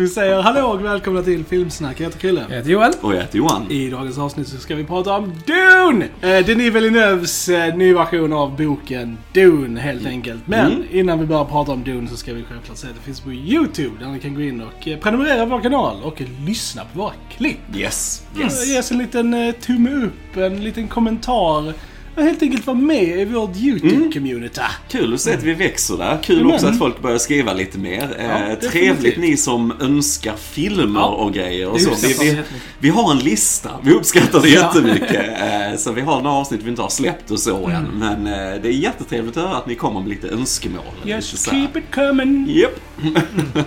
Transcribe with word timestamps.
Du 0.00 0.08
säger 0.08 0.42
hallå 0.42 0.66
och 0.66 0.84
välkomna 0.84 1.22
till 1.22 1.44
Filmsnack. 1.44 2.00
Jag 2.00 2.04
heter 2.04 2.18
Chrille. 2.20 2.44
Jag 2.48 2.56
heter 2.56 2.70
Joel. 2.70 2.92
Och 3.00 3.14
jag 3.14 3.20
heter 3.20 3.38
Johan. 3.38 3.70
I 3.70 3.90
dagens 3.90 4.18
avsnitt 4.18 4.48
så 4.48 4.56
ska 4.56 4.74
vi 4.74 4.84
prata 4.84 5.12
om 5.16 5.32
Dune! 5.46 6.04
Eh, 6.20 6.46
Denis 6.46 6.74
Villeneuves 6.74 7.48
eh, 7.48 7.76
ny 7.76 7.94
version 7.94 8.32
av 8.32 8.56
boken 8.56 9.18
Dune 9.32 9.80
helt 9.80 10.06
enkelt. 10.06 10.40
Men 10.46 10.72
Mm. 10.72 10.82
innan 10.90 11.18
vi 11.18 11.26
börjar 11.26 11.44
prata 11.44 11.72
om 11.72 11.84
Dune 11.84 12.08
så 12.08 12.16
ska 12.16 12.32
vi 12.34 12.42
självklart 12.42 12.76
säga 12.76 12.90
att 12.90 12.96
det 12.96 13.02
finns 13.02 13.20
på 13.20 13.32
YouTube 13.32 13.90
där 14.00 14.06
ni 14.06 14.18
kan 14.20 14.34
gå 14.34 14.40
in 14.40 14.60
och 14.60 14.88
eh, 14.88 14.98
prenumerera 14.98 15.44
på 15.46 15.50
vår 15.50 15.60
kanal 15.60 15.96
och 16.02 16.22
lyssna 16.46 16.82
på 16.92 16.98
våra 16.98 17.12
klipp. 17.36 17.58
Yes. 17.76 18.22
Yes. 18.38 18.44
Yes. 18.44 18.68
Ge 18.68 18.78
oss 18.78 18.90
en 18.90 18.98
liten 18.98 19.34
eh, 19.34 19.52
tumme 19.54 19.90
upp, 20.06 20.36
en 20.36 20.64
liten 20.64 20.88
kommentar. 20.88 21.74
Och 22.20 22.26
helt 22.26 22.42
enkelt 22.42 22.66
vara 22.66 22.76
med 22.76 23.20
i 23.20 23.24
vårt 23.24 23.56
YouTube-community. 23.56 24.60
Kul 24.88 25.14
att 25.14 25.20
se 25.20 25.34
att 25.34 25.42
vi 25.42 25.54
växer 25.54 25.96
där. 25.96 26.18
Kul 26.22 26.36
Jajamän. 26.36 26.54
också 26.54 26.66
att 26.66 26.78
folk 26.78 27.02
börjar 27.02 27.18
skriva 27.18 27.52
lite 27.52 27.78
mer. 27.78 28.02
Eh, 28.18 28.28
definitivt. 28.28 28.70
trevligt 28.72 29.18
ni 29.18 29.36
som 29.36 29.72
önskar 29.80 30.36
filmer 30.36 31.00
Ja. 31.00 31.06
och 31.06 31.32
grejer 31.34 31.68
och 31.68 31.80
så. 31.80 31.90
Vi, 32.06 32.12
vi, 32.20 32.38
vi 32.78 32.88
har 32.88 33.10
en 33.10 33.18
lista. 33.18 33.70
Vi 33.82 33.92
uppskattar 33.92 34.40
det 34.42 34.48
Ja. 34.48 34.60
jättemycket. 34.74 35.26
Eh, 35.40 35.76
så 35.78 35.92
vi 35.92 36.00
har 36.00 36.20
några 36.22 36.36
avsnitt 36.36 36.60
vi 36.62 36.70
inte 36.70 36.82
har 36.82 36.88
släppt 36.88 37.30
och 37.30 37.40
så 37.40 37.66
Mm. 37.66 37.76
än. 37.76 37.84
Men 37.98 38.26
eh, 38.26 38.62
det 38.62 38.68
är 38.68 38.72
jättetrevligt 38.72 39.36
att 39.36 39.42
höra 39.44 39.56
att 39.56 39.66
ni 39.66 39.74
kommer 39.74 40.00
med 40.00 40.08
lite 40.08 40.28
önskemål. 40.28 40.84
Yes, 41.06 41.32
lite 41.32 41.50
keep 41.50 41.78
it 41.80 41.94
coming! 41.94 42.46
Japp. 42.48 42.80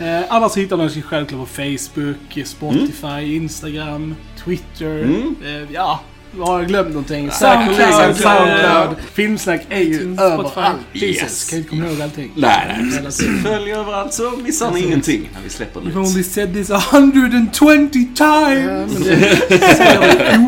Eh, 0.00 0.24
annars 0.28 0.56
hittar 0.56 0.76
ni 0.76 0.84
oss 0.84 0.94
självklart 1.04 1.40
på 1.40 1.46
Facebook, 1.46 2.46
Spotify, 2.46 3.36
Instagram, 3.36 4.14
Twitter. 4.44 4.98
Mm. 5.02 5.36
Eh, 5.44 5.72
ja, 5.74 6.00
har 6.40 6.58
jag 6.58 6.68
glömt 6.68 6.88
någonting? 6.88 7.30
Soundcloud, 7.30 7.80
eh, 7.80 8.14
Soundcloud. 8.14 8.96
Filmsnack 9.14 9.60
är 9.68 9.80
ju 9.80 10.12
överallt. 10.20 10.76
Jesus, 10.92 11.22
Yes. 11.22 11.50
kan 11.50 11.58
inte 11.58 11.70
komma 11.70 11.86
ihåg 11.86 12.02
allting. 12.02 12.32
Nej, 12.36 12.76
nej. 13.02 13.12
Följ 13.44 13.72
överallt 13.72 14.12
så 14.12 14.30
missar 14.30 14.70
ni 14.70 14.80
ingenting 14.86 15.28
när 15.34 15.40
vi 15.44 15.50
släpper 15.50 15.80
You've 15.80 15.96
only 15.98 16.16
nytt. 16.16 16.26
said 16.32 16.52
this 16.54 16.70
120 16.70 18.06
Ja, 18.18 18.46
times! 18.46 18.96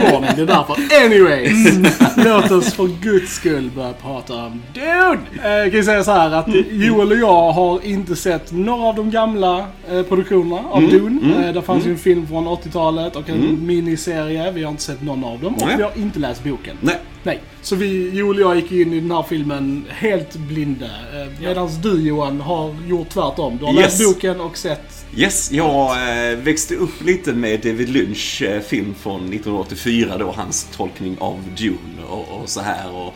oordning, 0.03 0.31
det 0.37 0.43
är 0.43 0.47
därför. 0.47 1.05
Anyways, 1.05 1.79
låt 2.17 2.51
oss 2.51 2.73
för 2.73 2.87
guds 3.03 3.33
skull 3.35 3.71
börja 3.77 3.93
prata 3.93 4.35
om 4.35 4.63
Dune! 4.75 5.19
Eh, 5.45 5.51
jag 5.51 5.71
kan 5.71 5.77
ju 5.79 5.85
säga 5.85 6.05
så 6.05 6.13
här 6.13 6.31
att 6.31 6.47
Joel 6.71 7.13
och 7.13 7.19
jag 7.19 7.53
har 7.53 7.85
inte 7.87 8.17
sett 8.17 8.53
några 8.53 8.83
av 8.89 8.95
de 8.97 9.11
gamla 9.11 9.59
eh, 9.91 10.03
produktionerna 10.03 10.69
av 10.71 10.83
Dune. 10.83 11.47
Eh, 11.47 11.53
det 11.55 11.63
fanns 11.63 11.87
ju 11.87 11.91
en 11.91 11.99
film 11.99 12.27
från 12.27 12.47
80-talet 12.49 13.17
och 13.17 13.29
en 13.29 13.67
miniserie. 13.67 14.51
Vi 14.51 14.63
har 14.65 14.71
inte 14.71 14.83
sett 14.83 15.03
någon 15.03 15.25
av 15.25 15.41
dem 15.41 15.55
och 15.55 15.78
Nej. 15.79 15.91
vi 15.95 16.01
har 16.01 16.07
inte 16.07 16.19
läst 16.19 16.45
boken. 16.45 16.77
Nej. 16.81 16.99
Nej, 17.23 17.41
så 17.63 17.77
vi, 17.77 18.11
Joel 18.11 18.37
och 18.37 18.51
jag 18.51 18.57
gick 18.57 18.73
in 18.73 18.93
i 18.93 19.01
den 19.01 19.11
här 19.11 19.23
filmen 19.29 19.85
helt 19.89 20.37
blinda. 20.37 20.87
Eh, 20.87 21.41
Medan 21.41 21.71
du 21.83 22.01
Johan 22.09 22.41
har 22.41 22.75
gjort 22.89 23.09
tvärtom. 23.09 23.57
Du 23.59 23.65
har 23.65 23.73
Yes. 23.73 23.83
läst 24.01 24.05
boken 24.15 24.41
och 24.41 24.57
sett... 24.57 25.07
Yes, 25.17 25.53
jag 25.53 25.91
eh, 26.31 26.39
växte 26.39 26.75
upp 26.75 27.05
lite 27.05 27.33
med 27.33 27.61
David 27.61 27.89
Lynch 27.89 28.43
eh, 28.43 28.61
film 28.61 28.95
från 29.01 29.21
1984 29.21 30.17
då, 30.19 30.33
hans 30.37 30.69
tolkning 30.77 31.17
av 31.21 31.43
Dune 31.57 32.03
och, 32.09 32.41
och 32.41 32.49
så 32.49 32.61
här. 32.61 32.91
Och 32.95 33.15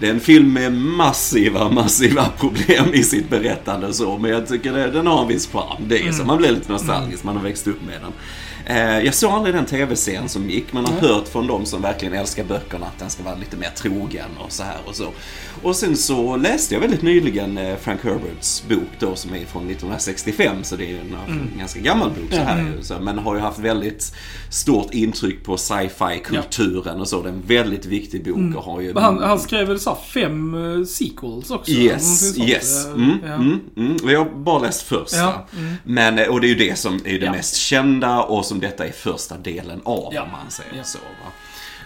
det 0.00 0.06
är 0.06 0.10
en 0.10 0.20
film 0.20 0.52
med 0.52 0.72
massiva, 0.72 1.68
massiva 1.72 2.28
problem 2.38 2.84
i 2.94 3.02
sitt 3.02 3.28
berättande 3.30 3.92
så, 3.92 4.18
men 4.18 4.30
jag 4.30 4.48
tycker 4.48 4.72
det, 4.72 4.90
den 4.90 5.06
har 5.06 5.22
en 5.22 5.28
viss 5.28 5.46
charm. 5.52 5.82
Det 5.88 6.02
är 6.08 6.12
så, 6.12 6.24
man 6.24 6.38
blir 6.38 6.50
lite 6.52 6.72
nostalgisk, 6.72 7.24
man 7.24 7.36
har 7.36 7.42
växt 7.42 7.66
upp 7.66 7.82
med 7.86 8.00
den. 8.00 8.12
Eh, 8.66 8.98
jag 9.04 9.14
såg 9.14 9.30
aldrig 9.30 9.54
den 9.54 9.66
tv-serien 9.66 10.28
som 10.28 10.50
gick, 10.50 10.72
men 10.72 10.86
har 10.86 10.92
hört 11.08 11.28
från 11.28 11.46
de 11.46 11.66
som 11.66 11.82
verkligen 11.82 12.14
älskar 12.14 12.44
böckerna 12.44 12.86
att 12.86 12.98
den 12.98 13.10
ska 13.10 13.22
vara 13.22 13.34
lite 13.34 13.56
mer 13.56 13.70
trogen 13.76 14.30
och 14.44 14.52
så 14.52 14.62
här 14.62 14.76
och 14.86 14.94
så. 14.96 15.08
Och 15.62 15.76
sen 15.76 15.96
så 15.96 16.36
läste 16.36 16.74
jag 16.74 16.80
väldigt 16.80 17.02
nyligen 17.02 17.58
eh, 17.58 17.76
Frank 17.76 18.04
Herberts 18.04 18.62
bok 18.68 18.88
då 18.98 19.14
som 19.16 19.30
är 19.34 19.44
från 19.44 19.62
1965, 19.70 20.56
så 20.64 20.76
det 20.76 20.84
är 20.92 20.94
en 21.00 21.16
en 21.28 21.58
ganska 21.58 21.80
gammal 21.80 22.10
bok 22.10 22.30
så 22.32 22.36
här 22.40 22.58
ju, 22.76 22.82
så, 22.82 22.98
men 23.00 23.18
har 23.18 23.34
ju 23.34 23.40
haft 23.40 23.58
väldigt 23.58 24.14
stort 24.50 24.94
intryck 24.94 25.44
på 25.44 25.56
sci-fi-kulturen 25.56 27.00
och 27.00 27.08
så. 27.08 27.22
Det 27.22 27.28
är 27.28 27.32
en 27.32 27.42
väldigt 27.46 27.86
viktig 27.86 28.24
bok 28.24 28.56
och 28.56 28.64
har 28.64 28.80
ju... 28.80 28.94
Han, 28.98 29.22
han 29.22 29.38
skrev 29.38 29.68
väl 29.68 29.80
så 29.80 29.98
fem 30.14 30.56
sequels 30.86 31.50
också? 31.50 31.72
Yes, 31.72 32.38
yes. 32.38 32.86
Mm, 32.86 33.10
Eh, 33.10 33.28
ja. 33.28 33.34
mm, 33.34 33.60
mm. 33.76 33.96
Vi 34.04 34.14
har 34.14 34.24
bara 34.24 34.58
läst 34.58 34.82
första. 34.82 35.16
Ja, 35.16 35.46
mm. 35.58 35.74
Men, 35.84 36.18
eh, 36.18 36.28
och 36.28 36.40
det 36.40 36.46
är 36.46 36.48
ju 36.48 36.54
det 36.68 36.78
som 36.78 36.94
är 37.04 37.18
det 37.18 37.26
Ja. 37.26 37.32
mest 37.32 37.56
kända 37.56 38.22
och 38.22 38.46
som 38.52 38.60
detta 38.60 38.86
är 38.86 38.92
första 38.92 39.36
delen 39.36 39.80
av, 39.84 40.14
Ja. 40.14 40.22
om 40.22 40.30
man 40.30 40.50
säger 40.50 40.74
Ja. 40.76 40.84
så. 40.84 40.98
Va? 40.98 41.32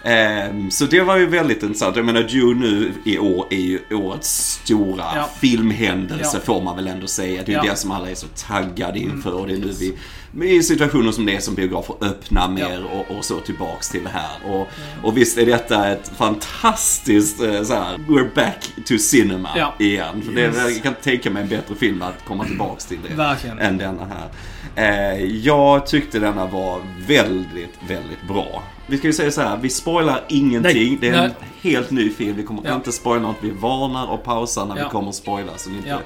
Ehm, 0.03 0.71
så 0.71 0.85
det 0.85 1.01
var 1.01 1.17
ju 1.17 1.25
väldigt 1.25 1.63
intressant. 1.63 1.95
Jag 1.95 2.05
menar, 2.05 2.21
Dune 2.23 2.59
nu 2.67 2.91
i 3.05 3.17
år 3.17 3.47
är 3.49 3.57
ju 3.59 3.79
årets 3.91 4.59
stora 4.63 5.03
Ja. 5.15 5.29
filmhändelse, 5.41 6.31
Ja. 6.37 6.39
får 6.45 6.61
man 6.61 6.75
väl 6.75 6.87
ändå 6.87 7.07
säga. 7.07 7.41
Det 7.45 7.51
är 7.51 7.53
ju 7.53 7.53
Ja. 7.53 7.59
Mm. 7.59 7.69
det 7.71 7.75
som 7.79 7.91
alla 7.91 8.09
är 8.09 8.15
så 8.15 8.27
taggade 8.47 8.99
inför 8.99 9.33
och 9.33 9.47
det 9.47 9.53
är 9.53 9.57
nu 9.57 9.73
vi 9.77 9.93
i 10.55 10.63
situationer 10.63 11.11
som 11.11 11.25
det 11.25 11.35
är 11.35 11.39
som 11.39 11.55
biografer 11.55 11.95
öppnar 12.01 12.49
mer 12.49 12.83
och, 12.85 13.17
och 13.17 13.25
så 13.25 13.39
tillbaks 13.39 13.89
till 13.89 14.03
det 14.03 14.09
här. 14.09 14.51
Och, 14.53 14.67
och 15.03 15.17
visst 15.17 15.37
är 15.37 15.45
detta 15.45 15.87
ett 15.87 16.11
fantastiskt 16.17 17.41
eh, 17.41 17.63
så 17.63 17.73
här, 17.73 17.97
we're 17.97 18.35
back 18.35 18.69
to 18.85 18.97
cinema 18.97 19.49
Ja. 19.55 19.73
igen. 19.79 20.21
För 20.25 20.31
det, 20.33 20.41
Yes. 20.41 20.55
jag 20.57 20.83
kan 20.83 20.93
tänka 20.93 21.29
mig 21.31 21.43
en 21.43 21.49
bättre 21.49 21.75
film 21.75 22.01
att 22.01 22.25
komma 22.25 22.45
tillbaks 22.45 22.85
till 22.85 22.97
det 23.09 23.15
Verkligen. 23.15 23.59
än 23.59 23.77
denna 23.77 24.05
här. 24.05 24.29
Eh, 25.15 25.23
jag 25.25 25.87
tyckte 25.87 26.19
denna 26.19 26.45
var 26.45 26.81
väldigt, 27.07 27.73
väldigt 27.87 28.27
bra. 28.27 28.63
Vi 28.87 28.97
ska 28.97 29.07
ju 29.07 29.13
säga 29.13 29.31
så 29.31 29.41
här, 29.41 29.57
vi 29.61 29.69
spoilar 29.69 30.23
ingenting. 30.27 30.61
Nej. 30.91 30.97
Det 31.01 31.07
är 31.09 31.13
en 31.13 31.19
Nej. 31.19 31.71
helt 31.73 31.91
ny 31.91 32.09
film. 32.09 32.35
Vi 32.37 32.43
kommer 32.43 32.61
Ja. 32.65 32.75
inte 32.75 32.91
spoila 32.91 33.21
något. 33.21 33.35
Vi 33.41 33.49
varnar 33.49 34.07
och 34.07 34.23
pausar 34.23 34.65
när 34.65 34.77
Ja. 34.77 34.83
vi 34.83 34.89
kommer 34.89 35.09
att 35.09 35.15
spoila 35.15 35.51
så 35.57 35.69
ni 35.69 35.77
inte 35.77 35.89
Ja. 35.89 35.99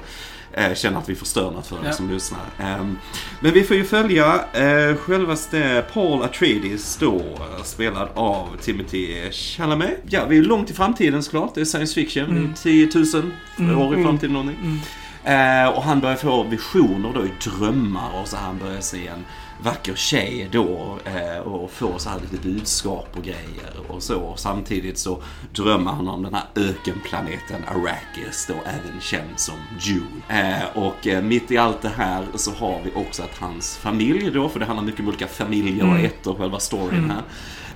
eh, 0.62 0.74
känner 0.74 0.98
att 0.98 1.08
vi 1.08 1.14
förstör 1.14 1.50
något 1.50 1.66
för 1.66 1.86
er 1.86 1.90
som 1.92 2.10
lyssnar. 2.10 2.40
Ehm, 2.60 2.98
men 3.40 3.52
vi 3.52 3.62
får 3.62 3.76
ju 3.76 3.84
följa 3.84 4.34
eh, 4.52 4.96
självaste 4.96 5.84
Paul 5.94 6.22
Atreides 6.22 6.96
då, 6.96 7.16
eh, 7.16 7.62
spelad 7.64 8.08
av 8.14 8.48
Timothy 8.60 9.30
Chalamet. 9.30 9.98
Ja, 10.08 10.24
vi 10.28 10.38
är 10.38 10.42
långt 10.42 10.70
i 10.70 10.74
framtiden 10.74 11.22
såklart. 11.22 11.54
Det 11.54 11.60
är 11.60 11.64
science 11.64 11.94
fiction. 11.94 12.24
Mm. 12.24 12.54
Det 12.62 12.70
är 12.82 12.86
10 12.86 13.68
000 13.70 13.76
år 13.88 13.98
i 13.98 14.02
framtiden 14.04 14.32
någonting. 14.32 14.80
Eh, 15.24 15.68
och 15.68 15.82
han 15.82 16.00
börjar 16.00 16.16
få 16.16 16.42
visioner 16.42 17.12
då 17.14 17.50
drömmar 17.50 18.20
och 18.22 18.28
så 18.28 18.36
han 18.36 18.58
börjar 18.58 18.80
se 18.80 19.06
en 19.06 19.24
vacker 19.62 19.94
tjej 19.94 20.48
då 20.52 20.98
eh, 21.04 21.38
och 21.40 21.70
får 21.70 21.98
så 21.98 22.08
här 22.08 22.20
lite 22.20 22.48
budskap 22.48 23.08
och 23.16 23.22
grejer 23.24 23.72
och 23.88 24.02
så. 24.02 24.34
Samtidigt 24.36 24.98
så 24.98 25.22
drömmer 25.54 25.90
han 25.90 26.08
om 26.08 26.22
den 26.22 26.34
här 26.34 26.44
ökenplaneten 26.56 27.64
Arrakis 27.68 28.46
då 28.48 28.54
även 28.54 29.00
känd 29.00 29.30
som 29.38 29.54
Dune. 29.86 30.48
Eh, 30.50 30.78
och 30.84 31.06
eh, 31.06 31.22
mitt 31.22 31.50
i 31.50 31.58
allt 31.58 31.82
det 31.82 31.92
här 31.96 32.24
så 32.34 32.50
har 32.50 32.80
vi 32.84 32.90
också 32.94 33.22
att 33.22 33.38
hans 33.38 33.76
familj 33.76 34.30
då, 34.30 34.48
för 34.48 34.60
det 34.60 34.64
handlar 34.66 34.84
mycket 34.84 35.00
om 35.00 35.08
olika 35.08 35.26
familjer 35.28 35.90
och 35.90 35.98
ett 35.98 36.26
och 36.26 36.38
själva 36.38 36.58
storyn 36.60 37.10
här. 37.10 37.22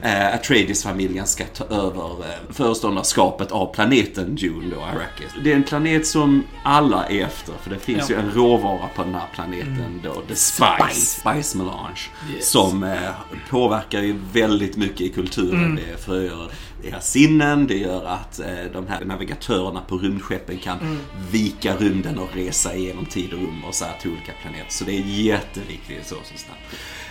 Eh, 0.03 0.35
Atreides-familjen 0.35 1.27
ska 1.27 1.45
ta 1.45 1.65
över 1.65 2.11
eh, 2.11 2.53
föreståndarskapet 2.53 3.53
av 3.53 3.75
planeten 3.75 4.35
Dune 4.35 4.75
då, 4.75 4.81
Arrakis. 4.83 5.33
Det 5.45 5.53
är 5.53 5.57
en 5.57 5.63
planet 5.63 6.07
som 6.07 6.43
alla 6.63 7.07
är 7.09 7.25
efter, 7.25 7.55
för 7.63 7.71
det 7.71 7.79
finns 7.79 8.11
Ja. 8.11 8.17
ju 8.17 8.23
en 8.23 8.31
råvara 8.31 8.89
på 8.97 9.03
den 9.05 9.15
här 9.15 9.27
planeten 9.35 10.01
då, 10.05 10.13
the 10.29 10.35
spice, 10.37 10.67
Spice. 10.91 11.21
spice 11.21 11.59
melange, 11.77 12.01
Yes. 12.37 12.51
som 12.51 12.83
eh, 12.83 13.11
påverkar 13.51 14.03
ju 14.03 14.17
väldigt 14.33 14.77
mycket 14.77 15.01
i 15.01 15.09
kulturen. 15.09 15.77
Det 15.77 16.01
förgör 16.05 16.51
era 16.85 17.01
sinnen, 17.01 17.67
det 17.67 17.79
gör 17.79 18.05
att 18.05 18.41
eh, 18.41 18.47
de 18.73 18.87
här 18.87 19.05
navigatörerna 19.05 19.81
på 19.81 19.99
rymdskeppen 19.99 20.59
kan 20.59 20.99
vika 21.31 21.77
rymden 21.77 22.19
och 22.19 22.29
resa 22.35 22.75
igenom 22.77 23.07
tid 23.07 23.33
och 23.33 23.39
rum 23.41 23.65
och 23.69 23.75
så 23.75 23.85
här 23.85 23.99
till 24.01 24.11
olika 24.11 24.33
planeter. 24.43 24.67
Så 24.73 24.85
det 24.85 24.93
är 24.97 25.03
jätteviktigt 25.07 26.07
så, 26.07 26.15
så 26.15 26.39
snabbt. 26.39 26.61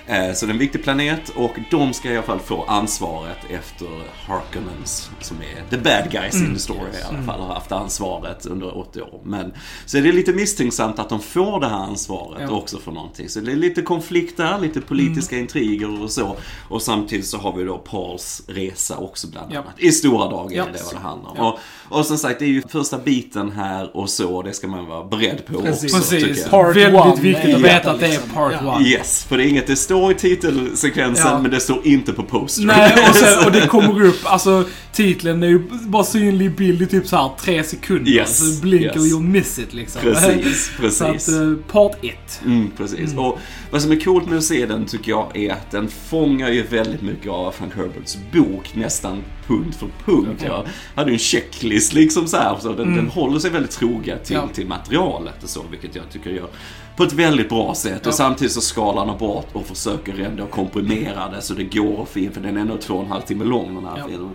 Eh, 0.08 0.34
Så 0.34 0.46
det 0.46 0.50
är 0.50 0.54
en 0.54 0.60
viktig 0.60 0.84
planet 0.84 1.30
och 1.36 1.56
de 1.72 1.94
ska 1.94 2.10
i 2.12 2.14
alla 2.18 2.26
fall 2.26 2.40
få 2.40 2.64
ansvaret 2.64 3.38
efter 3.50 3.88
Harkonnens, 4.28 5.10
som 5.22 5.38
är 5.38 5.70
the 5.70 5.78
bad 5.78 6.12
guys 6.12 6.36
in 6.36 6.54
the 6.54 6.60
story 6.60 6.80
i 6.80 7.04
alla 7.10 7.24
fall, 7.24 7.40
har 7.42 7.54
haft 7.54 7.72
ansvaret 7.72 8.46
under 8.46 8.78
80 8.78 9.02
år. 9.02 9.20
Men, 9.24 9.54
så 9.86 9.98
det 9.98 10.10
är 10.10 10.14
lite 10.14 10.34
misstänksamt 10.34 11.00
att 11.00 11.10
de 11.10 11.20
får 11.20 11.60
det 11.60 11.68
här 11.68 11.76
ansvaret 11.78 12.42
Ja. 12.42 12.56
också 12.56 12.78
för 12.80 12.92
någonting. 12.92 13.30
Så 13.30 13.40
det 13.40 13.52
är 13.52 13.56
lite 13.56 13.82
konflikter, 13.82 14.60
lite 14.60 14.82
politiska 14.82 15.38
intriger 15.38 16.02
och 16.04 16.12
så. 16.12 16.36
Och 16.70 16.82
samtidigt 16.82 17.28
så 17.28 17.38
har 17.38 17.54
vi 17.58 17.64
då 17.64 17.78
Pauls 17.78 18.42
resa 18.48 18.98
också 18.98 19.28
bland 19.28 19.54
Ja. 19.54 19.60
annat. 19.60 19.74
I 19.78 19.92
stora 19.92 20.28
drag 20.30 20.54
är 20.54 20.58
Ja. 20.58 20.66
det 20.74 20.84
vad 20.86 20.94
det 20.94 21.00
handlar 21.08 21.30
om. 21.32 21.36
Ja. 21.38 21.58
Och, 21.90 21.98
och 22.00 22.06
som 22.06 22.18
sagt, 22.18 22.40
det 22.40 22.46
är 22.46 22.50
ju 22.50 22.62
första 22.70 22.98
biten 22.98 23.52
här 23.52 23.98
och 23.98 24.10
så, 24.10 24.42
det 24.42 24.54
ska 24.54 24.68
man 24.68 24.86
vara 24.86 25.04
beredd 25.04 25.46
på 25.46 25.62
Precis. 25.62 25.96
också 25.96 26.10
Precis. 26.16 26.48
Part 26.50 26.76
Väldigt 26.76 27.02
one 27.02 27.22
viktigt 27.22 27.46
är 27.50 27.56
att 27.56 27.62
veta 27.62 27.92
att 27.92 28.00
det 28.00 28.06
är 28.06 28.10
liksom. 28.10 28.30
part 28.30 28.54
Ja. 28.64 28.76
one. 28.76 28.86
Yes, 28.88 29.24
för 29.24 29.38
det 29.38 29.44
är 29.46 29.48
inget, 29.48 29.68
det 29.68 29.76
står 29.76 29.95
i 30.12 30.16
titelsekvensen 30.16 31.28
Ja. 31.32 31.42
men 31.42 31.52
det 31.52 31.60
står 31.60 31.88
inte 31.88 32.14
på 32.14 32.24
postern. 32.24 32.68
Nej, 32.68 32.94
och, 33.10 33.16
sen, 33.16 33.40
och 33.46 33.52
det 33.52 33.68
kommer 33.68 34.06
upp, 34.06 34.20
alltså 34.24 34.64
titeln 34.94 35.44
är 35.44 35.48
ju 35.48 35.60
bara 35.70 36.04
synlig 36.04 36.56
bild 36.56 36.82
i 36.82 36.86
typ 36.86 37.08
så 37.08 37.16
här 37.16 37.32
tre 37.40 37.64
sekunder. 37.64 38.12
Yes, 38.12 38.56
Så 38.58 38.62
blinker 38.62 39.00
yes. 39.00 39.14
you'll 39.14 39.28
miss 39.28 39.60
it 39.60 39.74
liksom. 39.74 40.02
Precis, 40.02 40.72
Så 40.98 41.06
att, 41.06 41.12
precis. 41.14 41.36
eh, 41.36 41.54
part 41.72 41.96
1. 42.02 42.42
Mm, 42.46 42.72
precis. 42.78 43.14
Och 43.18 43.40
vad 43.72 43.82
som 43.82 43.92
är 43.92 44.00
coolt 44.00 44.30
med 44.30 44.38
att 44.38 44.44
se 44.44 44.66
den 44.66 44.86
tycker 44.86 45.12
jag 45.12 45.38
är 45.38 45.52
att 45.52 45.72
den 45.72 45.88
fångar 46.10 46.50
ju 46.50 46.64
väldigt 46.64 47.02
mycket 47.02 47.32
av 47.32 47.52
Frank 47.52 47.76
Herberts 47.76 48.18
bok 48.34 48.72
nästan 48.76 49.22
punkt 49.48 49.78
för 49.80 49.88
punkt. 50.12 50.44
Jag 50.46 50.64
hade 50.96 51.10
ju 51.10 51.14
en 51.14 51.20
checklist 51.20 51.94
liksom 51.94 52.28
så 52.28 52.38
här, 52.38 52.58
så 52.62 52.74
den, 52.74 52.96
den 52.96 53.08
håller 53.10 53.40
sig 53.40 53.52
väldigt 53.52 53.72
troga 53.72 54.18
till, 54.18 54.36
Ja. 54.36 54.50
till 54.54 54.68
materialet 54.68 55.44
och 55.44 55.50
så, 55.50 55.62
vilket 55.72 55.96
jag 55.96 56.10
tycker 56.12 56.30
gör 56.30 56.48
på 56.96 57.04
ett 57.04 57.14
väldigt 57.14 57.50
bra 57.50 57.76
sätt. 57.76 58.08
Och 58.08 58.14
samtidigt 58.14 58.54
så 58.54 58.62
skalar 58.62 59.06
han 59.06 59.18
bort 59.18 59.48
och 59.54 59.66
försöker 59.66 60.20
ändå 60.20 60.46
komprimera 60.46 61.30
det 61.30 61.42
så 61.42 61.54
det 61.54 61.64
går 61.64 62.04
att 62.04 62.10
få 62.10 62.20
in, 62.20 62.32
för 62.32 62.42
den 62.42 62.58
är 62.58 62.62
ändå 62.62 62.78
två 62.78 62.94
och 62.94 63.04
en 63.04 63.12
halv 63.12 63.22
timme 63.22 63.44
lång 63.46 63.76
den 63.76 63.86
här 63.86 63.98
Ja. 63.98 64.08
filmen. 64.08 64.32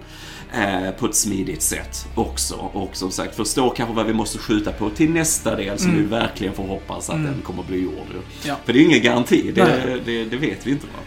Eh, 0.53 0.91
på 0.91 1.07
ett 1.07 1.15
smidigt 1.15 1.63
sätt 1.63 2.07
också. 2.15 2.55
Och 2.55 2.97
som 2.97 3.11
sagt, 3.11 3.37
förstå 3.37 3.71
kanske 3.71 3.95
vad 3.95 4.07
vi 4.07 4.13
måste 4.13 4.39
skjuta 4.39 4.73
på 4.73 4.91
till 4.91 5.11
nästa 5.11 5.57
del 5.57 5.79
som 5.79 5.97
vi 5.97 6.03
verkligen 6.03 6.55
får 6.55 6.65
hoppas 6.67 7.11
att 7.11 7.25
den 7.25 7.41
kommer 7.45 7.63
bli 7.63 7.83
gjord. 7.83 8.07
Ja. 8.47 8.57
För 8.65 8.73
det 8.73 8.79
är 8.79 8.85
ingen 8.85 9.03
garanti, 9.03 9.53
det, 9.55 10.01
det, 10.05 10.25
det 10.25 10.37
vet 10.37 10.67
vi 10.67 10.71
inte. 10.71 10.87
Va? 10.87 10.99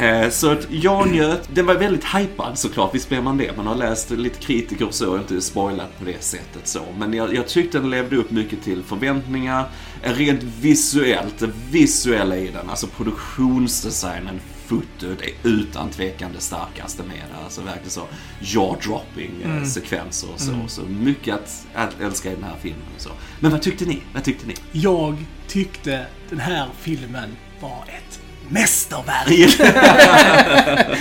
Eh, 0.00 0.30
Så 0.30 0.50
att 0.50 0.66
jag 0.70 1.10
njöt, 1.10 1.48
den 1.52 1.66
var 1.66 1.74
väldigt 1.74 2.04
hypad 2.04 2.58
såklart, 2.58 2.94
visst 2.94 3.08
blev 3.08 3.22
man 3.22 3.36
det. 3.38 3.56
Man 3.56 3.66
har 3.66 3.74
läst 3.74 4.10
lite 4.10 4.38
kritiker 4.40 4.86
och 4.86 4.94
så, 4.94 5.10
och 5.12 5.18
inte 5.18 5.40
spoilat 5.40 5.98
på 5.98 6.04
det 6.04 6.22
sättet 6.24 6.66
så. 6.68 6.80
Men 6.98 7.14
jag, 7.14 7.34
jag 7.34 7.48
tyckte 7.48 7.78
den 7.78 7.90
levde 7.90 8.16
upp 8.16 8.30
mycket 8.30 8.62
till 8.62 8.82
förväntningar. 8.82 9.68
Rent 10.02 10.42
visuellt, 10.42 11.38
det 11.38 11.50
visuella 11.70 12.36
i 12.36 12.48
den, 12.48 12.70
alltså 12.70 12.86
produktionsdesignen, 12.86 14.40
fotot 14.66 15.20
är 15.22 15.48
utan 15.48 15.90
tvekan 15.90 16.30
det 16.34 16.40
starkaste 16.40 17.02
med 17.02 17.16
det. 17.16 17.44
Alltså 17.44 17.60
verkligen 17.62 17.90
så 17.90 18.06
jaw-dropping 18.40 19.30
eh, 19.44 19.64
sekvenser 19.64 20.28
och 20.34 20.40
så. 20.40 20.52
Så 20.68 20.82
mycket 20.82 21.34
att, 21.34 21.66
att 21.74 22.00
älska 22.00 22.32
i 22.32 22.34
den 22.34 22.44
här 22.44 22.56
filmen 22.62 22.82
och 22.96 23.00
så. 23.02 23.10
Men 23.40 23.50
vad 23.50 23.62
tyckte 23.62 23.84
ni? 23.84 24.02
Vad 24.14 24.24
tyckte 24.24 24.46
ni? 24.46 24.54
Jag 24.72 25.16
tyckte 25.48 26.06
den 26.30 26.38
här 26.40 26.68
filmen 26.80 27.30
var 27.60 27.84
ett 27.88 28.20
mästerverk. 28.50 29.28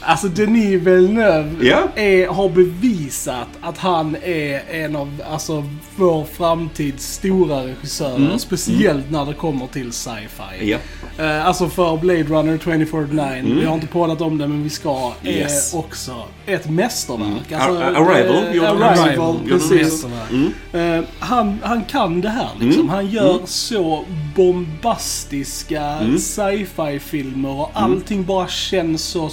Alltså 0.00 0.28
Denis 0.28 0.80
Villeneuve 0.82 1.66
Ja. 1.66 1.88
är, 1.94 2.26
har 2.26 2.48
bevisat 2.48 3.48
att 3.60 3.78
han 3.78 4.16
är 4.22 4.62
en 4.84 4.96
av 4.96 5.22
alltså, 5.30 5.64
vår 5.96 6.24
framtids 6.24 7.12
stora 7.12 7.66
regissörer. 7.66 8.38
Speciellt 8.38 9.10
när 9.10 9.24
det 9.26 9.34
kommer 9.34 9.66
till 9.66 9.92
sci-fi. 9.92 10.76
Eh, 11.18 11.46
alltså 11.46 11.68
för 11.68 11.96
Blade 11.96 12.22
Runner 12.22 12.58
2049, 12.58 13.54
vi 13.60 13.64
har 13.66 13.74
inte 13.74 13.86
pratat 13.86 14.20
om 14.20 14.38
det 14.38 14.48
men 14.48 14.62
vi 14.62 14.70
ska, 14.70 15.12
är 15.22 15.30
Yes. 15.32 15.74
också 15.74 16.14
ett 16.46 16.70
mästerverk. 16.70 17.52
Alltså, 17.52 17.70
Ar- 17.82 17.82
Arrival 17.94 18.44
eh, 18.48 18.52
gjorde 18.52 18.68
Arrival, 18.86 19.36
precis. 19.48 20.06
Mm. 20.30 20.52
Eh, 20.98 21.04
han, 21.18 21.58
han 21.62 21.84
kan 21.84 22.20
det 22.20 22.28
här 22.28 22.48
liksom. 22.60 22.88
Han 22.88 23.06
gör 23.10 23.38
så 23.44 24.04
bombastiska 24.36 25.82
Mm. 25.82 26.18
sci-fi 26.18 26.98
filmer 26.98 27.60
och 27.60 27.70
allting 27.74 28.24
bara 28.24 28.48
känns 28.48 29.02
så 29.02 29.30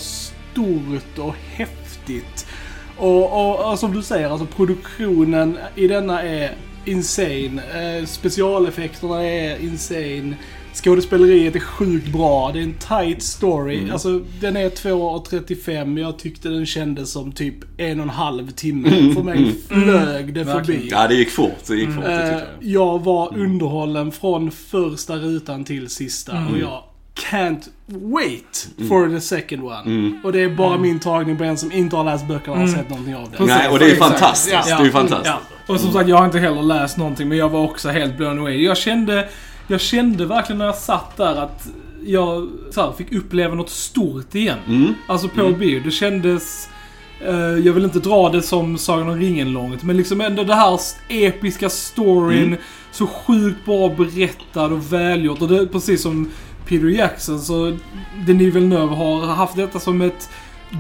stort 0.56 1.18
och 1.20 1.36
häftigt. 1.52 2.48
Och, 2.98 3.32
och, 3.32 3.72
och 3.72 3.80
som 3.80 3.94
du 3.94 4.02
säger, 4.04 4.30
alltså 4.30 4.46
produktionen 4.46 5.58
i 5.76 5.88
denna 5.88 6.22
är 6.24 6.52
insane. 6.86 7.62
Eh, 8.00 8.06
specialeffekterna 8.06 9.24
är 9.24 9.60
insane. 9.64 10.36
Skådespeleriet 10.74 11.56
är 11.56 11.60
sjukt 11.60 12.08
bra. 12.08 12.52
Det 12.54 12.60
är 12.60 12.64
en 12.64 12.74
tight 12.74 13.24
story. 13.24 13.78
Mm. 13.78 13.92
Alltså, 13.92 14.20
den 14.42 14.58
är 14.58 14.70
2.35. 14.70 16.00
Jag 16.00 16.20
tyckte 16.20 16.50
den 16.50 16.66
kändes 16.66 17.12
som 17.12 17.32
typ 17.32 17.56
en 17.78 18.00
och 18.00 18.04
en 18.04 18.10
halv 18.10 18.52
timme. 18.52 18.90
Mm. 19.00 19.16
För 19.16 19.24
mig 19.24 19.56
flög 19.68 20.34
det 20.34 20.46
förbi. 20.46 20.88
Ja, 20.92 21.08
det 21.08 21.16
gick 21.16 21.30
fort. 21.30 21.66
Det 21.68 21.76
gick 21.76 21.90
fort, 21.94 22.04
det 22.04 22.14
Eh, 22.14 22.20
tycker 22.20 22.48
jag. 22.60 22.72
jag 22.72 23.04
var 23.04 23.38
underhållen 23.38 24.12
från 24.12 24.52
första 24.52 25.16
rutan 25.16 25.64
till 25.64 25.90
sista 25.90 26.32
och 26.52 26.60
jag 26.60 26.84
can't 27.16 27.70
wait 27.88 28.68
for 28.90 29.10
the 29.10 29.22
second 29.22 29.64
one. 29.64 30.12
Och 30.24 30.32
det 30.32 30.40
är 30.40 30.50
bara 30.50 30.78
min 30.78 31.00
tagning 31.00 31.38
på 31.38 31.44
en 31.44 31.58
som 31.58 31.72
inte 31.72 31.96
har 31.96 32.04
läst 32.04 32.28
böckerna 32.28 32.54
och 32.54 32.60
har 32.60 32.68
sett 32.68 32.90
någonting 32.90 33.16
av 33.16 33.24
det. 33.24 33.38
Precis. 33.38 33.56
Nej, 33.56 33.70
och 33.70 33.80
det 33.80 33.92
är 33.92 33.96
fantastiskt. 33.96 34.70
Ja. 34.70 34.80
Det 34.80 34.88
är 34.88 34.92
fantastiskt. 34.92 35.36
Ja. 35.68 35.74
Och 35.74 35.80
som 35.80 35.92
sagt, 35.92 36.10
jag 36.10 36.18
har 36.18 36.26
inte 36.26 36.40
heller 36.40 36.62
läst 36.62 36.98
någonting, 36.98 37.30
men 37.30 37.38
jag 37.38 37.50
var 37.50 37.64
också 37.64 37.90
helt 37.90 38.18
blown 38.18 38.40
away. 38.40 38.64
Jag 38.64 38.78
kände, 38.78 39.30
jag 39.68 39.82
kände 39.82 40.26
verkligen 40.26 40.58
när 40.58 40.66
jag 40.66 40.76
satt 40.76 41.18
där 41.18 41.36
att 41.36 41.68
jag 42.06 42.50
så 42.72 42.82
här, 42.82 42.92
fick 42.92 43.14
uppleva 43.14 43.56
något 43.56 43.70
stort 43.70 44.36
igen. 44.36 44.60
Mm. 44.68 44.94
Alltså 45.08 45.28
på 45.28 45.50
bio. 45.50 45.82
Det 45.84 45.92
kändes... 45.92 46.70
eh, 47.28 47.36
jag 47.36 47.74
vill 47.74 47.84
inte 47.84 48.00
dra 48.00 48.30
det 48.30 48.42
som 48.42 48.78
Sagan 48.78 49.10
om 49.10 49.20
ringen 49.20 49.52
långt, 49.52 49.84
men 49.84 49.98
liksom 49.98 50.22
ändå 50.22 50.44
det 50.44 50.56
här 50.56 50.80
episka 51.10 51.70
storyn. 51.70 52.44
Mm. 52.44 52.60
Så 52.92 53.08
sjukt 53.08 53.66
bra 53.66 53.90
berättad 53.90 54.66
och 54.66 54.94
välgjort. 54.94 55.42
Och 55.42 55.48
det 55.48 55.58
är 55.58 55.66
precis 55.66 56.02
som 56.02 56.30
Peter 56.66 56.88
Jackson 56.88 57.40
så 57.40 57.78
Denis 58.28 58.56
Villeneuve 58.56 58.96
har 58.96 59.26
haft 59.26 59.56
detta 59.56 59.80
som 59.80 60.02
ett 60.02 60.30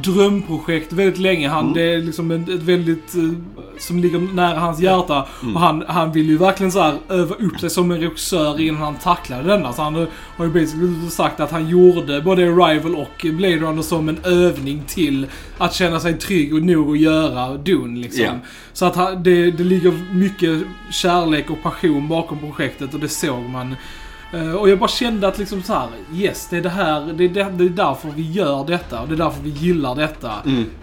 drömprojekt 0.03 0.93
väldigt 0.93 1.17
länge. 1.17 1.49
Han, 1.49 1.73
Det 1.73 1.93
är 1.93 2.01
liksom 2.01 2.31
ett, 2.31 2.49
ett 2.49 2.61
väldigt, 2.61 3.15
eh, 3.15 3.21
som 3.77 3.99
ligger 3.99 4.19
nära 4.19 4.59
hans 4.59 4.79
hjärta. 4.79 5.27
Och 5.53 5.59
han, 5.59 5.83
han 5.87 6.11
vill 6.11 6.29
ju 6.29 6.37
verkligen 6.37 6.71
så 6.71 6.81
här 6.81 6.97
öva 7.09 7.35
upp 7.35 7.59
sig 7.59 7.69
som 7.69 7.91
en 7.91 7.99
regissör 7.99 8.61
innan 8.61 8.81
han 8.81 8.95
tacklade 8.95 9.43
denna. 9.43 9.73
Så 9.73 9.81
han 9.81 10.07
har 10.37 10.45
ju 10.45 10.51
basically 10.51 11.09
sagt 11.09 11.39
att 11.39 11.51
han 11.51 11.69
gjorde 11.69 12.21
både 12.21 12.43
Arrival 12.43 12.95
och 12.95 13.25
Blade 13.33 13.57
Runner 13.57 13.81
som 13.81 14.09
en 14.09 14.19
övning 14.23 14.83
till 14.87 15.27
att 15.57 15.73
känna 15.73 15.99
sig 15.99 16.13
trygg 16.13 16.53
och 16.53 16.61
nog 16.61 16.91
att 16.91 16.99
göra 16.99 17.57
Dune 17.57 17.99
liksom. 17.99 18.23
Ja. 18.23 18.33
Så 18.73 18.85
att 18.85 18.95
han, 18.95 19.23
det, 19.23 19.51
det 19.51 19.63
ligger 19.63 20.13
mycket 20.13 20.61
kärlek 20.91 21.49
och 21.49 21.63
passion 21.63 22.07
bakom 22.07 22.39
projektet 22.39 22.93
och 22.93 22.99
det 22.99 23.09
såg 23.09 23.41
man. 23.49 23.75
Eh, 24.33 24.51
Och 24.56 24.69
jag 24.69 24.80
bara 24.80 24.89
kände 24.89 25.27
att 25.27 25.38
liksom 25.38 25.63
så 25.63 25.74
här, 25.74 25.88
yes, 26.13 26.48
det 26.50 26.57
är 26.57 26.62
det 26.62 26.69
här, 26.69 27.13
det 27.18 27.24
är, 27.25 27.30
det, 27.30 27.44
det 27.57 27.63
är 27.63 27.69
därför 27.69 28.10
vi 28.16 28.31
gör 28.31 28.68
detta 28.68 29.01
och 29.01 29.07
det 29.07 29.13
är 29.13 29.18
därför 29.18 29.44
vi 29.44 29.50
gillar 29.50 29.95
detta. 29.95 30.31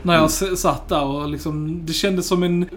När 0.03 0.15
jag 0.15 0.25
s- 0.25 0.61
satt 0.61 0.89
där 0.89 1.05
och 1.05 1.29
liksom, 1.29 1.81
det 1.87 1.93
kändes 1.93 2.27
som 2.29 2.43
en, 2.43 2.69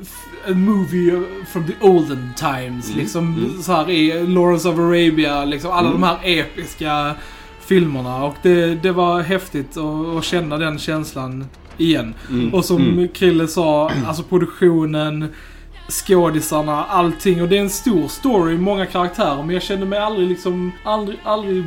en 0.48 0.66
movie 0.66 1.24
from 1.48 1.68
the 1.68 1.74
olden 1.88 2.30
times. 2.38 2.96
Liksom 2.96 3.54
så 3.62 3.72
här 3.72 3.90
i 3.90 4.28
Lawrence 4.28 4.70
of 4.70 4.80
Arabia, 4.80 5.46
liksom 5.46 5.72
alla 5.72 5.90
de 5.92 6.04
här 6.04 6.18
episka 6.24 7.16
filmerna. 7.60 8.24
Och 8.26 8.36
det, 8.42 8.76
det 8.76 8.92
var 8.92 9.22
häftigt 9.22 9.78
att, 9.78 10.18
att 10.18 10.24
känna 10.24 10.58
den 10.58 10.80
känslan 10.80 11.46
igen. 11.78 12.14
Och 12.54 12.66
som 12.66 13.08
Krille 13.14 13.48
sa, 13.48 13.92
alltså 14.08 14.24
produktionen, 14.24 15.28
skådisarna, 15.88 16.86
allting. 16.86 17.42
Och 17.42 17.50
det 17.50 17.58
är 17.58 17.62
en 17.62 17.70
stor 17.70 18.08
story, 18.08 18.58
många 18.58 18.86
karaktärer. 18.86 19.44
Men 19.44 19.50
jag 19.50 19.64
kände 19.64 19.86
mig 19.86 20.00
aldrig 20.00 20.30
liksom, 20.30 20.72
aldrig, 20.84 21.20
aldrig 21.24 21.64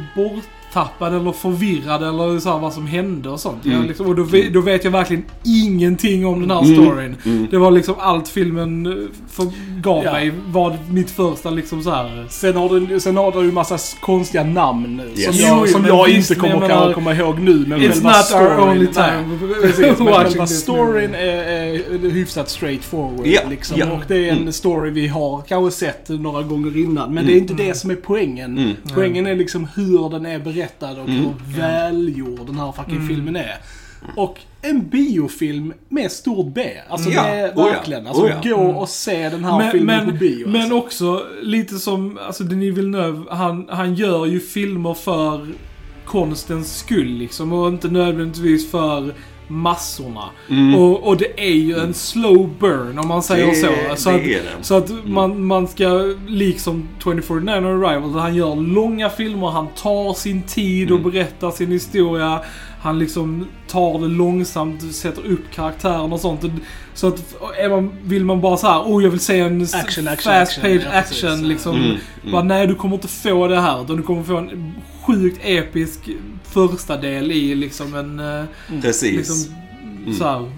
borttappad 0.78 1.14
eller 1.14 1.32
förvirrad 1.32 2.02
eller 2.02 2.38
så 2.40 2.50
här 2.52 2.58
vad 2.58 2.72
som 2.72 2.86
hände 2.86 3.28
och 3.28 3.40
sånt. 3.40 3.58
Jag 3.62 3.84
liksom, 3.86 4.06
och 4.06 4.16
då, 4.16 4.26
då 4.52 4.60
vet 4.60 4.84
jag 4.84 4.90
verkligen 4.90 5.24
ingenting 5.44 6.26
om 6.26 6.40
den 6.40 6.50
här 6.50 6.62
storyn. 6.74 7.16
Det 7.50 7.58
var 7.58 7.70
liksom 7.70 7.94
allt 7.98 8.28
filmen 8.28 8.86
eh, 8.86 8.92
för, 9.30 9.46
gav 9.82 10.04
Ja. 10.04 10.12
mig 10.12 10.32
var 10.46 10.76
mitt 10.90 11.10
första 11.10 11.50
liksom 11.50 11.82
så 11.82 11.90
här. 11.90 12.26
Sen 12.28 12.56
har 12.56 12.80
du, 12.80 13.00
sen 13.00 13.16
har 13.16 13.32
du 13.32 13.40
ju 13.42 13.52
massa 13.52 13.78
konstiga 14.00 14.44
namn 14.44 15.00
Yes. 15.16 15.24
som 15.24 15.34
jag, 15.46 15.58
jo, 15.66 15.72
som 15.72 15.84
jag 15.86 16.04
visst, 16.06 16.30
inte 16.30 16.40
kommer 16.40 16.54
jag 16.54 16.60
menar- 16.68 16.92
komma 16.92 17.14
ihåg 17.14 17.38
nu. 17.40 17.64
Men 17.68 17.80
It's 17.80 18.02
not 18.02 18.14
storyn, 18.24 18.46
our 18.58 18.68
only 18.70 18.86
time. 18.86 19.38
Precis, 19.62 19.98
men 19.98 20.06
själva 20.14 20.46
storyn 20.46 21.14
är, 21.14 21.18
är 21.18 22.10
hyfsat 22.10 22.48
straightforward. 22.50 23.26
Ja, 23.26 23.40
liksom. 23.50 23.78
ja. 23.78 23.92
Och 23.92 24.02
det 24.08 24.28
är 24.28 24.32
en 24.32 24.52
story 24.52 24.90
vi 24.90 25.06
har 25.08 25.42
kanske 25.48 25.78
sett 25.78 26.08
några 26.08 26.42
gånger 26.42 26.76
innan. 26.76 27.14
Men 27.14 27.26
det 27.26 27.32
är 27.32 27.38
inte 27.38 27.54
det 27.54 27.74
som 27.74 27.90
är 27.90 27.94
poängen. 27.94 28.74
Poängen 28.94 29.26
är 29.26 29.34
liksom 29.36 29.68
hur 29.74 30.10
den 30.10 30.26
är 30.26 30.38
berättad 30.38 30.67
och 30.82 31.08
hur 31.08 31.34
välgjord 31.44 32.46
den 32.46 32.58
här 32.58 32.72
fucking 32.72 33.08
filmen 33.08 33.36
är. 33.36 33.56
Och 34.16 34.40
en 34.62 34.88
biofilm 34.88 35.72
med 35.88 36.12
stort 36.12 36.54
B. 36.54 36.70
Alltså 36.88 37.10
Ja, 37.10 37.22
det 37.22 37.28
är 37.28 37.52
oh 37.54 37.64
verkligen. 37.64 38.06
Alltså 38.06 38.22
oh 38.22 38.30
ja. 38.42 38.56
gå 38.56 38.62
och 38.62 38.88
se 38.88 39.28
den 39.28 39.44
här 39.44 39.58
Men, 39.58 39.70
filmen 39.70 39.96
men, 39.96 40.06
på 40.06 40.12
bio. 40.12 40.48
men 40.48 40.60
alltså. 40.60 40.76
också 40.76 41.26
lite 41.42 41.78
som, 41.78 42.18
alltså 42.26 42.44
Denis 42.44 42.76
Villeneuve, 42.76 43.24
han, 43.30 43.68
han 43.70 43.94
gör 43.94 44.26
ju 44.26 44.40
filmer 44.40 44.94
för 44.94 45.46
konstens 46.04 46.78
skull 46.78 47.08
liksom 47.18 47.52
och 47.52 47.68
inte 47.68 47.88
nödvändigtvis 47.88 48.70
för 48.70 49.14
massorna. 49.48 50.24
Och, 50.78 51.06
och 51.08 51.16
det 51.16 51.40
är 51.40 51.54
ju 51.54 51.78
en 51.78 51.94
slow 51.94 52.50
burn 52.58 52.98
om 52.98 53.08
man 53.08 53.22
säger 53.22 53.46
Det- 53.46 53.54
så. 53.54 54.02
Så 54.02 54.10
det 54.10 54.16
att, 54.16 54.22
är 54.22 54.28
det. 54.28 54.64
så 54.64 54.74
att 54.76 54.90
man, 55.04 55.44
man 55.44 55.68
ska, 55.68 56.14
liksom 56.28 56.88
2049 57.02 57.50
Arrival, 57.54 58.10
han 58.18 58.34
gör 58.34 58.56
långa 58.56 59.10
filmer, 59.10 59.46
han 59.50 59.66
tar 59.68 60.14
sin 60.14 60.42
tid 60.42 60.90
och 60.90 61.00
berättar 61.00 61.50
sin 61.50 61.72
historia. 61.72 62.40
Han 62.80 62.98
liksom 62.98 63.46
tar 63.68 63.98
det 63.98 64.06
långsamt, 64.08 64.94
sätter 64.94 65.26
upp 65.26 65.50
karaktären 65.54 66.12
och 66.12 66.20
sånt. 66.20 66.44
Så 66.94 67.06
att 67.08 67.34
är 67.58 67.68
man, 67.68 67.92
vill 68.02 68.24
man 68.24 68.40
bara 68.40 68.56
så 68.56 68.66
här, 68.66 68.80
oh 68.82 69.02
jag 69.02 69.10
vill 69.10 69.20
se 69.20 69.38
en 69.40 69.62
Action, 69.62 70.08
action, 70.08 70.32
fast 70.32 70.58
action. 70.58 70.62
page 70.62 70.82
Ja, 70.84 71.00
precis. 71.00 71.24
action 71.24 71.48
liksom. 71.48 71.76
Mm, 71.76 71.96
Bara, 72.32 72.42
nej 72.42 72.66
du 72.66 72.74
kommer 72.74 72.94
inte 72.94 73.08
få 73.08 73.48
det 73.48 73.60
här 73.60 73.82
utan 73.84 73.96
du 73.96 74.02
kommer 74.02 74.22
få 74.22 74.36
en 74.36 74.74
sjukt 75.06 75.40
episk 75.44 76.08
första 76.50 76.96
del 76.96 77.32
i 77.32 77.54
liksom 77.54 77.94
en... 77.94 78.20
eh, 78.20 78.44
Precis. 78.82 79.16
Liksom, 79.16 79.36
så 80.18 80.24
här, 80.24 80.50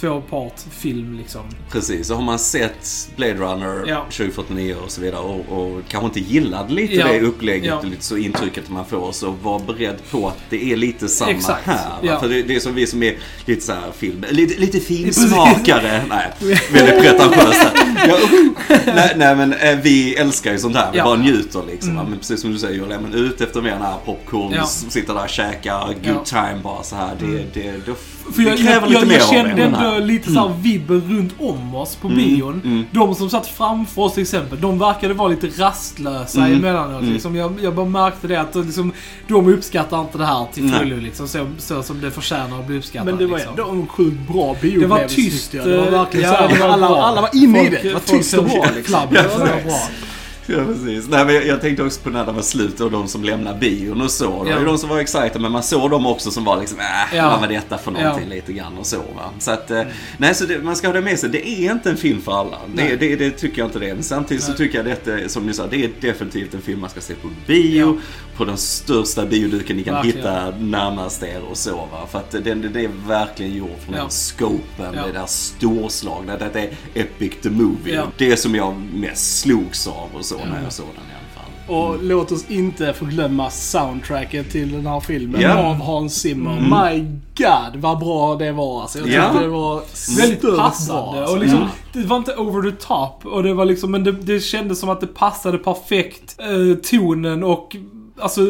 tvåpart-film 0.00 1.16
liksom. 1.18 1.40
Precis, 1.70 2.10
och 2.10 2.16
har 2.16 2.24
man 2.24 2.38
sett 2.38 3.10
Blade 3.16 3.34
Runner 3.34 3.84
Ja. 3.86 4.04
2049 4.10 4.74
och 4.84 4.90
så 4.90 5.00
vidare 5.00 5.20
och, 5.20 5.40
och 5.58 5.80
kanske 5.88 6.06
inte 6.06 6.20
gillade 6.20 6.72
lite 6.72 6.94
Ja. 6.94 7.06
det 7.06 7.20
upplägget 7.20 7.66
Ja. 7.66 7.76
och 7.78 7.84
lite 7.84 8.02
så 8.04 8.16
intrycket 8.16 8.70
man 8.70 8.84
får 8.86 9.12
så 9.12 9.30
var 9.42 9.58
beredd 9.58 9.96
på 10.10 10.28
att 10.28 10.38
det 10.50 10.72
är 10.72 10.76
lite 10.76 11.08
samma 11.08 11.30
Exakt, 11.30 11.66
här. 11.66 11.92
Ja. 12.02 12.20
För 12.20 12.28
det, 12.28 12.42
det 12.42 12.56
är 12.56 12.60
som 12.60 12.74
vi 12.74 12.86
som 12.86 13.02
är 13.02 13.16
lite 13.46 13.60
så 13.66 13.72
här 13.72 13.92
film, 13.96 14.24
lite, 14.30 14.60
lite 14.60 14.80
finsmakare. 14.80 16.02
nej, 16.08 16.32
väldigt 16.72 17.00
pretentiöst. 17.02 17.66
Ja, 18.08 18.16
nej, 18.86 19.12
nej 19.16 19.36
men 19.36 19.52
eh, 19.52 19.76
vi 19.82 20.14
älskar 20.16 20.52
ju 20.52 20.58
sånt 20.58 20.76
här, 20.76 20.92
vi 20.92 20.98
bara 21.02 21.16
njuter 21.16 21.62
liksom. 21.70 21.90
Mm. 21.90 22.06
Men 22.10 22.18
precis 22.18 22.40
som 22.40 22.52
du 22.52 22.58
säger 22.58 22.78
Joel, 22.78 22.90
ja, 22.90 23.00
men 23.00 23.14
ut 23.14 23.40
efter 23.40 23.62
mer 23.62 23.70
den 23.70 23.82
här 23.82 23.96
popcorn, 24.04 24.52
Ja. 24.52 24.64
sitta 24.66 25.14
där 25.14 25.22
och 25.22 25.28
käka, 25.28 25.86
good 26.04 26.24
time 26.24 26.60
bara 26.62 26.82
så 26.82 26.96
här. 26.96 27.10
Det, 27.20 27.26
det, 27.54 27.72
det, 27.86 27.94
För 28.34 28.42
jag, 28.42 28.58
jag, 28.58 28.88
lite 28.88 29.00
jag, 29.04 29.12
jag 29.12 29.28
kände 29.28 29.62
ändå 29.62 29.98
lite 30.04 30.32
såhär 30.32 30.54
vibben 30.60 31.02
runt 31.08 31.34
om 31.38 31.74
oss 31.74 31.96
på 31.96 32.08
bion. 32.08 32.60
mm. 32.64 32.84
De 32.90 33.14
som 33.14 33.30
satt 33.30 33.46
framför 33.46 34.02
oss 34.02 34.14
till 34.14 34.22
exempel, 34.22 34.60
de 34.60 34.78
verkade 34.78 35.14
vara 35.14 35.28
lite 35.28 35.46
rastlösa 35.46 36.40
Mm. 36.40 36.58
emellanåt. 36.58 37.00
Mm. 37.02 37.12
Liksom. 37.12 37.36
Jag, 37.36 37.52
jag 37.62 37.74
bara 37.74 37.86
märkte 37.86 38.26
det 38.28 38.40
att 38.40 38.54
liksom, 38.54 38.92
de 39.28 39.48
uppskattar 39.48 40.00
inte 40.00 40.18
det 40.18 40.26
här 40.26 40.46
till 40.54 40.70
fullo. 40.72 40.96
Liksom, 40.96 41.28
så, 41.28 41.46
så 41.58 41.82
som 41.82 42.00
det 42.00 42.10
förtjänar 42.10 42.60
att 42.60 42.66
bli 42.66 42.78
uppskattat. 42.78 43.06
Men 43.06 43.16
det 43.16 43.26
var 43.26 43.38
liksom. 43.38 43.54
ändå 43.58 43.70
en 43.70 43.86
sjukt 43.86 44.28
bra 44.32 44.56
Det 44.62 44.86
var 44.86 45.08
tyst. 45.08 45.52
Det 45.52 45.76
var 45.78 45.90
verkligen 45.90 46.30
ja, 46.30 46.36
så 46.36 46.42
här, 46.42 46.48
det 46.48 46.60
var 46.60 46.68
alla, 46.68 46.86
alla 46.86 47.20
var 47.20 47.30
inne 47.32 47.66
i 47.66 47.68
det. 47.70 47.80
Det 47.82 47.92
var 47.92 48.00
tyst 48.00 48.34
och 48.34 48.44
bra. 48.44 48.66
Liksom. 48.76 49.00
Ja, 49.10 49.22
Det 49.22 49.38
var 49.38 49.46
bra. 49.64 49.78
Ja, 50.58 50.64
precis. 50.64 51.08
Nej, 51.08 51.24
men 51.24 51.34
jag, 51.34 51.46
jag 51.46 51.60
tänkte 51.60 51.82
också 51.82 52.00
på 52.00 52.10
när 52.10 52.26
det 52.26 52.32
var 52.32 52.42
slut 52.42 52.80
och 52.80 52.90
de 52.90 53.08
som 53.08 53.24
lämnade 53.24 53.58
bion 53.58 54.00
och 54.00 54.10
så. 54.10 54.24
Det 54.24 54.30
var 54.30 54.46
Ja. 54.46 54.58
ju 54.58 54.64
de 54.64 54.78
som 54.78 54.88
var 54.88 54.98
excited, 54.98 55.40
men 55.40 55.52
man 55.52 55.62
såg 55.62 55.90
dem 55.90 56.06
också 56.06 56.30
som 56.30 56.44
var 56.44 56.60
liksom, 56.60 56.78
äh, 56.80 57.16
Ja. 57.16 57.30
vad 57.30 57.40
var 57.40 57.48
detta 57.48 57.78
för 57.78 57.90
någonting 57.90 58.28
lite 58.28 58.52
grann 58.52 58.78
och 58.78 58.86
så 58.86 58.96
va. 58.98 59.30
Så 59.38 59.50
att, 59.50 59.70
eh, 59.70 59.82
nej, 60.18 60.34
så 60.34 60.44
det, 60.46 60.58
man 60.58 60.76
ska 60.76 60.86
ha 60.88 60.94
det 60.94 61.00
med 61.00 61.18
sig. 61.18 61.30
Det 61.30 61.48
är 61.48 61.72
inte 61.72 61.90
en 61.90 61.96
film 61.96 62.20
för 62.22 62.32
alla. 62.32 62.58
Det, 62.74 62.96
det, 62.96 63.16
det 63.16 63.30
tycker 63.30 63.58
jag 63.58 63.68
inte 63.68 63.78
det 63.78 63.90
är. 63.90 63.94
Men 63.94 64.02
samtidigt 64.04 64.42
så 64.42 64.48
Nej. 64.50 64.58
tycker 64.58 64.78
jag 64.78 64.84
detta, 64.86 65.28
som 65.28 65.46
ni 65.46 65.54
sa, 65.54 65.66
det 65.66 65.84
är 65.84 65.90
definitivt 66.00 66.54
en 66.54 66.60
film 66.62 66.80
man 66.80 66.90
ska 66.90 67.00
se 67.00 67.14
på 67.14 67.28
bio. 67.46 68.00
På 68.36 68.44
den 68.44 68.56
största 68.56 69.26
bioduken 69.26 69.76
ni 69.76 69.82
kan 69.84 69.94
Verkligen. 69.94 70.16
hitta 70.18 70.50
närmast 70.60 71.22
er 71.22 71.40
och 71.50 71.56
så 71.56 71.76
va. 71.76 72.06
För 72.10 72.18
att 72.18 72.30
det, 72.30 72.54
det, 72.54 72.84
är 72.84 72.90
verkligen 73.08 73.54
gjort 73.56 73.82
från 73.84 73.94
Ja. 73.94 74.00
den 74.00 74.10
scopen, 74.10 74.94
Ja. 74.94 75.06
det 75.06 75.12
där 75.12 75.26
storslagna. 75.26 76.36
Det, 76.36 76.60
är 76.60 76.70
Epic 76.94 77.32
the 77.42 77.50
Movie. 77.50 77.94
Ja. 77.94 78.02
Det 78.18 78.36
som 78.36 78.54
jag 78.54 78.74
mest 78.94 79.40
slogs 79.40 79.86
av 79.86 80.08
och 80.14 80.24
så 80.24 80.35
när 80.50 80.62
jag 80.62 80.72
såg 80.72 80.86
den 80.86 81.04
i 81.04 81.14
alla 81.14 81.42
fall. 81.42 81.96
Och 81.96 82.04
låt 82.04 82.32
oss 82.32 82.50
inte 82.50 82.92
förglömma 82.92 83.50
soundtracket 83.50 84.50
till 84.50 84.72
den 84.72 84.86
här 84.86 85.00
filmen 85.00 85.40
Ja. 85.40 85.54
av 85.70 85.74
Hans 85.74 86.14
Zimmer. 86.20 86.60
My 86.60 86.98
God 87.36 87.80
vad 87.82 87.98
bra 87.98 88.34
det 88.34 88.52
var 88.52 88.80
alltså. 88.82 88.98
Jag 88.98 89.08
Ja. 89.08 89.22
tyckte 89.30 89.44
det 89.44 89.48
var 89.50 89.82
Väldigt 90.20 90.38
stört 90.38 90.58
passande. 90.58 91.20
bra. 91.20 91.28
Och 91.30 91.38
liksom, 91.38 91.58
Mm. 91.58 91.68
Det 91.92 92.02
var 92.04 92.16
inte 92.16 92.34
over 92.36 92.70
the 92.70 92.76
top. 92.76 93.26
Och 93.26 93.42
det 93.42 93.54
var 93.54 93.64
liksom, 93.64 93.90
men 93.90 94.04
det, 94.04 94.12
det 94.12 94.40
kändes 94.40 94.80
som 94.80 94.88
att 94.88 95.00
det 95.00 95.06
passade 95.06 95.58
perfekt 95.58 96.36
eh, 96.40 96.76
tonen 96.90 97.44
och 97.44 97.76
Alltså 98.18 98.40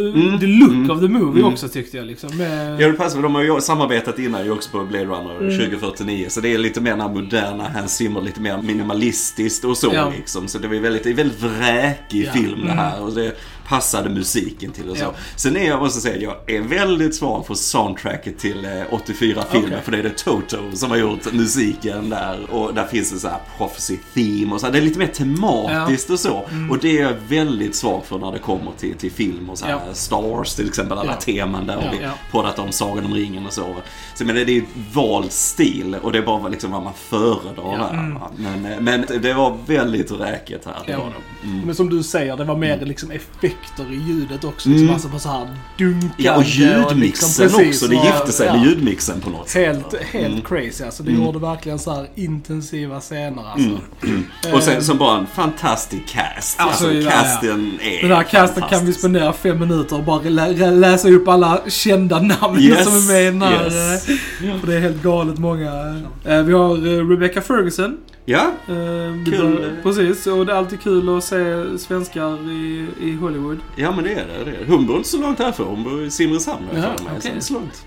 the 0.40 0.46
look 0.46 0.70
Mm. 0.72 0.90
of 0.90 1.00
the 1.00 1.08
movie 1.08 1.40
Mm. 1.40 1.52
också 1.52 1.68
tyckte 1.68 1.96
jag 1.96 2.06
liksom. 2.06 2.36
Med, 2.36 2.80
Ja, 2.80 2.86
det 2.88 2.92
passar. 2.92 3.22
De 3.22 3.34
har 3.34 3.42
ju 3.42 3.60
samarbetat 3.60 4.18
innan 4.18 4.44
ju 4.44 4.50
också 4.50 4.70
på 4.70 4.84
Blade 4.84 5.04
Runner 5.04 5.36
Mm. 5.40 5.58
2049. 5.58 6.26
Så 6.28 6.40
det 6.40 6.48
är 6.54 6.58
lite 6.58 6.80
mer 6.80 6.90
den 6.90 7.00
här 7.00 7.08
moderna 7.08 7.68
Hans 7.74 7.96
Zimmer, 7.96 8.20
lite 8.20 8.40
mer 8.40 8.62
minimalistiskt 8.62 9.64
och 9.64 9.76
så 9.76 9.90
Ja. 9.94 10.12
liksom. 10.16 10.48
Så 10.48 10.58
det 10.58 10.68
var 10.68 10.76
väldigt, 10.76 11.04
det 11.04 11.10
är 11.10 11.14
väldigt 11.14 11.42
vräkig 11.42 12.24
Ja. 12.26 12.32
film 12.32 12.60
det 12.66 12.72
här. 12.72 13.02
Och 13.02 13.12
det 13.14 13.32
passade 13.68 14.10
musiken 14.10 14.72
till 14.72 14.90
och 14.90 14.96
så. 14.96 15.02
Ja. 15.04 15.14
Sen 15.36 15.56
är 15.56 15.66
jag, 15.68 15.78
måste 15.80 16.00
säga, 16.00 16.16
jag 16.46 16.56
är 16.56 16.60
väldigt 16.60 17.14
svag 17.14 17.46
för 17.46 17.54
soundtracket 17.54 18.38
till 18.38 18.64
eh, 18.64 18.70
84-filmen. 18.70 19.68
Okej. 19.70 19.80
För 19.84 19.92
det 19.92 19.98
är 19.98 20.02
det 20.02 20.18
Toto 20.18 20.56
som 20.74 20.90
har 20.90 20.96
gjort 20.96 21.32
musiken 21.32 22.10
där. 22.10 22.50
Och 22.50 22.74
där 22.74 22.86
finns 22.86 23.12
det 23.12 23.18
så 23.18 23.28
här 23.28 23.38
prophecy 23.58 23.96
theme 24.14 24.52
och 24.54 24.60
så 24.60 24.66
här. 24.66 24.72
Det 24.72 24.78
är 24.78 24.82
lite 24.82 24.98
mer 24.98 25.06
tematiskt 25.06 26.10
och 26.10 26.20
så. 26.20 26.44
Mm. 26.50 26.70
Och 26.70 26.78
det 26.78 26.98
är 26.98 27.02
jag 27.02 27.12
väldigt 27.28 27.76
svag 27.76 28.04
för 28.04 28.18
när 28.18 28.32
det 28.32 28.38
kommer 28.38 28.72
till, 28.78 28.94
till 28.94 29.12
film 29.12 29.50
och 29.50 29.58
så 29.58 29.64
här. 29.66 29.72
Ja. 29.72 29.94
Star 29.94 30.22
Wars 30.22 30.54
till 30.54 30.68
exempel, 30.68 30.98
alla 30.98 31.12
Ja. 31.12 31.20
teman 31.20 31.66
där. 31.66 31.74
Ja. 31.82 31.88
och 31.88 31.94
vi 31.94 32.02
Ja. 32.02 32.10
pratat 32.30 32.58
om 32.58 32.72
Sagan 32.72 33.04
om 33.04 33.14
ringen 33.14 33.46
och 33.46 33.52
så. 33.52 33.76
Så 34.14 34.24
men 34.24 34.34
det 34.34 34.42
är 34.42 34.46
ju 34.48 34.64
vald 34.92 35.32
stil 35.32 35.96
och 36.02 36.12
det 36.12 36.18
är 36.18 36.22
bara 36.22 36.48
liksom 36.48 36.70
vad 36.70 36.82
man 36.82 36.92
föredrar 37.08 37.54
Ja. 37.78 37.88
här. 37.92 37.98
Mm. 37.98 38.18
Men, 38.36 38.72
eh, 38.72 38.80
men 38.80 39.06
det 39.22 39.32
var 39.34 39.58
väldigt 39.66 40.10
räket 40.12 40.64
här. 40.64 40.76
Det 40.86 40.92
Ja. 40.92 40.98
var 40.98 41.06
det. 41.06 41.46
Mm. 41.48 41.60
Men 41.66 41.74
som 41.74 41.90
du 41.90 42.02
säger, 42.02 42.36
det 42.36 42.44
var 42.44 42.56
mer 42.56 42.80
liksom 42.80 43.10
effekter 43.62 43.92
i 43.92 43.96
ljudet 43.96 44.44
också. 44.44 44.68
Mm. 44.68 44.78
Liksom, 44.78 44.94
alltså 44.94 45.08
på 45.08 45.18
så 45.18 45.28
här 45.28 45.46
dunkande. 45.78 46.14
Ja, 46.16 46.36
och 46.36 46.42
ljudmixen 46.44 46.98
liksom, 47.00 47.30
precis, 47.48 47.68
också. 47.82 47.86
Det 47.88 47.96
och- 47.98 48.04
gifte 48.06 48.32
sig 48.32 48.46
ja. 48.46 48.52
med 48.56 48.64
ljudmixen 48.64 49.20
på 49.20 49.30
något 49.30 49.48
sätt. 49.48 49.66
Helt, 49.66 50.02
helt 50.02 50.26
Mm. 50.26 50.42
crazy 50.42 50.84
alltså. 50.84 51.02
Det 51.02 51.10
Mm. 51.10 51.22
gjorde 51.24 51.38
verkligen 51.38 51.78
så 51.78 51.94
här 51.94 52.08
intensiva 52.14 53.00
scener 53.00 53.42
alltså. 53.52 53.68
Mm. 53.68 53.78
Mm. 54.44 54.54
Och 54.54 54.62
sen 54.62 54.82
som 54.84 54.98
bara 54.98 55.18
en 55.18 55.26
fantastisk 55.26 56.02
cast. 56.08 56.60
Alltså, 56.60 56.86
Alltså, 56.86 56.92
ja, 57.00 57.10
casten 57.10 57.78
är 57.82 58.02
Den 58.08 58.16
här 58.16 58.22
casten 58.24 58.62
kan 58.70 58.86
vi 58.86 58.92
spendera 58.92 59.32
fem 59.32 59.58
minuter 59.58 59.96
och 59.96 60.04
bara 60.04 60.22
lä 60.22 60.48
lä- 60.48 60.70
läsa 60.70 61.08
upp 61.08 61.28
alla 61.28 61.60
kända 61.68 62.20
namn 62.20 62.58
Yes, 62.60 62.84
som 62.84 62.94
är 62.96 63.12
med 63.12 63.22
i 63.22 63.24
den 63.24 63.42
här. 63.42 63.64
yes. 63.64 64.08
eh, 64.08 64.60
För 64.60 64.66
det 64.66 64.74
är 64.76 64.80
helt 64.80 65.02
galet 65.02 65.38
många. 65.38 66.02
Eh, 66.24 66.42
Vi 66.42 66.52
har 66.52 66.70
eh, 66.76 67.08
Rebecca 67.08 67.40
Ferguson. 67.40 67.96
Ja, 68.28 68.52
Eh, 68.68 68.74
vi 69.12 69.30
Kul. 69.30 69.76
Precis, 69.82 70.26
och 70.26 70.46
det 70.46 70.52
är 70.52 70.56
alltid 70.56 70.80
kul 70.80 71.16
att 71.16 71.24
se 71.24 71.64
svenskar 71.78 72.50
i, 72.50 72.86
i 73.00 73.14
Hollywood. 73.16 73.58
ja 73.76 73.92
men 73.94 74.04
det 74.04 74.12
är 74.12 74.26
det. 74.26 74.44
det 74.44 74.50
är 74.56 74.64
det. 74.66 74.72
Hon 74.72 74.86
bor 74.86 74.96
inte 74.96 75.08
så 75.08 75.18
långt 75.20 75.38
härifrån. 75.38 75.66
Hon 75.66 75.84
bor 75.84 76.04
i 76.04 76.10
Simrishamn. 76.10 76.64
har 76.72 76.78
jag 76.78 76.84
Ja, 76.84 76.96
för 76.96 77.04
mig. 77.04 77.12
okej. 77.18 77.32
Så 77.38 77.46
så 77.46 77.54
långt. 77.54 77.84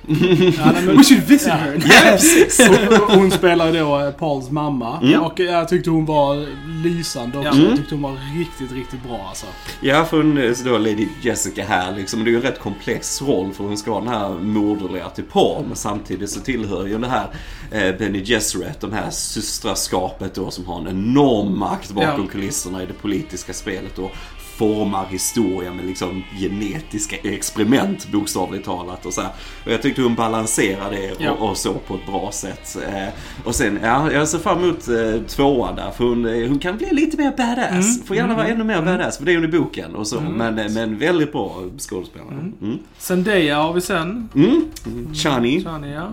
Ja, 0.58 0.72
men- 0.86 0.98
We 0.98 1.04
should 1.04 1.24
visit 1.28 1.48
Ja. 1.48 1.54
her! 1.54 1.74
Ja, 1.86 2.12
precis. 2.12 2.70
Och 2.90 3.12
hon 3.14 3.32
spelar 3.32 3.74
då 3.74 4.00
eh, 4.00 4.12
Pauls 4.12 4.52
mamma. 4.52 5.00
Mm. 5.02 5.22
Och 5.22 5.40
jag 5.40 5.70
tyckte 5.70 5.90
hon 5.90 6.06
var 6.06 6.46
lysande 6.84 7.38
också. 7.38 7.60
Ja. 7.60 7.68
Jag 7.68 7.78
tyckte 7.78 7.96
hon 7.96 8.02
var 8.02 8.18
riktigt, 8.40 8.72
riktigt 8.72 9.04
bra 9.04 9.26
alltså. 9.30 9.46
Ja, 9.82 10.06
för 10.06 10.18
hon 10.18 10.38
är 10.38 10.54
så 10.54 10.70
då 10.70 10.78
Lady 10.78 11.08
Jessica 11.22 11.64
här 11.66 11.96
liksom. 11.96 12.24
Det 12.24 12.30
är 12.30 12.32
ju 12.32 12.38
en 12.38 12.42
rätt 12.44 12.60
komplex 12.60 13.22
roll 13.22 13.54
för 13.54 13.64
hon 13.64 13.78
ska 13.78 13.92
vara 13.92 14.04
den 14.04 14.14
här 14.14 14.30
moderliga 14.30 15.10
till 15.10 15.24
Paul. 15.24 15.66
Men 15.68 15.76
samtidigt 15.76 16.30
så 16.30 16.40
tillhör 16.40 16.86
ju 16.88 16.98
det 16.98 17.08
här 17.08 17.28
eh, 17.72 17.98
Benny 18.00 18.24
Gesserit, 18.26 18.80
de 18.82 18.94
här 18.94 19.10
systraskapet 19.10 20.29
då 20.36 20.52
som 20.52 20.66
har 20.66 20.80
en 20.80 20.88
enorm 20.88 21.60
makt 21.60 21.92
bakom 21.92 22.22
Ja. 22.26 22.32
kulisserna 22.32 22.84
i 22.84 22.86
det 22.86 22.94
politiska 22.94 23.54
spelet 23.54 24.00
och 24.00 24.12
formar 24.58 25.06
historia 25.06 25.74
med 25.74 25.86
liksom 25.86 26.24
genetiska 26.40 27.16
experiment 27.24 28.12
bokstavligt 28.12 28.66
talat 28.66 29.06
och 29.06 29.14
så 29.14 29.22
här. 29.22 29.30
Och 29.66 29.72
jag 29.72 29.82
tyckte 29.82 30.02
hon 30.02 30.16
balanserade 30.16 30.96
det 30.96 31.16
Ja. 31.24 31.32
och, 31.32 31.50
och 31.50 31.58
så 31.58 31.74
på 31.74 31.96
ett 31.96 32.06
bra 32.06 32.30
sätt. 32.34 32.78
Eh, 32.88 33.08
och 33.44 33.56
sen, 33.56 33.80
ja, 33.84 34.12
jag 34.12 34.28
ser 34.28 34.38
fram 34.40 34.64
emot 34.64 34.88
eh, 34.88 35.22
tvåan 35.28 35.76
där 35.76 35.92
för 35.92 36.04
hon, 36.04 36.26
eh, 36.26 36.48
hon 36.50 36.60
kan 36.60 36.78
bli 36.78 36.88
lite 36.92 37.18
mer 37.18 37.32
badass. 37.38 37.96
Mm. 37.96 38.06
Får 38.08 38.16
gärna 38.16 38.36
vara 38.36 38.46
Mm. 38.48 38.62
ännu 38.62 38.74
mer 38.74 38.82
badass 38.82 39.18
för 39.18 39.26
det 39.26 39.32
är 39.32 39.36
hon 39.36 39.46
i 39.46 39.60
boken 39.60 39.96
och 39.96 40.08
så. 40.08 40.18
Mm. 40.20 40.34
Men, 40.56 40.74
men 40.74 40.98
väldigt 40.98 41.32
bra 41.32 41.56
skådespelare. 41.78 42.32
Mm. 42.32 42.54
Mm. 42.62 42.80
Zendaya 42.98 43.58
har 43.62 43.74
vi 43.74 43.82
sen. 43.82 44.30
Mm. 44.36 44.66
Chani. 45.14 45.64
Chani, 45.64 45.94
ja. 45.94 46.12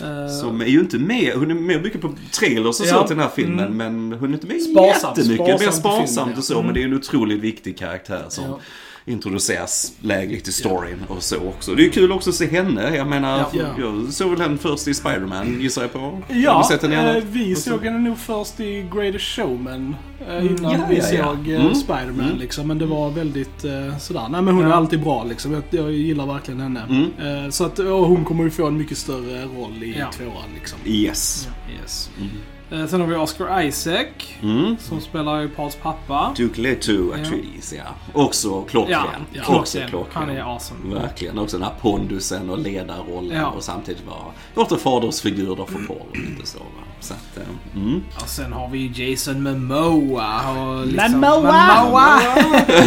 Mm. 0.00 0.24
Eh, 0.24 0.30
Som 0.32 0.60
är 0.60 0.66
ju 0.66 0.80
inte 0.80 0.98
med, 0.98 1.32
hon 1.34 1.50
är 1.50 1.54
med 1.54 1.82
mycket 1.82 2.00
på 2.00 2.14
trailers 2.32 2.66
och 2.66 2.74
så 2.74 2.84
Ja. 2.94 3.06
till 3.06 3.16
den 3.16 3.24
här 3.24 3.32
filmen 3.34 3.64
Mm. 3.72 3.76
men 4.08 4.18
hon 4.18 4.28
är 4.30 4.34
inte 4.34 4.46
med 4.46 4.62
Sparsamt, 4.62 5.18
jättemycket. 5.18 5.48
Är 5.60 5.64
mer 5.64 5.70
sparsamt 5.72 6.08
filmen, 6.16 6.38
och 6.38 6.44
så 6.44 6.54
ja. 6.54 6.62
men 6.62 6.74
det 6.74 6.80
är 6.82 6.84
en 6.84 6.94
otroligt 6.94 7.40
viktig 7.40 7.78
karaktär 7.78 8.24
som 8.28 8.44
Ja. 8.44 8.60
Introduceras 9.08 9.92
lägligt 10.00 10.48
i 10.48 10.52
storyn 10.52 10.98
och 11.08 11.22
så 11.22 11.36
också. 11.48 11.74
Det 11.74 11.86
är 11.86 11.90
kul 11.90 12.12
också 12.12 12.30
att 12.30 12.36
se 12.36 12.46
henne. 12.46 12.96
Jag 12.96 13.06
menar, 13.06 13.38
Ja. 13.38 13.48
Ja. 13.52 13.66
jag 13.78 14.12
såg 14.12 14.30
väl 14.30 14.40
henne 14.40 14.58
först 14.58 14.88
i 14.88 14.94
Spider-Man 14.94 15.60
gissar 15.60 15.82
jag 15.82 15.92
på. 15.92 16.22
Ja, 16.28 16.66
sett 16.70 16.82
henne 16.82 17.16
eh, 17.18 17.24
vi 17.30 17.54
såg 17.54 17.84
henne 17.84 17.98
nog 17.98 18.18
först 18.18 18.60
i 18.60 18.88
Greatest 18.94 19.24
Showman. 19.24 19.96
eh, 20.28 20.36
Mm. 20.36 20.56
Innan 20.56 20.72
Ja, 20.72 20.86
vi 20.90 21.00
såg 21.00 21.48
eh, 21.48 21.60
Mm. 21.60 21.74
Spiderman 21.74 22.20
Mm. 22.26 22.38
liksom. 22.38 22.68
Men 22.68 22.78
det 22.78 22.86
var 22.86 23.10
väldigt 23.10 23.64
eh, 23.64 23.98
sådär. 23.98 24.28
Nej 24.30 24.42
men 24.42 24.54
hon 24.54 24.64
är 24.66 24.70
alltid 24.70 25.00
bra 25.02 25.24
liksom. 25.24 25.52
Jag, 25.52 25.62
jag 25.70 25.92
gillar 25.92 26.26
verkligen 26.26 26.60
henne. 26.60 26.82
Mm. 26.88 27.44
Eh, 27.44 27.50
så 27.50 27.64
att, 27.64 27.78
och 27.78 27.86
hon 28.06 28.24
kommer 28.24 28.44
ju 28.44 28.50
få 28.50 28.66
en 28.66 28.76
mycket 28.76 28.98
större 28.98 29.42
roll 29.44 29.82
i 29.82 29.94
Ja. 29.98 30.10
tvåan 30.12 30.48
liksom. 30.54 30.78
Yes. 30.86 31.48
Yes. 31.82 32.10
Mm. 32.18 32.30
Eh, 32.70 32.86
Sen 32.86 33.00
har 33.00 33.08
vi 33.08 33.16
Oscar 33.16 33.60
Isaac. 33.62 34.06
Mm. 34.42 34.76
Som 34.80 35.00
spelar 35.00 35.40
ju 35.40 35.48
Pauls 35.48 35.76
pappa. 35.76 36.34
Duke 36.36 36.60
Leto 36.60 37.12
Atreides, 37.12 37.72
ja. 37.72 37.82
Också 38.12 38.62
klockren. 38.62 38.96
Ja, 39.32 39.42
Också 39.58 39.78
klockren. 39.88 40.12
Han 40.14 40.30
är 40.30 40.40
awesome. 40.54 40.94
Verkligen. 40.94 41.38
Också 41.38 41.56
den 41.58 41.66
här 41.66 41.74
pondusen 41.80 42.50
och 42.50 42.58
ledarrollen 42.58 43.36
Ja. 43.36 43.46
och 43.46 43.62
samtidigt 43.62 44.06
vara 44.06 44.24
låter 44.54 44.76
fadersfigur 44.76 45.56
då 45.56 45.66
för 45.66 45.86
Paul 45.86 45.96
och 46.10 46.16
lite 46.18 46.46
så 46.46 46.58
va. 46.58 46.64
Så 47.00 47.14
att, 47.14 47.36
eh, 47.36 47.80
mm. 47.82 48.00
Och 48.22 48.28
sen 48.28 48.52
har 48.52 48.68
vi 48.68 48.92
Jason 49.10 49.42
Momoa. 49.42 50.50
Och 50.50 50.86
liksom, 50.86 51.12
Momoa! 51.20 51.84
Momoa! 51.84 52.20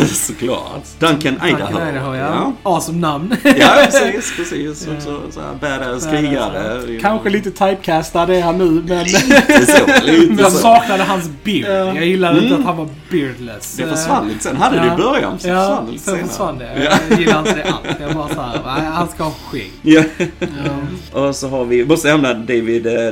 Såklart. 0.08 0.84
Duncan 1.00 1.34
Idaho. 1.48 1.78
Tack, 1.78 1.90
Idaho 1.94 2.16
ja. 2.16 2.52
Awesome 2.64 3.00
namn. 3.00 3.36
Ja, 3.44 3.68
precis, 3.86 4.34
precis. 4.38 4.88
Ja. 4.88 4.94
Också 4.98 5.22
så 5.32 5.42
här 5.42 5.56
badass 5.80 6.06
krigare. 6.08 7.00
Kanske 7.02 7.30
lite 7.30 7.52
typecastad 7.52 8.34
är 8.36 8.42
han 8.42 8.58
nu 8.58 8.84
men... 8.88 9.04
Lite 9.04 9.66
så. 9.66 10.06
Lite 10.06 10.42
Jag 10.42 10.52
saknade 10.52 11.04
hans 11.04 11.30
beard. 11.44 11.66
Ja. 11.66 11.96
Jag 11.96 12.06
gillade 12.06 12.36
inte 12.38 12.48
Mm. 12.56 12.60
att 12.60 12.66
han 12.66 12.78
var 12.78 12.90
beardless. 13.12 13.76
Det 13.78 13.88
försvann 13.88 14.28
lite 14.28 14.44
sen. 14.44 14.58
Hade 14.58 14.76
det 14.80 14.86
Ja. 14.86 14.94
i 14.94 14.98
början, 14.98 15.40
så 15.40 15.48
Ja, 15.48 15.56
försvann 15.62 15.86
det 15.86 15.92
lite 15.92 16.04
sen 16.04 16.14
senare. 16.14 16.28
försvann 16.30 16.58
det. 16.58 16.84
Ja. 16.84 16.92
Jag 17.10 17.20
gillar 17.20 17.40
inte 17.40 17.56
det 17.56 17.64
alls. 17.64 17.98
Jag 18.02 18.16
bara 18.16 18.28
såhär, 18.28 18.60
han 18.82 19.08
ska 19.08 19.24
ha 19.24 19.32
skägg. 19.52 19.72
Ja. 19.82 20.04
Ja. 20.40 21.20
Och 21.22 21.36
så 21.36 21.50
har 21.50 21.66
vi, 21.66 21.86
måste 21.86 22.08
nämna 22.08 22.34
David 22.34 22.88
eh, 22.88 23.12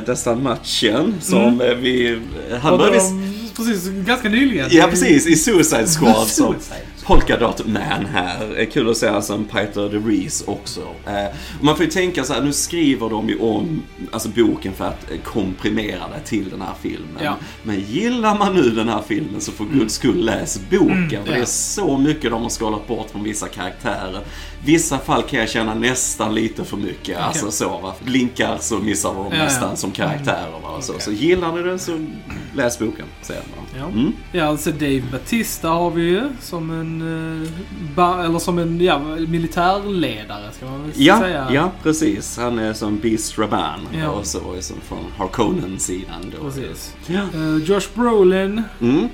Dastmalchian 0.90 1.14
som 1.20 1.60
eh, 1.60 1.74
vi... 1.74 2.20
Han 2.62 2.78
började... 2.78 2.96
de, 2.96 3.50
precis, 3.56 3.88
ganska 4.06 4.28
nyligen. 4.28 4.68
Ja, 4.70 4.86
precis. 4.86 5.26
I 5.26 5.36
Suicide 5.36 5.86
Squad 5.86 6.28
Suicide. 6.28 6.89
Polka 7.04 7.36
Dot 7.36 7.66
Man 7.66 8.06
här. 8.12 8.64
Kul 8.72 8.90
att 8.90 8.96
se 8.96 9.08
han 9.08 9.22
som 9.22 9.44
Peter 9.44 9.88
DeVries 9.88 10.44
också. 10.46 10.80
Eh, 11.06 11.36
man 11.60 11.76
får 11.76 11.84
ju 11.84 11.90
tänka 11.90 12.24
så 12.24 12.32
här, 12.32 12.42
nu 12.42 12.52
skriver 12.52 13.10
de 13.10 13.28
ju 13.28 13.38
om 13.38 13.82
alltså, 14.12 14.28
boken 14.28 14.72
för 14.72 14.84
att 14.84 15.10
eh, 15.10 15.18
komprimera 15.18 16.08
det 16.08 16.20
till 16.24 16.50
den 16.50 16.60
här 16.60 16.74
filmen. 16.80 17.22
Ja. 17.22 17.36
Men 17.62 17.80
gillar 17.80 18.38
man 18.38 18.54
nu 18.54 18.70
den 18.70 18.88
här 18.88 19.02
filmen 19.08 19.40
så 19.40 19.52
för 19.52 19.64
guds 19.64 19.94
skull 19.94 20.24
läs 20.24 20.60
boken. 20.70 21.24
för 21.24 21.32
det 21.32 21.40
är 21.40 21.44
så 21.44 21.98
mycket 21.98 22.30
de 22.30 22.42
har 22.42 22.48
skalat 22.48 22.88
bort 22.88 23.10
från 23.10 23.22
vissa 23.22 23.48
karaktärer. 23.48 24.20
Vissa 24.64 24.98
fall 24.98 25.22
kan 25.22 25.40
jag 25.40 25.48
känna 25.48 25.74
nästan 25.74 26.34
lite 26.34 26.64
för 26.64 26.76
mycket. 26.76 27.18
Alltså 27.18 27.50
så 27.50 27.68
va. 27.78 27.94
Blinkar 28.04 28.58
så 28.60 28.78
missar 28.78 29.14
de 29.14 29.36
Ja, 29.36 29.44
nästan 29.44 29.70
ja. 29.70 29.76
som 29.76 29.90
karaktärer. 29.90 30.50
Va? 30.62 30.80
Så, 30.80 30.92
Okej. 30.92 31.04
så 31.04 31.12
gillar 31.12 31.52
ni 31.56 31.62
det 31.62 31.78
så 31.78 32.06
läs 32.54 32.78
boken. 32.78 33.06
Säger 33.22 33.42
man. 33.56 33.80
Ja. 33.80 34.00
Mm. 34.00 34.12
Ja, 34.32 34.44
alltså 34.44 34.70
Dave 34.70 35.02
Batista 35.12 35.68
har 35.68 35.90
vi 35.90 36.02
ju 36.02 36.22
som 36.40 36.70
en, 36.70 36.89
eh, 37.02 37.48
ba, 37.94 38.22
eller 38.24 38.38
som 38.38 38.58
en 38.58 38.80
ja, 38.80 38.98
militärledare 39.28 40.52
ska 40.52 40.66
man 40.66 40.82
väl 40.82 40.90
Ja, 40.96 41.18
säga. 41.20 41.48
ja, 41.52 41.70
precis. 41.82 42.36
Han 42.38 42.58
är 42.58 42.72
som 42.72 42.98
Beast 42.98 43.38
Raban 43.38 43.80
Ja. 43.98 44.08
och 44.08 44.26
så 44.26 44.54
är 44.56 44.60
som 44.60 44.76
från 44.80 45.04
Harkonnen-sidan 45.18 46.32
då. 46.38 46.44
Precis. 46.44 46.94
Ja. 47.06 47.20
Eh, 47.34 47.56
Josh 47.64 47.88
Brolin. 47.94 48.62
Mm. 48.80 49.08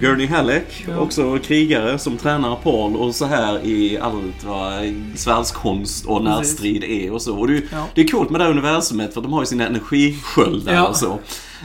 Gurney 0.00 0.26
Halleck, 0.26 0.84
Ja. 0.88 0.98
också 0.98 1.38
krigare 1.38 1.98
som 1.98 2.16
tränar 2.16 2.56
Paul 2.56 2.96
och 2.96 3.14
så 3.14 3.24
här 3.24 3.66
i 3.66 3.98
allt 3.98 4.44
vad 4.44 4.94
svärdskonst 5.14 6.06
och 6.06 6.24
närstrid 6.24 6.84
är 6.84 7.12
och 7.12 7.22
så. 7.22 7.38
Och 7.38 7.48
det, 7.48 7.62
det 7.94 8.00
är 8.00 8.08
coolt 8.08 8.30
med 8.30 8.40
det 8.40 8.44
här 8.44 8.50
universumet 8.50 9.14
för 9.14 9.20
de 9.20 9.32
har 9.32 9.40
ju 9.42 9.46
sina 9.46 9.66
energisköldar 9.66 10.88
och 10.88 10.96
så. 10.96 11.18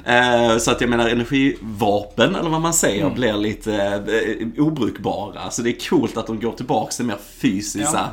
Eh, 0.05 0.57
så 0.57 0.71
att 0.71 0.81
jag 0.81 0.89
menar 0.89 1.09
energivapen, 1.09 2.35
eller 2.35 2.49
vad 2.49 2.61
man 2.61 2.73
säger, 2.73 3.01
Mm. 3.01 3.13
blir 3.13 3.33
lite 3.33 3.75
eh, 4.55 4.63
obrukbara. 4.63 5.49
Så 5.51 5.61
det 5.61 5.69
är 5.69 5.89
coolt 5.89 6.17
att 6.17 6.27
de 6.27 6.39
går 6.39 6.51
tillbaka 6.51 6.91
till 6.91 7.05
mer 7.05 7.17
fysiska 7.41 7.89
Ja. 7.93 8.09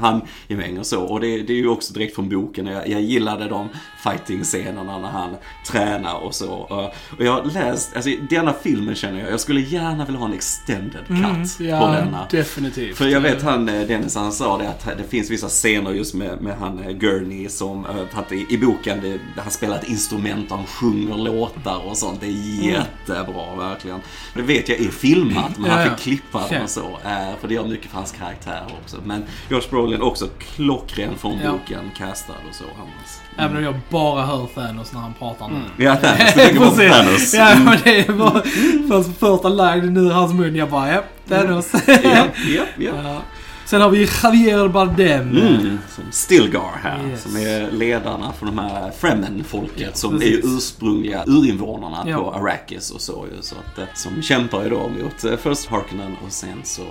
handgemäng 0.47 0.79
och 0.79 0.87
så. 0.87 1.01
Och 1.03 1.21
det, 1.21 1.43
det 1.43 1.53
är 1.53 1.57
ju 1.57 1.69
också 1.69 1.93
direkt 1.95 2.15
från 2.15 2.29
boken. 2.29 2.67
Jag, 2.67 2.89
jag 2.89 3.01
gillade 3.01 3.49
de 3.49 3.69
fighting-scenerna 4.05 4.99
när 4.99 5.09
han 5.09 5.31
tränar 5.67 6.15
och 6.25 6.35
så. 6.35 6.67
Eh, 6.71 7.17
och 7.19 7.25
jag 7.25 7.33
har 7.33 7.45
läst, 7.45 7.97
alltså 7.97 8.11
denna 8.31 8.53
filmen 8.53 8.95
känner 8.95 9.21
jag, 9.21 9.33
jag 9.33 9.41
skulle 9.41 9.61
gärna 9.61 10.05
vilja 10.05 10.19
ha 10.21 10.27
en 10.29 10.35
extended 10.35 11.07
cut 11.07 11.11
Mm. 11.11 11.43
på 11.59 11.65
Ja, 11.65 11.87
denna. 11.91 12.27
definitivt. 12.31 12.97
För 12.97 13.07
jag 13.07 13.21
vet 13.21 13.43
han, 13.43 13.67
Dennis, 13.67 14.15
han 14.17 14.33
sa 14.33 14.59
det 14.59 14.69
att 14.69 14.99
det 14.99 15.05
finns 15.09 15.31
vissa 15.31 15.49
scener 15.49 15.91
just 15.93 16.15
med, 16.15 16.41
med 16.43 16.57
han 16.59 16.99
Gurney 16.99 17.49
som, 17.49 17.87
att 18.13 18.33
i, 18.33 18.47
i 18.51 18.59
boken, 18.59 19.01
det, 19.03 19.19
han 19.43 19.51
spelar 19.51 19.77
ett 19.77 19.89
instrument, 19.89 20.51
han 20.51 20.67
sjunger 20.67 21.17
låtar 21.17 21.78
och 21.79 21.97
sånt. 21.97 22.21
Det 22.21 22.27
är 22.27 22.31
jättebra, 22.71 23.55
verkligen. 23.59 24.01
Det 24.35 24.43
vet 24.43 24.69
jag 24.69 24.81
är 24.81 24.89
filmat, 24.89 25.59
men 25.59 25.71
han 25.71 25.85
fick 25.85 25.99
klippa 25.99 26.45
Okej. 26.45 26.63
och 26.63 26.71
så. 26.71 26.81
eh, 27.05 27.37
För 27.41 27.49
det 27.49 27.55
gör 27.55 27.65
mycket 27.65 27.91
för 27.91 27.97
hans 27.97 28.13
karaktär 28.13 28.63
också. 28.83 28.97
Men 29.05 29.25
Josh 29.49 29.71
Brolin 29.71 30.03
också 30.03 30.29
klockren 30.57 31.19
från 31.19 31.33
boken, 31.39 31.91
castad 31.97 32.33
och 32.49 32.55
så. 32.55 32.65
Annars. 32.65 33.19
Även 33.37 33.57
om 33.57 33.63
jag 33.63 33.75
bara 33.91 34.27
hör 34.27 34.47
Thanos 34.55 34.93
när 34.93 35.01
han 35.01 35.15
pratar 35.15 35.49
nu. 35.49 35.85
Ja, 35.85 35.97
Thanos. 35.97 36.19
Du 36.35 36.41
tänker 36.41 36.59
på. 36.59 36.71
Thanos. 36.71 37.35
Ja, 37.35 37.55
men 37.65 37.79
det 37.85 38.01
är 38.09 38.13
bara 38.13 38.43
först, 38.89 39.19
första 39.19 39.49
line 39.49 39.97
ur 39.97 40.11
hans 40.11 40.33
mun. 40.33 40.57
Jag 40.57 40.71
bara, 40.71 40.93
ja, 40.93 41.03
Thanos. 41.29 41.73
Ja, 41.87 41.99
ja, 42.05 42.25
ja. 42.49 42.65
Ja. 42.79 43.23
Sen 43.69 43.81
har 43.81 43.91
vi 43.91 44.09
Javier 44.23 44.69
Bardem. 44.69 45.31
Mm, 45.31 45.79
som 45.89 46.05
Stilgar 46.11 46.81
här, 46.83 47.09
Yes. 47.11 47.23
som 47.23 47.37
är 47.37 47.71
ledarna 47.71 48.33
för 48.33 48.47
de 48.47 48.59
här 48.59 48.91
Fremen-folket 48.91 49.81
Ja, 49.81 49.93
som 49.95 50.19
precis. 50.19 50.45
är 50.45 50.57
ursprungliga 50.57 51.25
urinvånarna 51.27 52.05
Ja. 52.07 52.17
på 52.19 52.31
Arrakis 52.35 52.91
och 52.91 53.01
så 53.01 53.27
ju. 53.37 53.43
Så 53.43 53.55
att, 53.55 53.99
som 53.99 54.23
kämpar 54.23 54.63
ju 54.65 54.71
då 54.71 54.89
mot 54.89 55.25
eh, 55.25 55.37
först 55.37 55.67
Harkonnen 55.67 56.17
och 56.27 56.33
sen 56.33 56.61
så 56.65 56.83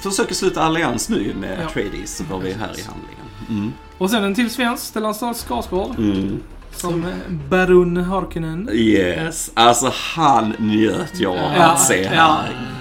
försöker 0.00 0.34
sluta 0.34 0.62
allians 0.62 1.08
nu 1.08 1.34
med 1.40 1.58
Ja. 1.60 1.66
Atreides, 1.66 2.22
var 2.30 2.38
vi 2.38 2.52
här 2.52 2.78
i 2.78 2.82
handlingen. 2.82 3.26
Mm. 3.48 3.72
Och 3.98 4.10
sen 4.10 4.24
en 4.24 4.34
till 4.34 4.50
svensk, 4.50 4.82
Stellan 4.84 5.14
Skarsgård. 5.14 5.98
Mm. 5.98 6.40
Som 6.76 7.06
Baron 7.50 7.96
Harkonnen. 7.96 8.68
Yes, 8.72 9.50
alltså 9.54 9.90
han 10.14 10.54
njöt 10.58 11.20
jag 11.20 11.32
av 11.38 11.52
Ja, 11.56 11.62
att 11.64 11.80
se 11.80 12.06
här. 12.08 12.16
ja. 12.16 12.38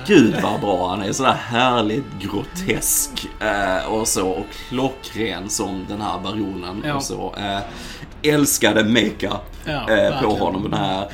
Gud 0.08 0.36
vad 0.44 0.62
bra 0.62 0.90
han 0.90 1.02
är. 1.02 1.12
Sådär 1.12 1.34
härligt 1.34 2.04
grotesk 2.22 3.28
eh, 3.40 3.92
och 3.92 4.08
så. 4.08 4.30
Och 4.30 4.46
klockren 4.70 5.50
som 5.50 5.86
den 5.90 6.02
här 6.02 6.20
baronen 6.24 6.84
Ja. 6.86 6.94
och 6.96 7.04
så. 7.04 7.36
Eh, 7.38 7.60
älskade 8.34 8.84
makeup 8.84 9.68
eh, 9.90 10.22
på 10.22 10.30
honom. 10.36 10.64
Den 10.64 10.74
här 10.74 11.08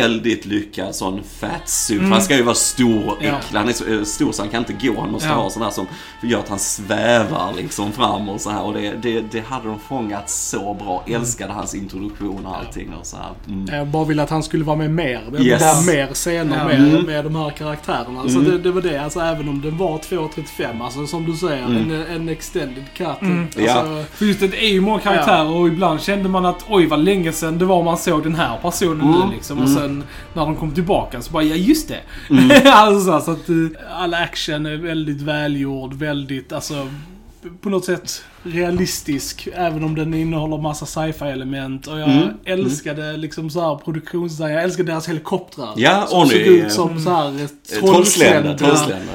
väldigt 0.00 0.46
lyckad 0.46 0.94
sån 0.94 1.20
fat 1.40 1.68
suit. 1.68 2.00
För 2.00 2.08
han 2.08 2.22
ska 2.22 2.36
ju 2.36 2.42
vara 2.42 2.54
stor 2.54 3.06
och 3.08 3.16
Ja. 3.20 3.26
äcklig. 3.38 3.58
Han 3.58 3.68
är 3.68 3.72
så 3.72 3.84
eh, 3.92 4.02
stor 4.02 4.32
så 4.32 4.42
han 4.42 4.50
kan 4.50 4.58
inte 4.68 4.86
gå. 4.88 5.00
Han 5.00 5.10
måste 5.12 5.28
Ja. 5.28 5.34
ha 5.34 5.50
sån 5.50 5.62
här 5.62 5.70
som 5.70 5.86
gör 6.22 6.38
att 6.38 6.48
han 6.48 6.58
svävar 6.58 7.52
liksom 7.56 7.92
fram 7.92 8.28
och 8.28 8.40
så 8.40 8.50
här. 8.50 8.62
Och 8.62 8.72
det, 8.74 8.92
det, 9.02 9.20
det 9.32 9.40
hade 9.46 9.68
de 9.68 9.78
fångat 9.88 10.30
så 10.30 10.74
bra. 10.74 11.04
Älskade 11.06 11.52
hans 11.52 11.74
introduktion 11.74 12.46
och 12.46 12.56
allting 12.58 12.92
och 13.00 13.06
så 13.06 13.16
här. 13.16 13.30
Mm. 13.48 13.74
Jag 13.74 13.86
bara 13.86 14.04
ville 14.04 14.22
att 14.22 14.30
han 14.30 14.42
skulle 14.42 14.64
vara 14.64 14.76
med 14.76 14.90
mer. 14.90 15.22
Yes. 15.40 15.86
mer 15.86 16.06
scener 16.14 16.58
Ja. 16.58 16.64
med, 16.64 16.78
Mm. 16.92 17.02
med 17.06 17.24
de 17.24 17.36
här 17.36 17.50
karaktärerna. 17.50 18.22
Så 18.22 18.38
Mm. 18.38 18.44
det, 18.50 18.58
det 18.58 18.70
var 18.70 18.82
det. 18.82 18.98
Alltså 19.04 19.20
även 19.20 19.48
om 19.48 19.60
den 19.62 19.78
var 19.78 19.98
2.35, 19.98 20.82
alltså 20.84 21.06
som 21.06 21.24
du 21.24 21.36
säger, 21.36 21.62
en, 21.64 21.90
en 21.90 22.28
extended 22.28 22.84
cut. 22.96 23.06
Mm. 23.20 23.42
Alltså, 23.44 23.60
Ja. 23.60 24.04
För 24.14 24.24
just 24.24 24.40
det, 24.40 24.48
det 24.48 24.64
är 24.64 24.68
ju 24.72 24.80
många 24.80 24.98
karaktärer 25.00 25.50
och 25.50 25.68
ibland 25.68 26.00
kände 26.00 26.28
man 26.28 26.46
att 26.46 26.64
oj 26.68 26.86
vad 26.86 26.98
länge 27.04 27.32
sedan 27.32 27.58
det 27.58 27.64
var 27.64 27.82
man 27.82 27.98
såg 27.98 28.22
den 28.22 28.34
här 28.34 28.58
personen 28.62 29.00
Mm. 29.00 29.28
nu 29.28 29.34
liksom. 29.34 29.58
Och 29.58 29.68
sen 29.82 30.04
när 30.34 30.46
de 30.46 30.56
kom 30.56 30.74
tillbaka 30.74 31.22
så 31.22 31.32
bara, 31.32 31.42
ja 31.42 31.56
just 31.56 31.88
det. 31.88 32.00
Mm. 32.30 32.50
alltså 32.66 33.20
så, 33.20 33.30
att, 33.30 33.48
eh, 33.48 34.00
All 34.02 34.14
action 34.14 34.66
är 34.66 34.76
väldigt 34.76 35.20
välgjord, 35.20 35.94
väldigt, 35.94 36.52
alltså 36.52 36.88
på 37.60 37.70
något 37.70 37.84
sätt 37.84 38.24
realistisk. 38.42 39.48
Även 39.54 39.84
om 39.84 39.94
den 39.94 40.14
innehåller 40.14 40.58
massa 40.58 40.86
sci-fi 40.86 41.24
element. 41.24 41.86
Och 41.86 41.98
jag 42.00 42.08
Mm. 42.10 42.28
älskade 42.44 43.16
liksom 43.16 43.50
så 43.50 43.60
här 43.60 43.76
produktionsdesign. 43.76 44.54
Jag 44.54 44.62
älskade 44.62 44.92
deras 44.92 45.08
helikoptrar. 45.08 45.68
Ja, 45.76 46.06
som 46.08 46.20
och 46.20 46.28
såg 46.28 46.38
ut 46.40 46.72
som 46.72 47.00
så 47.00 47.10
här 47.10 47.28
Eh, 47.42 47.78
trollsländer. 47.80 48.56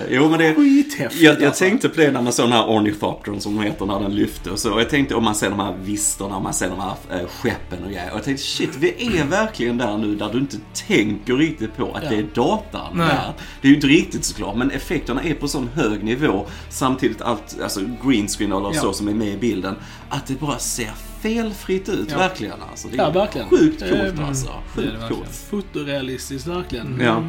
Jo 0.10 0.30
men 0.30 0.40
det... 0.40 0.56
Skithäftigt 0.56 1.22
Jag, 1.24 1.36
jag 1.36 1.44
alltså. 1.46 1.64
tänkte 1.64 1.90
på 1.90 2.02
det 2.02 2.12
när 2.12 2.22
man 2.22 2.34
såg 2.34 2.46
den 2.46 2.52
här 2.54 2.68
ornithoptern 2.70 3.40
som 3.40 3.60
heter 3.62 3.86
när 3.86 4.00
den 4.00 4.16
lyfte 4.16 4.52
och 4.52 4.60
så. 4.60 4.74
Och 4.74 4.82
jag 4.82 4.90
tänkte 4.90 5.16
om 5.16 5.24
man 5.24 5.36
ser 5.36 5.50
de 5.50 5.60
här 5.60 5.74
visterna, 5.84 6.36
om 6.36 6.44
man 6.44 6.54
ser 6.54 6.70
de 6.70 6.80
här 6.80 6.94
eh, 7.22 7.28
skeppen 7.28 7.84
och 7.84 7.90
grejer. 7.92 8.10
Och 8.12 8.18
jag 8.18 8.24
tänkte 8.24 8.44
shit, 8.44 8.70
vi 8.80 9.18
är 9.20 9.26
verkligen 9.26 9.78
där 9.78 9.98
nu 9.98 10.16
där 10.16 10.30
du 10.34 10.40
inte 10.40 10.58
tänker 10.88 11.34
riktigt 11.36 11.78
på 11.78 11.92
att 11.94 12.04
Ja. 12.04 12.10
det 12.10 12.16
är 12.16 12.26
datan 12.36 12.94
Nej. 12.94 13.08
där. 13.08 13.34
Det 13.62 13.68
är 13.68 13.70
ju 13.70 13.76
inte 13.76 13.88
riktigt 13.88 14.26
såklart, 14.26 14.56
men 14.56 14.72
effekterna 14.72 15.22
är 15.24 15.34
på 15.34 15.48
sån 15.48 15.70
hög 15.76 16.04
nivå. 16.04 16.46
Samtidigt 16.70 17.22
allt, 17.22 17.58
alltså 17.64 17.80
green 18.06 18.28
screen 18.28 18.52
eller 18.52 18.72
Ja. 18.74 18.82
så 18.82 18.94
som 18.94 19.08
är 19.08 19.14
med 19.18 19.28
i 19.28 19.38
bilden. 19.38 19.76
Att 20.10 20.26
det 20.28 20.40
bara 20.40 20.58
ser 20.60 20.92
felfritt 21.22 21.90
ut, 21.90 22.08
Ja. 22.12 22.18
verkligen 22.18 22.54
alltså. 22.72 22.88
Det 22.88 22.98
är 22.98 23.04
Ja, 23.04 23.10
verkligen. 23.10 23.48
sjukt 23.50 23.80
coolt 23.80 23.94
mm, 24.14 24.26
alltså. 24.26 24.50
det 24.76 24.82
är 24.82 24.86
det 24.86 24.90
Sjukt 24.92 25.02
verkligen. 25.02 25.24
coolt. 25.24 25.36
Fotorealistiskt 25.50 26.48
verkligen. 26.48 27.00
Ja. 27.02 27.24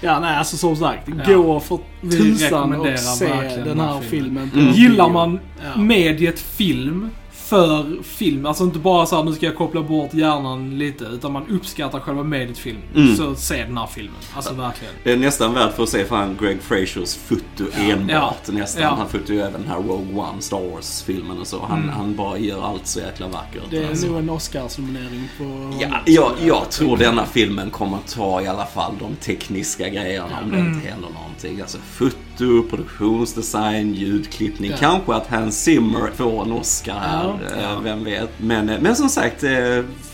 Ja, 0.00 0.20
nej 0.20 0.36
alltså 0.36 0.56
som 0.56 0.76
sagt. 0.76 1.08
Ja. 1.26 1.34
Gå 1.36 1.60
för 1.60 1.78
tusan 2.10 2.72
och 2.72 2.98
se 2.98 3.26
den 3.64 3.80
här 3.80 4.00
filmen. 4.00 4.50
på 4.50 4.58
Mm. 4.58 4.72
Gillar 4.72 5.08
man 5.08 5.38
Ja. 5.74 5.80
mediet 5.80 6.38
film 6.40 7.10
för 7.44 8.02
film, 8.02 8.46
alltså 8.46 8.64
inte 8.64 8.78
bara 8.78 9.06
så 9.06 9.16
här, 9.16 9.22
nu 9.24 9.32
ska 9.32 9.46
jag 9.46 9.56
koppla 9.56 9.82
bort 9.82 10.14
hjärnan 10.14 10.78
lite, 10.78 11.04
utan 11.04 11.32
man 11.32 11.46
uppskattar 11.50 12.00
själva 12.00 12.22
mediet 12.22 12.58
film. 12.58 12.78
Mm. 12.94 13.16
Så 13.16 13.34
se 13.34 13.64
den 13.64 13.78
här 13.78 13.86
filmen. 13.86 14.14
Alltså 14.36 14.54
verkligen. 14.54 14.94
Det 15.04 15.12
är 15.12 15.16
nästan 15.16 15.54
värt 15.54 15.74
för 15.76 15.82
att 15.82 15.88
se 15.88 16.04
fan 16.04 16.38
Greg 16.40 16.62
Frasers 16.62 17.14
foto 17.16 17.64
enbart. 17.76 18.10
Ja. 18.46 18.52
Nästan. 18.52 18.82
Ja. 18.82 18.94
Han 18.98 19.08
fotar 19.08 19.34
ju 19.34 19.40
även 19.40 19.52
den 19.52 19.68
här 19.70 19.76
Rogue 19.76 20.14
One, 20.20 20.42
Star 20.42 20.70
Wars-filmen 20.70 21.40
och 21.40 21.46
så. 21.46 21.64
Han, 21.68 21.78
Mm. 21.82 21.90
han 21.94 22.16
bara 22.16 22.38
gör 22.38 22.62
allt 22.62 22.86
så 22.86 23.00
jäkla 23.00 23.28
vackert. 23.28 23.62
Det 23.70 23.78
är 23.84 23.88
alltså. 23.88 24.06
nog 24.06 24.18
en 24.18 24.30
Oscarsnominering 24.30 25.28
på 25.38 25.72
Ja, 25.80 25.88
jag, 26.06 26.32
jag 26.44 26.70
tror 26.70 26.96
denna 26.96 27.26
filmen 27.26 27.70
kommer 27.70 27.98
ta 28.14 28.40
i 28.42 28.46
alla 28.48 28.66
fall 28.66 28.92
de 29.00 29.16
tekniska 29.16 29.88
grejerna 29.88 30.38
om 30.44 30.50
det 30.50 30.56
Mm. 30.58 30.74
inte 30.74 30.88
händer 30.88 31.08
någonting. 31.08 31.60
Alltså 31.60 31.78
foto, 31.78 32.16
produktionsdesign, 32.38 33.94
ljudklippning. 33.94 34.70
Ja. 34.70 34.76
Kanske 34.80 35.14
att 35.14 35.26
Hans 35.26 35.62
Zimmer 35.62 36.10
får 36.16 36.42
en 36.42 36.52
Oscar 36.52 36.98
här. 36.98 37.38
Ja. 37.56 37.60
eh, 37.74 37.80
Vem 37.80 38.04
vet. 38.04 38.30
Men, 38.38 38.68
eh, 38.68 38.80
men 38.80 38.96
som 38.96 39.08
sagt, 39.08 39.42
eh, 39.44 39.50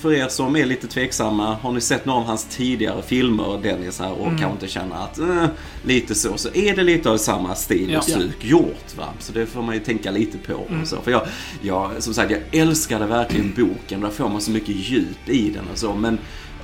för 0.01 0.13
er 0.13 0.29
som 0.29 0.57
är 0.57 0.67
lite 0.67 0.87
tveksamma. 0.87 1.55
Har 1.63 1.73
ni 1.73 1.81
sett 1.81 2.07
några 2.07 2.21
av 2.21 2.27
hans 2.27 2.45
tidigare 2.45 3.03
filmer, 3.03 3.61
Dennis 3.63 3.99
här, 4.01 4.13
och 4.13 4.27
Mm. 4.27 4.39
kanske 4.39 4.53
inte 4.53 4.69
känner 4.69 4.97
att 5.05 5.19
eh, 5.19 5.47
lite 5.85 6.15
så, 6.15 6.37
så 6.37 6.49
är 6.55 6.77
det 6.77 6.83
lite 6.83 7.11
av 7.11 7.17
samma 7.17 7.55
stil 7.55 7.91
Ja. 7.91 7.99
och 7.99 8.05
stuk 8.05 8.45
gjort. 8.45 8.97
Va? 8.99 9.05
Så 9.19 9.33
det 9.33 9.47
får 9.47 9.63
man 9.63 9.75
ju 9.75 9.81
tänka 9.81 10.11
lite 10.11 10.39
på. 10.39 10.65
Mm. 10.71 10.87
Så. 10.87 10.97
För 11.01 11.11
jag, 11.11 11.23
jag, 11.63 11.91
som 11.99 12.15
sagt, 12.15 12.31
jag 12.31 12.61
älskade 12.61 13.07
verkligen 13.07 13.53
boken. 13.57 14.01
Där 14.01 14.11
får 14.11 14.29
man 14.29 14.41
så 14.41 14.51
mycket 14.51 14.75
djup 14.77 15.29
i 15.29 15.51
den 15.51 15.65
och 15.73 15.79
så. 15.79 15.95
Men 15.95 16.19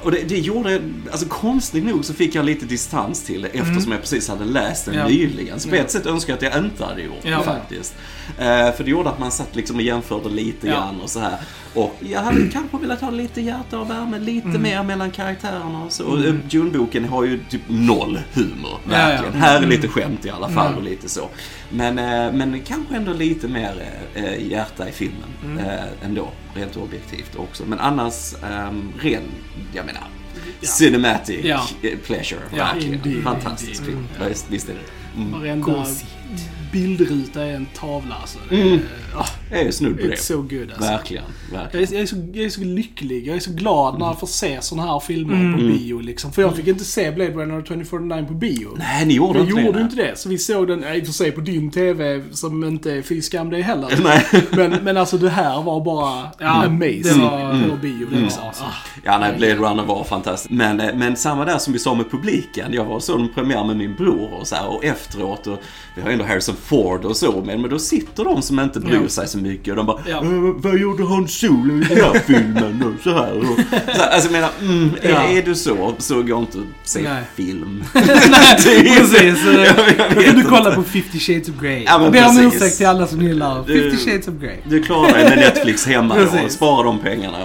och 0.07 0.13
det, 0.13 0.23
det 0.29 0.39
gjorde, 0.39 0.81
alltså 1.11 1.27
konstigt 1.29 1.85
nog 1.85 2.05
så 2.05 2.15
fick 2.15 2.35
jag 2.35 2.45
lite 2.45 2.67
distans 2.67 3.25
till 3.25 3.43
det 3.43 3.49
eftersom 3.49 3.93
jag 3.93 4.01
precis 4.01 4.29
hade 4.29 4.45
läst 4.45 4.85
den 4.85 4.95
Ja. 4.95 5.09
nyligen. 5.09 5.61
Så 5.61 5.69
på 5.69 5.75
ett 5.75 5.91
sätt 5.91 6.07
önskar 6.07 6.33
jag 6.33 6.37
att 6.47 6.55
jag 6.55 6.65
inte 6.65 6.85
hade 6.85 7.03
gjort 7.03 7.15
Ja. 7.23 7.39
det 7.39 7.45
faktiskt. 7.45 7.95
Eh, 8.39 8.73
för 8.73 8.85
det 8.85 8.91
gjorde 8.91 9.09
att 9.11 9.19
man 9.19 9.33
satt 9.33 9.57
liksom 9.57 9.77
och 9.77 9.83
jämförde 9.83 10.29
lite 10.29 10.67
Ja. 10.67 10.73
grann 10.73 11.01
och 11.01 11.11
så 11.11 11.21
här. 11.21 11.37
Och 11.77 11.97
jag 12.01 12.21
hade 12.21 12.49
kanske 12.53 12.79
velat 12.79 13.01
ha 13.01 13.11
lite 13.11 13.41
hjärta 13.41 13.79
och 13.79 13.91
värme, 13.91 14.19
lite 14.19 14.49
Mm. 14.49 14.63
mer 14.63 14.83
mellan 14.83 15.11
karaktärerna 15.11 15.85
och 15.85 15.93
så. 15.93 16.17
Eh, 16.17 16.35
Dune-boken 16.35 17.05
har 17.05 17.25
ju 17.25 17.41
typ 17.51 17.61
noll 17.69 18.21
humor, 18.33 18.51
Ja, 18.71 18.79
ja. 18.85 18.97
verkligen. 19.07 19.35
Här 19.35 19.53
är 19.55 19.59
Mm. 19.59 19.71
lite 19.71 19.89
skämt 19.89 20.25
i 20.27 20.31
alla 20.31 20.49
fall 20.49 20.67
Mm. 20.67 20.79
och 20.79 20.85
lite 20.85 21.09
så. 21.09 21.29
Men, 21.71 21.99
eh, 21.99 22.33
men 22.33 22.61
kanske 22.67 22.97
ändå 22.97 23.13
lite 23.13 23.49
mer 23.49 23.75
eh, 24.15 24.47
hjärta 24.51 24.89
i 24.89 24.93
filmen 24.93 25.29
Mm. 25.45 25.59
eh, 25.59 25.85
ändå, 26.05 26.29
rent 26.55 26.77
objektivt 26.77 27.37
också. 27.37 27.63
Men 27.67 27.81
annars, 27.81 28.35
um, 28.69 28.93
ren, 29.01 29.23
jag 29.73 29.87
menar, 29.87 30.03
cinematic 30.61 31.45
Ja. 31.45 31.61
eh, 31.83 31.99
pleasure. 31.99 32.41
Ja, 32.57 32.65
verkligen. 32.75 33.23
Fantastisk 33.23 33.85
film. 33.85 34.07
Ja, 34.21 34.27
Visst, 34.49 34.69
är 34.69 34.75
det. 34.75 35.21
Mm. 35.21 35.33
Varenda. 35.41 35.87
Bildruta 36.81 37.43
är 37.45 37.53
en 37.55 37.67
tavla 37.67 38.15
alltså. 38.15 38.39
Mm. 38.51 38.79
Ah, 39.17 39.27
Jag 39.51 39.61
är 39.61 39.65
ju 39.65 39.73
snudd 39.73 39.97
på 39.97 40.03
it's 40.07 40.11
det. 40.11 40.17
so 40.17 40.37
good 40.43 40.63
alltså. 40.73 40.81
Verkligen, 40.91 41.25
Jag 41.53 41.59
verkligen. 41.59 41.89
är, 41.89 41.93
jag, 41.95 42.03
är 42.03 42.07
så, 42.07 42.17
jag 42.33 42.45
är 42.45 42.49
så 42.51 42.61
lycklig, 42.61 43.27
jag 43.27 43.37
är 43.37 43.41
så 43.41 43.51
glad 43.53 43.99
när 43.99 44.07
jag 44.07 44.21
får 44.21 44.27
se 44.27 44.59
såna 44.63 44.83
här 44.83 45.01
filmer 45.01 45.35
Mm. 45.35 45.53
på 45.55 45.59
bio 45.61 46.01
liksom. 46.01 46.33
För 46.33 46.43
jag 46.43 46.57
fick 46.57 46.67
inte 46.67 46.85
se 46.85 47.11
Blade 47.11 47.31
Runner 47.33 47.63
2049 47.63 48.25
på 48.29 48.35
bio. 48.35 48.69
Nej, 48.79 49.07
ni 49.07 49.15
gjorde 49.15 49.39
Jag 49.39 49.49
inte 49.49 49.61
gjorde 49.63 49.79
det. 49.79 49.83
inte 49.85 49.97
det, 49.97 50.19
så 50.19 50.29
vi 50.29 50.39
såg 50.39 50.69
den, 50.69 50.85
i 50.85 51.03
och 51.03 51.07
för 51.07 51.13
sig 51.13 51.33
på 51.33 51.41
din 51.41 51.71
TV, 51.71 52.23
som 52.33 52.65
inte 52.65 52.93
är 52.93 53.03
fy 53.03 53.23
skam 53.23 53.51
det 53.51 53.63
heller. 53.63 53.99
Nej. 54.03 54.27
Men, 54.51 54.71
men 54.85 54.97
alltså 54.97 55.19
det 55.19 55.31
här 55.31 55.63
var 55.63 55.81
bara 55.85 56.29
Ja, 56.39 56.65
amazing 56.65 57.03
det 57.03 57.15
var- 57.21 57.69
på 57.71 57.77
bio. 57.77 58.07
Liksom. 58.11 58.43
Ah, 58.45 58.73
Ja, 59.05 59.19
nej, 59.19 59.35
Blade 59.39 59.55
Runner 59.55 59.85
var 59.85 60.05
fantastiskt. 60.05 60.51
Men, 60.51 60.81
eh, 60.81 60.95
men 60.95 61.17
samma 61.17 61.45
där 61.45 61.59
som 61.59 61.73
vi 61.73 61.79
sa 61.79 61.95
med 61.95 62.11
publiken. 62.11 62.73
Jag 62.73 62.85
var 62.85 62.95
och 62.95 63.03
såg 63.03 63.21
en 63.21 63.29
premiär 63.35 63.65
med 63.65 63.77
min 63.77 63.95
bror 63.95 64.31
och 64.41 64.47
så 64.47 64.55
här, 64.57 64.67
och 64.69 64.85
efteråt 64.85 65.47
och 65.47 65.59
vi 65.95 66.03
har 66.03 66.09
ju 66.09 66.13
ändå 66.13 66.25
Harrison 66.25 66.55
Ford 66.69 67.05
och 67.05 67.17
så 67.17 67.43
men, 67.47 67.61
men 67.61 67.71
då 67.71 67.79
sitter 67.79 68.25
de 68.25 68.43
som 68.43 68.61
inte 68.61 68.81
bryr 68.81 69.01
Ja. 69.03 69.09
sig 69.09 69.29
så 69.29 69.39
mycket 69.39 69.71
och 69.71 69.77
de 69.77 69.87
bara 69.87 70.01
Ja. 70.09 70.17
"Eh, 70.17 70.29
Vad 70.57 70.79
gjorde 70.79 71.05
Han 71.07 71.29
Solo 71.29 71.75
i 71.75 71.81
den 71.81 71.97
här 72.05 72.19
filmen? 72.27 72.83
Och 72.97 73.03
så 73.03 73.11
här. 73.13 73.39
Och, 73.39 73.45
så 73.47 73.77
här 74.03 74.11
alltså 74.11 74.27
jag 74.29 74.33
menar, 74.33 74.51
mm, 74.61 74.91
är, 75.03 75.11
Ja. 75.11 75.23
är 75.23 75.43
du 75.43 75.55
så, 75.55 75.95
så 75.99 76.23
går 76.23 76.39
inte 76.39 76.59
att 76.59 76.89
se 76.89 77.01
Nej. 77.03 77.23
film. 77.37 77.85
Nej, 77.95 78.97
precis. 78.99 79.45
Då 79.45 80.05
kan 80.05 80.15
du 80.23 80.25
inte. 80.27 80.43
kolla 80.49 80.75
på 80.75 80.83
50 80.83 81.19
shades 81.19 81.49
of 81.49 81.55
Grey. 81.61 81.83
Ja, 81.87 81.99
men 81.99 82.13
ber 82.13 82.29
om 82.29 82.39
ursäkt 82.39 82.77
till 82.77 82.87
alla 82.87 83.07
som 83.07 83.23
gillar 83.23 83.65
Du- 83.67 83.91
50 83.91 84.11
shades 84.11 84.29
of 84.29 84.35
Grey. 84.41 84.57
Du 84.65 84.83
klarar 84.83 85.13
dig 85.13 85.25
med 85.25 85.39
Netflix 85.39 85.87
hemma 85.87 86.17
då 86.19 86.49
spara 86.49 86.83
de 86.83 86.99
pengarna 86.99 87.39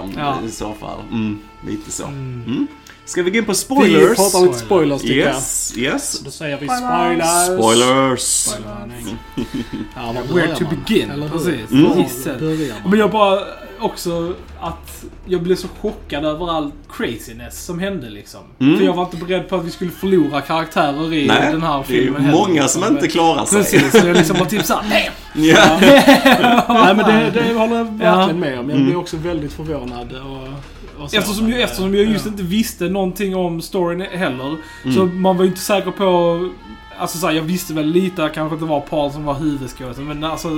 i 0.48 0.50
så 0.50 0.74
fall. 0.80 0.98
Mm, 1.12 1.38
lite 1.68 1.90
så. 1.92 2.04
Mm. 2.06 2.66
Ska 3.04 3.22
vi 3.22 3.30
gå 3.30 3.38
in 3.38 3.44
på 3.44 3.52
Vi 3.52 3.58
spoilers? 3.58 4.16
pratar 4.16 4.40
lite 4.46 4.58
spoilers 4.58 5.02
tycker 5.02 5.14
Yes, 5.14 5.72
yes. 5.76 6.14
jag. 6.16 6.24
Då 6.24 6.30
säger 6.30 6.58
vi 6.60 6.66
Spoilers. 6.68 7.46
spoilers. 7.46 8.20
Spoilers. 8.20 8.48
Ja, 9.96 10.14
Where 10.34 10.56
to 10.56 10.64
man? 10.64 10.74
begin, 10.86 11.10
Eller 11.10 11.28
precis. 11.28 11.70
Mm. 11.70 12.72
Men 12.90 12.98
jag 12.98 13.10
bara 13.10 13.40
också 13.84 14.34
att 14.60 15.04
jag 15.26 15.42
blev 15.42 15.56
så 15.56 15.68
chockad 15.80 16.24
över 16.24 16.50
all 16.56 16.70
craziness 16.90 17.64
som 17.64 17.78
hände 17.78 18.10
liksom. 18.10 18.40
Mm. 18.58 18.78
För 18.78 18.84
jag 18.84 18.92
var 18.94 19.02
inte 19.04 19.16
beredd 19.16 19.48
på 19.48 19.56
att 19.56 19.64
vi 19.64 19.70
skulle 19.70 19.90
förlora 19.90 20.40
karaktärer 20.40 21.14
i 21.14 21.26
Nej, 21.26 21.52
den 21.52 21.62
här 21.62 21.72
det 21.88 21.94
är 21.94 22.02
filmen 22.02 22.22
heller, 22.22 22.38
många 22.38 22.62
liksom. 22.62 22.82
som 22.82 22.94
inte 22.96 23.08
klarar 23.08 23.44
sig. 23.44 23.58
Precis, 23.58 24.00
så 24.00 24.06
jag 24.06 24.16
liksom 24.16 24.36
var 24.38 24.46
typ 24.46 24.64
såhär, 24.64 24.84
nej! 24.88 25.10
Ja. 25.34 25.78
Nej 26.68 26.94
men 26.94 26.98
det, 26.98 27.30
det 27.34 27.54
håller 27.54 27.76
jag 27.76 27.84
verkligen 27.98 28.40
med 28.40 28.58
om. 28.58 28.70
Jag 28.70 28.76
Mm. 28.76 28.84
blir 28.86 28.96
också 28.96 29.16
väldigt 29.16 29.52
förvånad. 29.52 30.12
Och, 30.12 31.10
så. 31.10 31.16
Eftersom, 31.16 31.48
ju, 31.48 31.60
eftersom 31.62 31.94
jag 31.94 32.04
just 32.04 32.24
Ja. 32.26 32.30
inte 32.30 32.42
visste 32.42 32.84
någonting 32.88 33.36
om 33.36 33.60
storyn 33.62 34.00
heller. 34.00 34.56
Mm. 34.84 34.94
Så 34.96 35.04
man 35.06 35.36
var 35.36 35.44
ju 35.44 35.50
inte 35.50 35.62
säker 35.62 35.90
på... 35.90 36.38
Alltså 36.98 37.18
så 37.18 37.26
här, 37.26 37.34
jag 37.34 37.42
visste 37.42 37.74
väl 37.74 37.86
lite, 37.86 38.30
kanske 38.34 38.54
inte 38.54 38.66
var 38.66 38.80
Paul 38.80 39.12
som 39.12 39.24
var 39.24 39.34
huvudskådisen. 39.34 40.04
Men 40.04 40.24
alltså, 40.24 40.48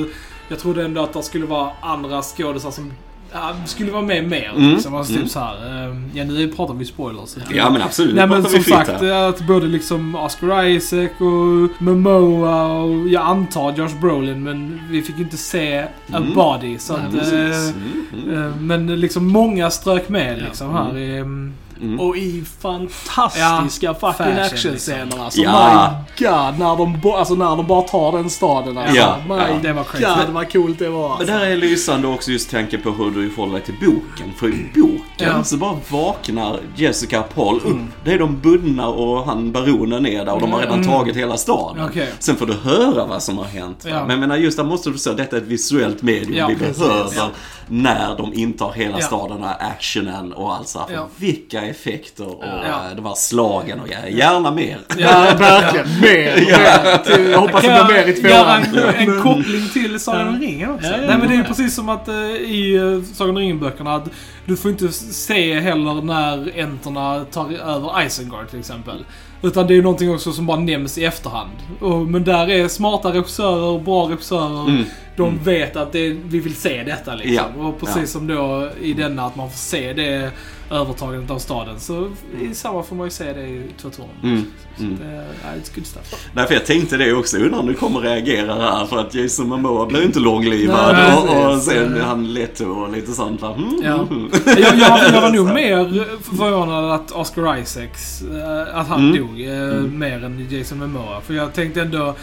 jag 0.48 0.58
trodde 0.58 0.84
ändå 0.84 1.02
att 1.02 1.12
det 1.12 1.22
skulle 1.22 1.46
vara 1.46 1.70
andra 1.80 2.22
skådisar 2.22 2.70
som 2.70 2.92
ja, 3.34 3.54
skulle 3.66 3.90
vara 3.92 4.02
med 4.02 4.28
mer. 4.28 4.52
Mm. 4.56 4.70
Liksom. 4.70 4.94
Alltså, 4.94 5.12
Mm. 5.12 5.24
typ 5.24 5.32
så 5.32 5.38
här. 5.40 5.84
ehm, 5.86 6.10
ja, 6.14 6.24
nu 6.24 6.48
pratar 6.48 6.74
vi 6.74 6.84
spoilers. 6.84 7.36
ja 7.54 7.70
men 7.70 7.82
absolut, 7.82 8.14
Nej 8.14 8.26
men 8.26 8.44
som 8.44 8.62
sagt, 8.62 8.90
här. 8.90 9.28
att 9.28 9.46
både 9.46 9.66
liksom 9.66 10.14
Oscar 10.14 10.64
Isaac 10.64 11.10
och 11.18 11.82
Momoa 11.82 12.66
och 12.72 13.08
jag 13.08 13.22
antar 13.22 13.72
Josh 13.76 14.00
Brolin 14.00 14.42
men 14.42 14.80
vi 14.90 15.02
fick 15.02 15.18
inte 15.18 15.36
se 15.36 15.78
a 15.78 15.86
Mm. 16.16 16.34
body. 16.34 16.78
Så 16.78 16.96
Nej, 16.96 17.06
att, 17.06 17.32
Mm, 17.32 18.06
mm, 18.24 18.44
eh, 18.44 18.56
men 18.60 19.00
liksom 19.00 19.26
många 19.28 19.70
strök 19.70 20.08
med 20.08 20.38
Ja. 20.38 20.44
liksom 20.44 20.74
här 20.74 20.98
i... 20.98 21.18
mm, 21.18 21.52
mm. 21.80 22.00
Och 22.00 22.16
i 22.16 22.44
fantastiska 22.60 23.94
fucking 23.94 24.12
fashion, 24.16 24.38
actionscener 24.38 25.04
liksom. 25.04 25.20
alltså. 25.20 25.40
Ja. 25.40 25.90
My 26.18 26.24
God, 26.26 26.58
när 26.58 26.76
de, 26.76 27.10
alltså, 27.14 27.34
när 27.34 27.56
de 27.56 27.66
bara 27.66 27.82
tar 27.82 28.12
den 28.12 28.30
staden 28.30 28.78
alltså. 28.78 28.96
Ja, 28.96 29.16
My 29.28 29.34
ja. 29.34 29.46
Det 29.62 29.72
var 29.72 29.84
crazy. 29.84 30.04
God 30.26 30.34
vad 30.34 30.52
coolt 30.52 30.78
det 30.78 30.88
var 30.88 31.08
Men 31.08 31.10
alltså. 31.12 31.26
där 31.26 31.46
är 31.46 31.56
lysande 31.56 32.08
också 32.08 32.30
just 32.30 32.50
tanken 32.50 32.80
på 32.82 32.90
hur 32.90 33.10
du 33.10 33.30
förhåller 33.30 33.52
dig 33.52 33.62
till 33.62 33.74
boken. 33.80 34.32
För 34.36 34.48
i 34.48 34.70
boken 34.74 35.00
Ja. 35.16 35.44
så 35.44 35.56
bara 35.56 35.76
vaknar 35.88 36.60
Jessica 36.76 37.22
Paul 37.22 37.56
upp. 37.56 37.64
Mm. 37.66 37.88
Det 38.04 38.12
är 38.12 38.18
de 38.18 38.40
bundna 38.40 38.88
och 38.88 39.24
han 39.26 39.52
baronen 39.52 40.06
är 40.06 40.24
där 40.24 40.34
och 40.34 40.40
de 40.40 40.52
har 40.52 40.60
redan 40.60 40.74
Mm. 40.80 40.86
tagit 40.90 41.16
hela 41.16 41.36
staden. 41.36 41.84
Okej. 41.84 42.12
Sen 42.18 42.36
får 42.36 42.46
du 42.46 42.52
höra 42.54 43.06
vad 43.06 43.22
som 43.22 43.38
har 43.38 43.44
hänt. 43.44 43.84
Ja. 43.88 44.00
Men 44.00 44.10
jag 44.10 44.18
menar 44.18 44.36
just 44.36 44.56
där 44.56 44.64
måste 44.64 44.90
du 44.90 44.98
säga 44.98 45.16
detta 45.16 45.36
är 45.36 45.40
ett 45.40 45.46
visuellt 45.46 46.02
medium. 46.02 46.34
Ja, 46.36 46.46
Vi 46.46 46.56
precis. 46.56 46.78
behöver 46.78 47.10
Ja. 47.16 47.30
När 47.68 48.16
de 48.16 48.32
intar 48.34 48.72
hela 48.72 48.96
Ja. 48.98 49.06
staden, 49.06 49.36
den 49.40 49.48
här 49.48 49.56
actionen 49.60 50.32
och 50.32 50.54
allt 50.54 50.68
så 50.68 50.78
här. 50.78 50.86
Ja. 50.94 51.08
Vilka 51.16 51.62
effekter 51.62 52.26
och 52.28 52.44
Ja. 52.44 52.64
eh, 52.90 52.96
de 52.96 53.04
här 53.06 53.14
slagen 53.14 53.80
och 53.80 53.86
grejer. 53.88 54.06
Gärna 54.06 54.50
mer. 54.50 54.78
Ja, 54.98 55.08
verkligen. 55.38 56.00
Mer. 56.00 56.36
mer. 56.36 56.98
Till- 57.04 57.30
Jag 57.30 57.38
hoppas 57.40 57.62
det 57.62 57.68
blir 57.86 57.96
mer 57.96 58.06
i 58.08 58.20
göra 58.20 58.60
tvåan. 58.64 58.94
en, 58.98 59.08
en 59.10 59.22
koppling 59.22 59.68
till 59.72 60.00
Sagan 60.00 60.28
om 60.28 60.40
ringen 60.40 60.70
också? 60.70 60.86
Ja, 60.86 60.92
ja, 60.96 61.06
Nej 61.06 61.18
men 61.18 61.20
det 61.28 61.34
är 61.34 61.36
ju 61.36 61.42
ja. 61.42 61.48
precis 61.48 61.74
som 61.74 61.88
att 61.88 62.08
eh, 62.08 62.14
i 62.30 62.78
uh, 62.78 63.02
Sagan 63.04 63.30
om 63.30 63.38
ringen-böckerna 63.38 63.94
att 63.94 64.08
du 64.46 64.56
får 64.56 64.70
inte 64.70 64.92
se 64.92 65.60
heller 65.60 66.02
när 66.02 66.58
enterna 66.60 67.24
tar 67.24 67.52
över 67.52 68.02
Isengard 68.06 68.48
till 68.50 68.58
exempel. 68.58 69.04
Utan 69.42 69.66
det 69.66 69.72
är 69.72 69.76
ju 69.76 69.82
någonting 69.82 70.14
också 70.14 70.32
som 70.32 70.46
bara 70.46 70.60
nämns 70.60 70.98
i 70.98 71.04
efterhand. 71.04 71.50
Och, 71.80 71.96
men 72.06 72.24
där 72.24 72.50
är 72.50 72.68
smarta 72.68 73.12
regissörer, 73.12 73.78
bra 73.78 74.08
regissörer. 74.10 74.68
Mm. 74.68 74.84
De 75.16 75.38
vet 75.44 75.76
att 75.76 75.92
det, 75.92 76.08
vi 76.28 76.40
vill 76.40 76.54
se 76.54 76.82
detta 76.82 77.14
liksom. 77.14 77.34
Ja. 77.58 77.64
Och 77.68 77.80
precis 77.80 77.96
Ja. 77.96 78.06
som 78.06 78.26
då 78.26 78.68
i 78.82 78.92
denna 78.92 79.22
att 79.26 79.36
man 79.36 79.50
får 79.50 79.58
se 79.58 79.92
det 79.92 80.30
övertagandet 80.70 81.30
av 81.30 81.38
staden. 81.38 81.80
Så 81.80 82.08
i 82.40 82.54
samma 82.54 82.82
får 82.82 82.96
man 82.96 83.06
ju 83.06 83.10
se 83.10 83.32
det 83.32 83.40
i 83.46 83.62
Tvåtorn. 83.80 84.06
Mm. 84.22 84.44
Så 84.76 84.82
Mm. 84.84 84.98
det, 84.98 85.14
ja, 85.42 85.48
it's 85.60 85.74
good 85.74 85.86
stuff. 85.86 86.28
Därför 86.34 86.54
jag 86.54 86.66
tänkte 86.66 86.96
det 86.96 87.12
också, 87.12 87.36
undrar 87.38 87.58
om 87.58 87.66
du 87.66 87.74
kommer 87.74 88.00
reagera 88.00 88.54
här 88.54 88.86
för 88.86 88.98
att 88.98 89.14
Jason 89.14 89.48
Momoa 89.48 89.86
blir 89.86 90.02
inte 90.02 90.18
långlivad 90.20 90.94
Nej, 90.94 91.14
och, 91.16 91.52
och 91.54 91.62
sen 91.62 92.00
han 92.00 92.32
Leto 92.32 92.64
och 92.64 92.92
lite 92.92 93.12
sånt 93.12 93.42
va? 93.42 93.54
Mm. 93.54 93.80
Ja. 93.84 94.06
Jag, 94.46 94.58
jag, 94.78 95.14
jag 95.14 95.20
var 95.20 95.30
nog 95.30 95.46
mer 95.46 96.04
förvånad 96.36 96.92
att 96.92 97.10
Oscar 97.10 97.58
Isaacs, 97.58 98.22
eh, 98.22 98.78
att 98.78 98.88
han 98.88 99.00
Mm. 99.10 99.16
dog 99.26 99.40
eh, 99.40 99.80
mer 99.90 100.24
än 100.24 100.46
Jason 100.50 100.78
Momoa. 100.78 101.20
För 101.20 101.34
jag 101.34 101.52
tänkte 101.54 101.80
ändå, 101.82 102.14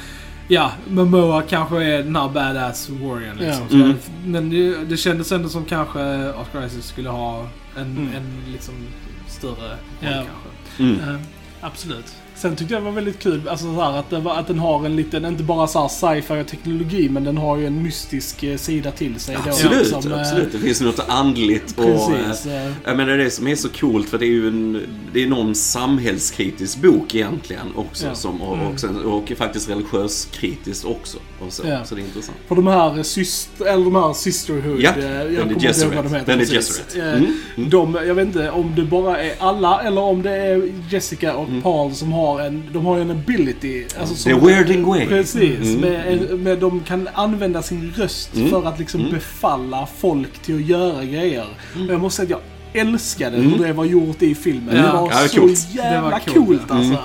ja, 0.51 0.71
Momoa 0.89 1.41
kanske 1.41 1.83
är 1.83 2.03
den 2.03 2.15
här 2.15 2.29
badass 2.29 2.89
warriorn 2.89 3.37
liksom. 3.37 3.65
Ja. 3.69 3.75
Mm. 3.85 3.97
Men 4.25 4.49
det, 4.49 4.85
det 4.85 4.97
kändes 4.97 5.31
ändå 5.31 5.49
som 5.49 5.65
kanske 5.65 6.29
Oscar 6.29 6.65
Isaac 6.65 6.81
skulle 6.85 7.09
ha 7.09 7.47
en, 7.77 7.81
Mm. 7.97 8.09
en 8.15 8.51
liksom 8.51 8.73
större 9.27 9.53
roll 9.69 9.77
Ja. 9.99 10.09
kanske. 10.11 10.83
Mm. 10.83 10.99
Eh, 11.15 11.21
absolut. 11.61 12.15
Sen 12.41 12.55
tyckte 12.55 12.73
jag 12.73 12.81
det 12.81 12.85
var 12.85 12.91
väldigt 12.91 13.19
kul 13.19 13.47
alltså, 13.49 13.65
så 13.75 13.81
här, 13.81 13.97
att, 13.99 14.09
det 14.09 14.17
att 14.31 14.47
den 14.47 14.59
har 14.59 14.85
en 14.85 14.95
liten, 14.95 15.25
inte 15.25 15.43
bara 15.43 15.67
så 15.67 15.81
här 15.81 15.87
sci-fi 15.87 16.41
och 16.41 16.47
teknologi, 16.47 17.09
men 17.09 17.23
den 17.23 17.37
har 17.37 17.57
ju 17.57 17.67
en 17.67 17.83
mystisk 17.83 18.43
eh, 18.43 18.57
sida 18.57 18.91
till 18.91 19.19
sig. 19.19 19.37
då, 19.45 19.49
Absolut, 19.49 19.87
som, 19.87 20.11
eh, 20.11 20.19
absolut. 20.21 20.51
Det 20.51 20.57
finns 20.59 20.81
något 20.81 20.99
andligt 21.07 21.79
och... 21.79 21.85
eh, 21.85 22.09
Precis. 22.27 22.51
Jag 22.85 22.97
menar 22.97 23.17
det 23.17 23.29
som 23.29 23.47
är 23.47 23.55
så 23.55 23.69
coolt 23.69 24.09
för 24.09 24.17
det 24.17 24.25
är 24.25 24.27
ju 24.27 24.47
en, 24.47 24.81
det 25.13 25.23
är 25.23 25.27
någon 25.27 25.55
samhällskritisk 25.55 26.77
bok 26.81 27.15
egentligen 27.15 27.67
också. 27.75 28.07
Ja. 28.07 28.15
Som, 28.15 28.41
och, 28.41 28.55
Mm. 28.55 28.67
och, 28.67 28.79
sen, 28.79 29.03
och 29.05 29.31
faktiskt 29.37 29.69
religiös 29.69 30.25
kritiskt 30.31 30.85
också. 30.85 31.17
Och 31.45 31.53
så, 31.53 31.63
Ja. 31.67 31.83
så 31.85 31.95
det 31.95 32.01
är 32.01 32.05
intressant. 32.05 32.37
För 32.47 32.55
de 32.55 32.67
här, 32.67 33.03
syster, 33.03 33.65
eller 33.65 33.83
de 33.85 33.95
här 33.95 34.13
Sisterhood, 34.13 34.79
Ja, 34.81 34.91
jag 34.97 35.41
kommer 35.41 35.53
inte 35.53 35.65
ihåg 35.81 35.93
vad 35.95 36.03
de 36.05 36.13
heter 36.13 36.37
precis. 36.37 36.53
Gesserit. 36.55 36.95
Eh, 36.95 37.11
Mm, 37.13 37.33
mm. 37.57 37.69
De, 37.69 37.95
jag 38.07 38.15
vet 38.15 38.27
inte 38.27 38.51
om 38.51 38.73
det 38.75 38.83
bara 38.83 39.17
är 39.23 39.33
alla 39.39 39.81
eller 39.81 40.01
om 40.01 40.21
det 40.21 40.31
är 40.31 40.71
Jessica 40.89 41.35
och 41.35 41.47
Mm. 41.49 41.61
Paul 41.61 41.95
som 41.95 42.11
har 42.11 42.30
en, 42.39 42.63
de 42.73 42.85
har 42.85 42.99
en 42.99 43.11
ability. 43.11 43.83
Alltså, 43.99 44.29
The 44.29 44.33
weirding 44.45 44.85
way. 44.85 45.07
Precis, 45.07 45.59
Mm, 45.59 45.81
med, 45.81 46.13
mm. 46.29 46.43
med, 46.43 46.57
de 46.59 46.79
kan 46.79 47.09
använda 47.13 47.61
sin 47.61 47.93
röst 47.95 48.35
Mm. 48.35 48.49
för 48.49 48.67
att 48.67 48.79
liksom 48.79 48.99
Mm. 49.01 49.11
befalla 49.13 49.87
folk 49.97 50.39
till 50.39 50.55
att 50.55 50.61
göra 50.61 51.03
grejer. 51.05 51.45
Mm. 51.75 51.87
Och 51.87 51.93
jag 51.93 52.01
måste 52.01 52.25
säga 52.25 52.35
att 52.35 52.41
jag 52.43 52.50
älskade 52.73 53.37
hur 53.37 53.57
det 53.65 53.73
var 53.73 53.85
gjort 53.85 54.21
i 54.21 54.35
filmen. 54.35 54.75
Ja. 54.75 54.81
Det 54.83 54.91
var 54.91 55.11
Ja, 55.11 55.27
så 55.27 55.39
coolt. 55.39 55.67
jävla 55.73 56.01
Det 56.01 56.01
var 56.11 56.19
coolt, 56.19 56.47
coolt, 56.47 56.71
alltså. 56.71 56.97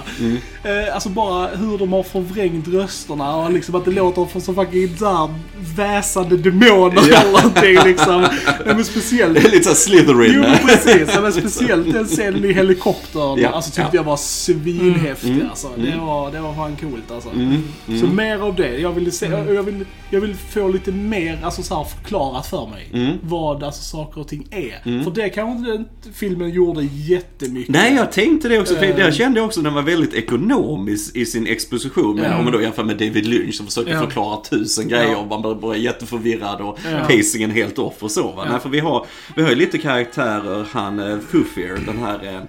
Eh, 0.65 0.95
alltså 0.95 1.09
bara 1.09 1.47
hur 1.49 1.79
de 1.79 1.93
har 1.93 2.03
förvrängt 2.03 2.69
rösterna 2.69 3.37
och 3.37 3.53
liksom 3.53 3.75
att 3.75 3.85
det 3.85 3.91
låter 3.91 4.41
så 4.41 4.55
fucking 4.55 4.97
såhär 4.97 5.35
väsande 5.77 6.37
demoner 6.37 6.99
eller 6.99 7.33
någonting 7.33 7.79
liksom. 7.91 8.23
Ja, 8.67 8.75
men 8.75 8.85
speciellt 8.85 9.35
Det 9.35 9.41
är 9.41 9.51
lite 9.51 9.63
såhär 9.63 9.75
Slytherin. 9.77 10.33
Jo 10.35 10.41
men 10.43 10.59
precis, 10.59 11.11
ja, 11.15 11.21
men 11.21 11.33
speciellt 11.51 11.93
den 11.93 12.05
scenen 12.07 12.45
i 12.45 12.53
helikoptern. 12.53 13.39
Ja, 13.41 13.49
alltså 13.49 13.71
tyckte 13.71 13.83
ja. 13.83 13.91
jag 13.99 14.05
var 14.05 14.17
svinhäftig 14.17 15.31
Mm, 15.31 15.51
alltså. 15.51 15.67
mm. 15.77 15.91
Det, 15.91 15.97
var, 16.07 16.31
det 16.33 16.41
var 16.41 16.55
fan 16.55 16.77
coolt 16.81 17.11
alltså. 17.11 17.29
Mm, 17.31 17.63
mm. 17.89 18.01
Så 18.01 18.07
mer 18.07 18.39
av 18.39 18.55
det. 18.55 18.79
Jag 18.79 18.93
vill, 18.93 19.13
se, 19.13 19.27
Mm. 19.27 19.55
jag, 19.55 19.63
vill, 19.63 19.85
jag 20.11 20.21
vill 20.21 20.35
få 20.35 20.69
lite 20.69 20.93
mer 20.93 21.39
alltså, 21.45 21.63
så 21.63 21.75
här, 21.77 21.85
förklarat 21.85 22.47
för 22.47 22.67
mig. 22.67 22.89
Mm. 22.93 23.17
Vad 23.23 23.63
alltså, 23.63 23.83
saker 23.83 24.21
och 24.21 24.29
ting 24.29 24.47
är. 24.51 25.03
För 25.05 25.11
det 25.11 25.29
kanske 25.29 25.73
inte 25.75 26.13
filmen 26.15 26.51
gjorde 26.51 26.83
jättemycket. 26.93 27.69
Nej, 27.75 27.95
jag 27.95 28.13
tänkte 28.13 28.49
det 28.49 28.59
också. 28.61 28.75
För 28.75 28.85
Eh. 28.85 28.99
jag 28.99 29.15
kände 29.15 29.41
också 29.41 29.61
att 29.61 29.65
den 29.65 29.75
var 29.75 29.83
väldigt 29.83 30.15
ekonomisk 30.15 31.17
i 31.17 31.27
sin 31.27 31.47
exposition. 31.47 32.17
Men 32.17 32.25
Ja. 32.31 32.39
om 32.39 32.45
man 32.45 32.53
då 32.53 32.63
jämför 32.63 32.85
med 32.85 32.97
David 32.97 33.27
Lynch 33.27 33.55
som 33.55 33.67
försöker 33.67 33.93
Ja. 33.93 34.01
förklara 34.01 34.37
tusen 34.51 34.89
grejer 34.89 35.11
Ja. 35.11 35.17
och 35.17 35.27
man 35.27 35.43
blir 35.43 35.55
bara 35.55 35.77
jätteförvirrad 35.77 36.61
och 36.61 36.79
pacingen 37.09 37.51
helt 37.51 37.79
off 37.79 37.95
och 38.03 38.11
så. 38.11 38.33
Va? 38.33 38.47
Nej, 38.51 38.61
för 38.61 38.69
vi 38.69 38.81
har, 38.81 39.07
vi 39.37 39.43
har 39.43 39.51
ju 39.51 39.57
lite 39.57 39.79
karaktärer. 39.79 40.67
Han 40.73 41.01
uh, 41.01 41.19
Fufir, 41.21 41.79
den 41.87 41.99
här, 41.99 42.35
eh, 42.35 42.41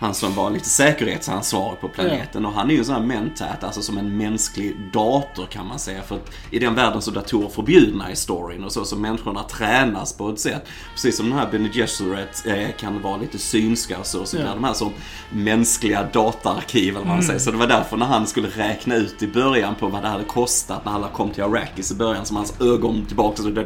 han 0.00 0.14
som 0.14 0.34
var 0.34 0.50
lite 0.50 0.68
säkerhetsansvarig 0.68 1.80
på 1.80 1.88
planeten. 1.88 2.46
Och 2.46 2.52
han 2.52 2.68
är 2.70 2.72
ju 2.74 2.78
en 2.78 2.84
sån 2.84 2.94
här 2.94 3.02
mentat, 3.02 3.64
alltså 3.64 3.82
som 3.82 3.98
en 3.98 4.16
mänsklig 4.16 4.76
dator 4.92 5.46
kan 5.46 5.66
man 5.66 5.78
säga. 5.78 6.02
För 6.02 6.14
att 6.14 6.30
i 6.50 6.58
den 6.58 6.74
världen 6.74 7.02
så 7.02 7.10
är 7.10 7.14
datorer 7.14 7.48
förbjudna 7.48 8.10
i 8.10 8.16
storyn 8.16 8.64
och 8.64 8.72
så. 8.72 8.84
Så 8.84 8.96
människorna 8.96 9.42
tränas 9.42 10.12
på 10.12 10.28
ett 10.30 10.40
sätt. 10.40 10.66
Precis 10.94 11.16
som 11.16 11.30
den 11.30 11.38
här 11.38 11.48
Bene 11.50 11.68
Gesserit 11.72 12.42
eh, 12.46 12.68
kan 12.80 13.02
vara 13.02 13.16
lite 13.16 13.38
synska 13.38 13.98
och 13.98 14.06
så. 14.06 14.24
Så 14.24 14.36
Ja. 14.36 14.42
blir 14.42 14.52
de 14.54 14.64
här 14.64 14.72
som 14.72 14.92
mänskliga 15.30 16.06
dataarkiv 16.12 16.88
eller 16.96 16.98
vad 17.06 17.08
man 17.16 17.22
säger. 17.22 17.38
Så 17.38 17.50
det 17.50 17.56
var 17.56 17.66
därför 17.66 17.96
när 17.96 18.06
han 18.06 18.26
skulle 18.26 18.48
räkna 18.48 18.94
ut 18.96 19.22
i 19.22 19.26
början 19.28 19.74
på 19.74 19.86
vad 19.88 20.02
det 20.02 20.08
hade 20.08 20.24
kostat 20.24 20.84
när 20.84 20.92
alla 20.92 21.08
kom 21.08 21.30
till 21.30 21.42
Arrakis 21.42 21.90
i 21.92 21.94
början. 21.94 22.26
Som 22.26 22.36
hans 22.36 22.60
ögon 22.60 23.06
tillbaka 23.06 23.42
så, 23.42 23.48
Ja, 23.56 23.62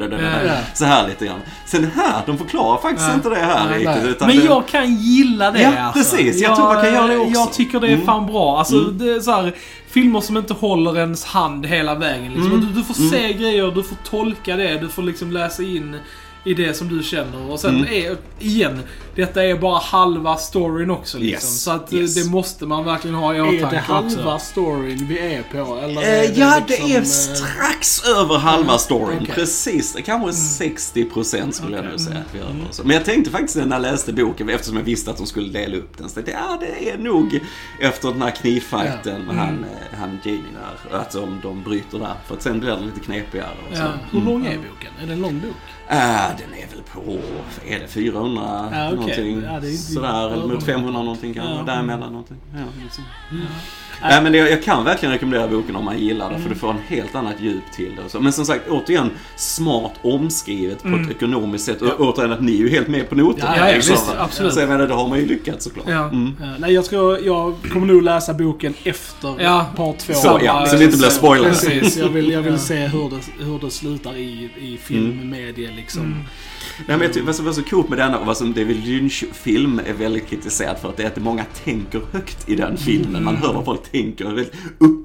ja. 0.47 0.53
så 0.75 0.85
här 0.85 1.09
lite 1.09 1.27
grann. 1.27 1.41
Sen 1.67 1.91
här, 1.95 2.23
de 2.27 2.39
förklarar 2.39 2.81
faktiskt 2.81 3.09
Ja. 3.09 3.15
inte 3.15 3.29
det 3.29 3.37
här 3.37 3.75
riktigt. 3.79 4.21
Men 4.21 4.29
det, 4.29 4.35
jag 4.45 4.69
kan 4.69 4.95
gilla 4.95 5.51
det 5.51 5.63
Ja, 5.63 5.79
alltså. 5.79 5.99
precis. 5.99 6.20
Jag 6.27 6.57
tror 6.57 6.67
man 6.67 6.83
kan 6.85 6.93
göra 6.95 7.07
det 7.07 7.19
också. 7.19 7.33
Jag 7.41 7.53
tycker 7.53 7.81
det 7.81 7.87
är 7.89 7.93
Mm. 7.95 8.07
fan 8.07 8.27
bra. 8.27 8.59
Alltså, 8.59 8.77
det 8.81 9.13
är 9.13 9.21
så 9.21 9.31
här, 9.31 9.55
filmer 9.91 10.21
som 10.21 10.37
inte 10.37 10.55
håller 10.55 10.99
ens 10.99 11.25
hand 11.25 11.67
hela 11.67 11.95
vägen. 11.95 12.33
Liksom. 12.33 12.53
Mm. 12.53 12.61
Du, 12.61 12.67
du 12.81 12.85
får 12.85 12.95
se 12.95 13.33
grejer, 13.33 13.71
du 13.71 13.83
får 13.83 13.97
tolka 14.11 14.57
det, 14.57 14.79
du 14.79 14.89
får 14.89 15.03
liksom 15.03 15.31
läsa 15.33 15.63
in 15.63 15.97
i 16.45 16.55
det 16.55 16.75
som 16.77 16.89
du 16.97 17.03
känner. 17.03 17.51
Och 17.51 17.61
sen 17.61 17.77
Mm. 17.77 17.93
är, 17.93 18.17
igen, 18.39 18.81
detta 19.15 19.45
är 19.45 19.55
bara 19.59 19.79
halva 19.79 20.37
storyn 20.37 20.91
också 20.91 21.19
liksom. 21.19 21.49
Yes, 21.49 21.63
Så 21.63 21.71
att 21.71 21.93
eh, 21.93 21.99
yes. 21.99 22.15
det 22.15 22.31
måste 22.31 22.67
man 22.67 22.85
verkligen 22.85 23.17
ha 23.17 23.35
i 23.35 23.37
Är 23.39 23.43
åtanke 23.59 23.77
det 23.77 23.81
halva 23.81 24.35
också. 24.35 24.47
storyn 24.47 25.07
vi 25.07 25.19
är 25.19 25.43
på? 25.43 25.77
Eller 25.77 26.03
Eh, 26.03 26.09
är 26.09 26.39
ja, 26.39 26.63
liksom, 26.69 26.89
det 26.89 26.95
är 26.95 26.99
eh, 26.99 27.05
strax 27.05 28.05
över 28.09 28.39
halva 28.39 28.79
storyn. 28.79 29.19
okej. 29.23 29.35
Precis. 29.35 29.93
Det 29.93 30.03
kanske 30.03 30.29
är 30.29 30.33
60% 30.33 31.51
skulle 31.51 31.77
jag 31.77 31.85
nog 31.85 32.01
säga 32.01 32.17
att 32.19 32.35
vi 32.35 32.39
är 32.39 32.43
över. 32.43 32.55
Så. 32.71 32.83
Men 32.85 32.97
jag 32.97 33.05
tänkte 33.05 33.31
faktiskt 33.31 33.57
när 33.57 33.67
jag 33.71 33.83
läste 33.83 34.13
boken, 34.13 34.49
eftersom 34.49 34.77
jag 34.77 34.85
visste 34.85 35.11
att 35.11 35.17
de 35.17 35.27
skulle 35.27 35.49
dela 35.59 35.77
upp 35.77 35.99
den, 35.99 36.09
så 36.09 36.21
jag, 36.21 36.29
ja 36.29 36.59
det 36.61 36.91
är 36.91 36.99
nog 36.99 37.41
efter 37.81 38.09
den 38.09 38.23
här 38.23 38.31
knivfighten 38.31 39.23
med 39.23 39.37
han, 39.37 39.65
eh, 39.65 39.99
han 39.99 40.19
Jamie 40.25 40.43
där, 40.91 40.97
att 40.99 41.11
de, 41.13 41.41
de 41.43 41.63
bryter 41.63 41.99
där. 41.99 42.15
För 42.27 42.35
att 42.35 42.43
sen 42.43 42.61
blir 42.61 42.71
det 42.71 42.81
lite 42.85 43.01
knepigare 43.01 43.49
och 43.71 43.77
så. 43.77 43.83
Ja. 43.83 43.91
Hur 44.11 44.21
lång 44.21 44.47
är 44.47 44.57
boken? 44.57 44.91
Är 45.03 45.07
det 45.07 45.13
en 45.13 45.21
lång 45.23 45.41
bok? 45.41 45.57
Ah, 45.93 46.33
den 46.39 46.55
är 46.55 46.67
väl 46.67 46.80
på, 46.95 47.19
är 47.69 47.79
det 47.81 47.87
400 47.89 48.43
Ja, 48.73 48.87
okej. 48.87 48.95
någonting? 48.97 49.43
Ja, 49.43 49.61
det 49.61 49.67
Sådär, 49.73 50.33
eller 50.33 50.47
mot 50.47 50.65
500 50.65 51.03
någonting 51.03 51.35
kanske, 51.35 51.53
Ja. 51.55 51.63
däremellan 51.63 52.11
någonting. 52.13 52.37
Ja, 52.55 52.59
liksom. 52.85 53.05
Nej 54.03 54.23
men 54.23 54.33
det, 54.33 54.39
jag 54.39 54.63
kan 54.63 54.85
verkligen 54.85 55.13
rekommendera 55.13 55.49
boken 55.49 55.77
om 55.77 55.85
man 55.85 55.99
gillar 55.99 56.31
det 56.33 56.39
för 56.39 56.49
du 56.49 56.55
får 56.55 56.71
en 56.71 56.79
helt 56.89 57.15
annat 57.15 57.35
djup 57.41 57.63
till 57.77 57.93
det. 57.97 58.03
och 58.05 58.11
så. 58.11 58.21
Men 58.21 58.33
som 58.33 58.45
sagt, 58.45 58.69
återigen, 58.69 59.11
smart 59.37 59.93
omskrivet 60.03 60.83
på 60.83 60.89
ett 60.89 61.11
ekonomiskt 61.11 61.65
sätt. 61.65 61.83
Och 61.83 62.01
återigen 62.01 62.33
att 62.33 62.41
ni 62.41 62.53
är 62.53 62.57
ju 62.59 62.69
helt 62.71 62.89
med 62.89 63.09
på 63.09 63.15
noterna. 63.15 63.57
Ja, 63.57 63.69
ja, 63.69 63.75
liksom. 63.75 63.93
visst, 63.95 64.11
absolut. 64.19 64.53
Så 64.55 64.61
jag 64.61 64.69
menar, 64.69 64.87
det 64.87 64.95
har 64.95 65.09
man 65.09 65.19
ju 65.19 65.27
lyckats 65.27 65.65
såklart. 65.65 65.87
Ja. 65.89 66.05
Mm. 66.09 66.33
Ja, 66.41 66.47
nej, 66.59 66.73
jag, 66.73 66.85
tror, 66.85 67.19
jag 67.19 67.55
kommer 67.73 67.87
nog 67.87 68.03
läsa 68.03 68.35
boken 68.35 68.75
efter 68.85 69.43
Ja. 69.43 69.67
part 69.77 69.99
två. 69.99 70.13
Så, 70.15 70.41
ja, 70.45 70.67
så 70.67 70.77
det 70.77 70.85
inte 70.85 70.99
blir 70.99 71.09
spoilers. 71.09 71.61
Precis, 71.61 71.97
jag 71.97 72.09
vill, 72.09 72.31
jag 72.31 72.43
vill 72.43 72.53
Ja. 72.53 72.59
se 72.59 72.87
hur 72.87 73.11
det, 73.11 73.45
hur 73.45 73.59
det 73.59 73.71
slutar 73.71 74.17
i, 74.17 74.51
i 74.61 74.79
filmmedie 74.83 75.71
liksom. 75.77 76.25
Nej, 76.77 76.87
men 76.87 77.01
jag 77.01 77.13
tycker, 77.13 77.27
vad 77.27 77.37
som 77.37 77.45
var 77.45 77.53
så 77.53 77.63
coolt 77.63 77.89
med 77.89 77.99
denna 77.99 78.19
och 78.19 78.27
vad 78.27 78.37
som 78.37 78.53
David 78.53 78.85
Lynch-film 78.85 79.81
är 79.87 79.93
väldigt 79.93 80.27
kritiserad 80.27 80.79
för 80.79 80.89
att 80.89 80.97
det 80.97 81.03
är 81.03 81.07
att 81.07 81.17
många 81.17 81.45
tänker 81.65 82.01
högt 82.13 82.49
i 82.49 82.57
den 82.57 82.77
filmen. 82.77 83.25
Man 83.25 83.37
hör 83.37 83.53
vad 83.53 83.65
folk 83.65 83.91
tänker, 83.93 84.25
väldigt 84.25 84.55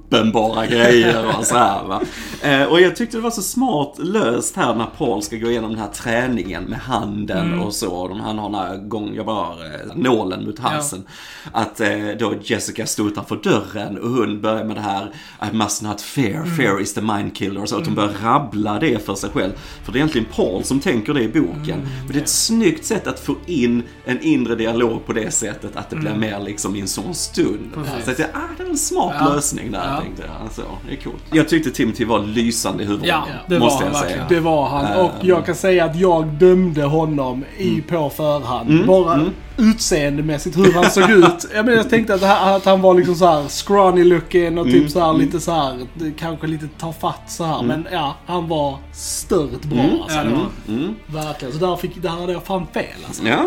uppenbara 0.10 0.66
grejer 0.68 1.38
och 1.40 1.46
så 1.46 1.58
här 1.58 1.84
va. 1.84 2.02
Eh, 2.42 2.64
och 2.64 2.82
jag 2.82 2.96
tyckte 2.96 3.18
det 3.18 3.22
var 3.22 3.32
så 3.32 3.42
smart 3.42 3.96
löst 4.00 4.56
här 4.56 4.76
när 4.76 4.86
Paul 4.98 5.22
ska 5.22 5.36
gå 5.38 5.50
igenom 5.50 5.70
den 5.70 5.80
här 5.80 5.88
träningen 5.88 6.64
med 6.64 6.80
handen 6.80 7.60
och 7.60 7.74
så. 7.74 7.90
Och 7.96 8.10
de- 8.10 8.20
Han 8.20 8.38
har 8.40 8.50
den 8.50 8.60
här 8.60 8.78
gång, 8.78 9.16
jag 9.16 9.26
bara, 9.26 9.48
eh, 9.52 9.96
nålen 9.96 10.46
mot 10.46 10.60
halsen. 10.60 11.04
Att 11.52 11.80
eh, 11.80 11.90
då 12.20 12.34
Jessica 12.44 12.86
står 12.86 13.08
utanför 13.08 13.36
dörren 13.44 13.98
och 13.98 14.10
hon 14.10 14.42
börjar 14.42 14.64
med 14.64 14.76
det 14.76 14.82
här 14.82 15.12
I 15.52 15.56
must 15.56 15.82
not 15.82 16.02
fear, 16.02 16.46
fear 16.46 16.82
is 16.82 16.94
the 16.94 17.02
mind 17.02 17.36
killer. 17.36 17.62
Och 17.62 17.70
så 17.70 17.78
att 17.78 17.86
hon 17.86 17.96
börjar 17.96 18.14
rabbla 18.24 18.80
det 18.80 19.06
för 19.06 19.16
sig 19.16 19.30
själv. 19.30 19.52
För 19.84 19.92
det 19.92 19.98
är 19.98 20.00
egentligen 20.00 20.28
Paul 20.36 20.64
som 20.64 20.80
tänker 20.80 21.14
det 21.14 21.22
i 21.22 21.28
boken. 21.28 21.80
Men 22.04 22.08
det 22.12 22.18
är 22.18 22.22
ett 22.22 22.30
snyggt 22.30 22.86
sätt 22.86 23.08
att 23.08 23.20
få 23.20 23.36
in 23.46 23.84
en 24.06 24.22
inre 24.22 24.56
dialog 24.56 25.06
på 25.06 25.14
det 25.14 25.32
sättet 25.32 25.76
att 25.76 25.90
det 25.90 25.96
blir 25.96 26.16
mer 26.16 26.40
liksom 26.40 26.76
i 26.76 26.82
en 26.82 26.88
sån 26.88 27.14
stund. 27.14 27.72
Precis. 27.76 28.06
Så 28.06 28.12
att 28.12 28.20
ah, 28.36 28.40
det 28.58 28.64
är 28.64 28.70
en 28.70 28.78
smart 28.78 29.16
Ja. 29.20 29.34
lösning 29.34 29.72
där 29.72 29.95
Ja. 29.96 30.02
tänkte 30.02 30.24
jag. 30.24 30.32
Alltså, 30.44 30.62
det 30.88 30.96
är 30.96 31.02
coolt. 31.04 31.24
Jag 31.32 31.50
tyckte 31.50 31.72
Timothy 31.72 32.06
var 32.06 32.20
lysande 32.20 32.84
i 32.84 32.86
huvudrollen. 32.86 33.16
Ja, 33.28 33.34
det 33.48 33.60
måste 33.60 33.84
var 33.84 33.92
jag 33.92 33.98
han 33.98 34.04
säga. 34.08 34.18
verkligen. 34.18 34.44
Det 34.44 34.50
var 34.50 34.70
han. 34.70 35.06
Och 35.06 35.12
jag 35.22 35.46
kan 35.46 35.56
säga 35.56 35.86
att 35.86 35.96
jag 35.96 36.26
dömde 36.28 36.84
honom 36.84 37.44
i 37.58 37.82
på 37.82 38.10
förhand. 38.10 38.86
Bara 38.88 39.26
utseendemässigt 39.58 40.58
hur 40.58 40.74
han 40.74 40.92
såg 40.92 41.10
ut. 41.10 41.48
Jag, 41.54 41.66
menar, 41.66 41.78
jag 41.78 41.90
tänkte 41.90 42.14
att, 42.14 42.22
han- 42.22 42.54
att 42.56 42.66
han 42.66 42.82
var 42.82 42.94
liksom 42.94 43.16
så 43.16 43.26
här 43.26 43.48
scrawny 43.48 44.04
looking 44.04 44.58
och 44.58 44.66
typ 44.66 44.90
så 44.92 45.00
här 45.00 45.14
lite 45.14 45.40
så 45.40 45.52
här 45.52 45.86
kanske 46.18 46.48
lite 46.48 46.68
ta 46.80 46.94
fatt 46.94 47.22
så 47.32 47.44
här. 47.44 47.64
Men 47.64 47.88
ja, 47.92 48.16
han 48.26 48.48
var 48.48 48.78
stört 48.94 49.62
bra 49.66 49.82
alltså. 50.02 50.18
Ja, 50.18 50.24
det 50.24 50.30
var 50.30 50.48
Mm. 50.68 50.96
Verkligen. 51.08 51.54
Så 51.60 51.66
där, 51.66 51.76
fick, 51.76 52.02
där 52.02 52.10
hade 52.10 52.34
jag 52.34 52.44
fan 52.44 52.68
fel 52.74 52.86
alltså. 53.08 53.24
Ja, 53.28 53.44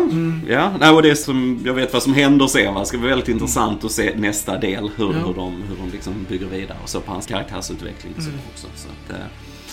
ja. 0.49 0.71
Nej, 0.79 0.89
och 0.89 1.01
det 1.01 1.15
som, 1.15 1.59
jag 1.65 1.73
vet 1.73 1.93
vad 1.93 2.03
som 2.03 2.13
händer 2.13 2.47
sen. 2.47 2.73
Va? 2.73 2.79
Det 2.79 2.85
ska 2.85 2.97
bli 2.97 3.09
väldigt 3.09 3.29
intressant 3.29 3.83
att 3.85 3.91
se 3.91 4.13
nästa 4.15 4.57
del. 4.57 4.89
Hur, 4.95 5.05
Ja. 5.05 5.11
hur 5.27 5.33
de, 5.33 5.63
hur 5.69 5.75
de 5.85 5.89
liksom 5.91 6.13
bygger 6.29 6.45
vidare 6.45 6.77
och 6.83 6.89
så 6.89 6.99
på 6.99 7.11
hans 7.11 7.25
karaktärsutveckling. 7.25 8.13
Så 8.17 8.29
också, 8.53 8.67
så 8.75 8.87
att, 8.87 9.19
eh, 9.19 9.25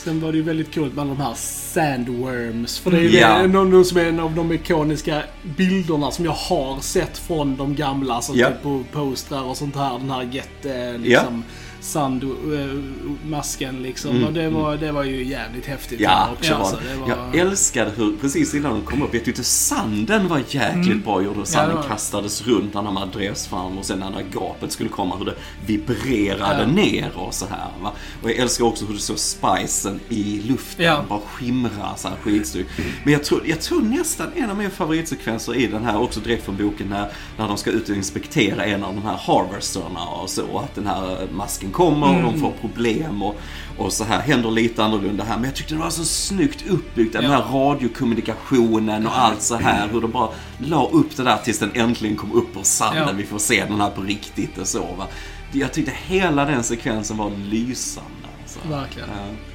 Sen 0.05 0.21
var 0.21 0.33
det 0.33 0.39
ju 0.39 0.45
väldigt 0.45 0.75
coolt 0.75 0.95
med 0.95 1.07
de 1.07 1.17
här 1.17 1.35
sandworms. 1.35 2.79
För 2.79 2.91
det 2.91 2.97
är 2.99 3.01
ju 3.03 3.09
det, 3.11 3.47
någon 3.47 3.85
som 3.85 3.99
är 3.99 4.05
en 4.05 4.21
av 4.21 4.35
de 4.35 4.53
ikoniska 4.53 5.23
bilderna 5.57 6.11
som 6.11 6.25
jag 6.25 6.33
har 6.33 6.81
sett 6.81 7.19
från 7.19 7.57
de 7.57 7.75
gamla. 7.75 8.15
Alltså 8.15 8.33
Ja. 8.35 8.49
typ 8.49 8.63
på 8.63 8.85
postrar 8.93 9.43
och 9.43 9.57
sånt 9.57 9.77
här. 9.77 9.99
Den 9.99 10.11
här 10.11 10.29
jätte, 10.33 10.99
liksom, 10.99 11.45
sandmasken 11.87 13.83
liksom. 13.83 14.25
Och 14.25 14.33
det 14.33 14.49
var, 14.49 14.77
det 14.77 14.93
var 14.93 15.05
ju 15.05 15.25
jävligt 15.25 15.67
häftigt. 15.67 16.01
Mm. 16.01 16.11
Ja, 16.13 16.29
också. 16.39 16.55
alltså, 16.55 16.77
var, 17.01 17.09
Jag 17.09 17.37
älskade 17.37 17.91
hur, 17.97 18.17
precis 18.21 18.55
innan 18.55 18.73
de 18.73 18.83
kom 18.83 19.03
upp, 19.03 19.15
jag 19.15 19.25
tyckte 19.25 19.45
sanden 19.45 20.29
var 20.29 20.43
jäkligt 20.49 21.05
bra 21.05 21.23
gjord. 21.23 21.37
Hur 21.37 21.45
sanden 21.45 21.71
Mm. 21.71 21.77
det 21.83 21.89
var- 21.89 21.95
kastades 21.95 22.47
runt 22.47 22.75
när 22.75 22.83
man 22.83 23.11
drevs 23.11 23.47
fram 23.47 23.79
och 23.79 23.85
sen 23.85 23.99
när 23.99 24.11
det 24.11 24.23
gapet 24.39 24.73
skulle 24.73 24.89
komma, 24.91 25.17
hur 25.17 25.25
det 25.25 25.35
vibrerade 25.67 26.61
Ja. 26.63 26.67
ner 26.67 27.11
och 27.17 27.35
så 27.35 27.47
här. 27.47 27.69
Va? 27.83 27.93
Och 28.23 28.31
jag 28.31 28.37
älskar 28.37 28.65
också 28.65 28.85
hur 28.87 28.93
du 28.95 29.01
såg 29.01 29.19
spicen 29.19 30.01
i 30.09 30.43
luften 30.49 30.85
Ja. 30.87 31.05
bara 31.09 31.21
skimra 31.21 31.97
så 31.97 32.09
här 32.09 32.17
skitsnyggt. 32.17 32.71
Men 33.05 33.13
jag 33.13 33.25
tror, 33.25 33.43
jag 33.47 33.61
tror 33.61 33.83
nästan 33.83 34.27
en 34.37 34.51
av 34.51 34.57
mina 34.57 34.71
favoritsekvenser 34.71 35.55
i 35.55 35.67
den 35.67 35.85
här, 35.85 36.01
också 36.01 36.21
direkt 36.21 36.45
från 36.45 36.57
boken, 36.57 36.89
när, 36.89 37.09
när 37.39 37.49
de 37.49 37.57
ska 37.57 37.71
ut 37.71 37.89
och 37.89 37.97
inspektera 37.97 38.65
en 38.65 38.85
av 38.85 38.95
de 38.95 39.03
här 39.03 39.17
harvesterna 39.17 40.05
och 40.23 40.31
så. 40.31 40.59
Att 40.59 40.75
den 40.75 40.87
här 40.87 41.27
masken 41.33 41.73
kommer 41.77 42.07
och 42.07 42.13
Mm. 42.13 42.25
de 42.33 42.41
får 42.41 42.53
problem 42.61 43.23
och, 43.23 43.37
och 43.79 43.93
så 43.93 44.05
här 44.05 44.21
händer 44.21 44.51
lite 44.51 44.85
annorlunda 44.85 45.25
här. 45.25 45.37
Men 45.37 45.45
jag 45.45 45.55
tyckte 45.55 45.75
det 45.75 45.81
var 45.81 45.91
så 45.91 46.05
snyggt 46.05 46.65
uppbyggt, 46.69 47.13
den 47.13 47.25
Ja. 47.25 47.31
här 47.31 47.43
radiokommunikationen 47.53 49.07
och 49.07 49.19
allt 49.19 49.43
så 49.43 49.57
här. 49.57 49.89
Hur 49.93 50.01
de 50.01 50.11
bara 50.11 50.29
la 50.59 50.89
upp 50.89 51.17
det 51.17 51.23
där 51.23 51.37
tills 51.37 51.59
den 51.59 51.71
äntligen 51.75 52.17
kom 52.17 52.33
upp 52.33 52.57
ur 52.57 52.63
sanden. 52.63 53.05
Ja. 53.09 53.13
Vi 53.13 53.25
får 53.27 53.39
se 53.39 53.65
den 53.69 53.81
här 53.81 53.91
på 53.91 54.01
riktigt 54.03 54.59
och 54.59 54.67
så 54.69 54.81
va. 54.99 55.07
Jag 55.53 55.73
tyckte 55.73 55.93
hela 56.07 56.45
den 56.45 56.63
sekvensen 56.63 57.17
var 57.17 57.31
lysande. 57.31 58.11
Alltså. 58.43 58.59
Verkligen. 58.69 59.09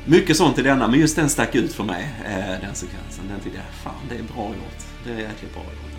Mycket 0.05 0.37
sånt 0.37 0.59
i 0.59 0.61
denna, 0.61 0.87
men 0.87 0.99
just 0.99 1.15
den 1.15 1.29
stack 1.29 1.55
ut 1.55 1.73
för 1.73 1.83
mig, 1.83 2.09
eh, 2.25 2.37
den 2.37 2.75
sekvensen. 2.75 3.23
Den 3.29 3.39
tyckte 3.39 3.57
jag, 3.59 3.83
fan 3.83 4.01
det 4.09 4.15
är 4.15 4.23
bra 4.35 4.47
gjort. 4.47 4.83
Det 5.05 5.11
är 5.11 5.17
jäkligt 5.17 5.53
bra 5.53 5.63
gjort 5.63 5.90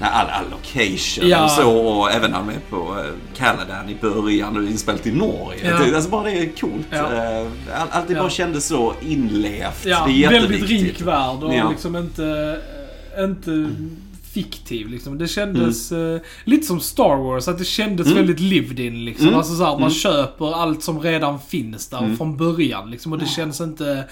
Nej, 0.00 0.10
all, 0.12 0.26
all 0.26 0.50
location 0.50 1.28
Ja. 1.28 1.44
och 1.44 1.50
så, 1.50 1.70
och 1.70 2.10
även 2.12 2.30
när 2.30 2.38
de 2.38 2.48
är 2.48 2.60
på 2.70 2.76
eh, 2.98 3.36
Caladan 3.36 3.88
i 3.88 3.96
början 4.00 4.56
och 4.56 4.62
inspelat 4.62 5.06
i 5.06 5.12
Norge. 5.12 5.70
Ja. 5.70 5.78
Det, 5.78 5.94
alltså 5.96 6.10
bara 6.10 6.24
det 6.24 6.38
är 6.38 6.52
coolt. 6.60 6.86
Ja. 6.90 6.96
Eh, 6.96 7.46
all, 7.80 7.88
allt 7.90 8.08
det 8.08 8.14
bara 8.14 8.30
kändes 8.30 8.66
så 8.66 8.94
inlevt. 9.00 9.86
Ja, 9.86 10.04
det 10.06 10.24
är 10.24 10.30
väldigt 10.30 10.68
rik 10.68 11.00
värld 11.00 11.42
och 11.42 11.70
liksom 11.70 11.96
inte, 11.96 12.60
inte 13.18 13.70
fiktiv 14.32 14.88
liksom. 14.88 15.18
Det 15.18 15.28
kändes 15.28 15.92
eh, 15.92 16.20
lite 16.44 16.66
som 16.66 16.80
Star 16.80 17.16
Wars, 17.16 17.48
att 17.48 17.58
det 17.58 17.64
kändes 17.64 18.06
väldigt 18.06 18.40
lived 18.40 18.80
in 18.80 19.04
liksom. 19.04 19.26
Mm. 19.26 19.38
Alltså 19.38 19.56
så 19.56 19.64
här, 19.64 19.78
man 19.78 19.90
köper 19.90 20.54
allt 20.62 20.82
som 20.82 21.00
redan 21.00 21.40
finns 21.40 21.88
där 21.88 22.16
från 22.16 22.36
början 22.36 22.90
liksom. 22.90 23.12
Och 23.12 23.18
det 23.18 23.26
känns 23.26 23.60
inte, 23.60 24.04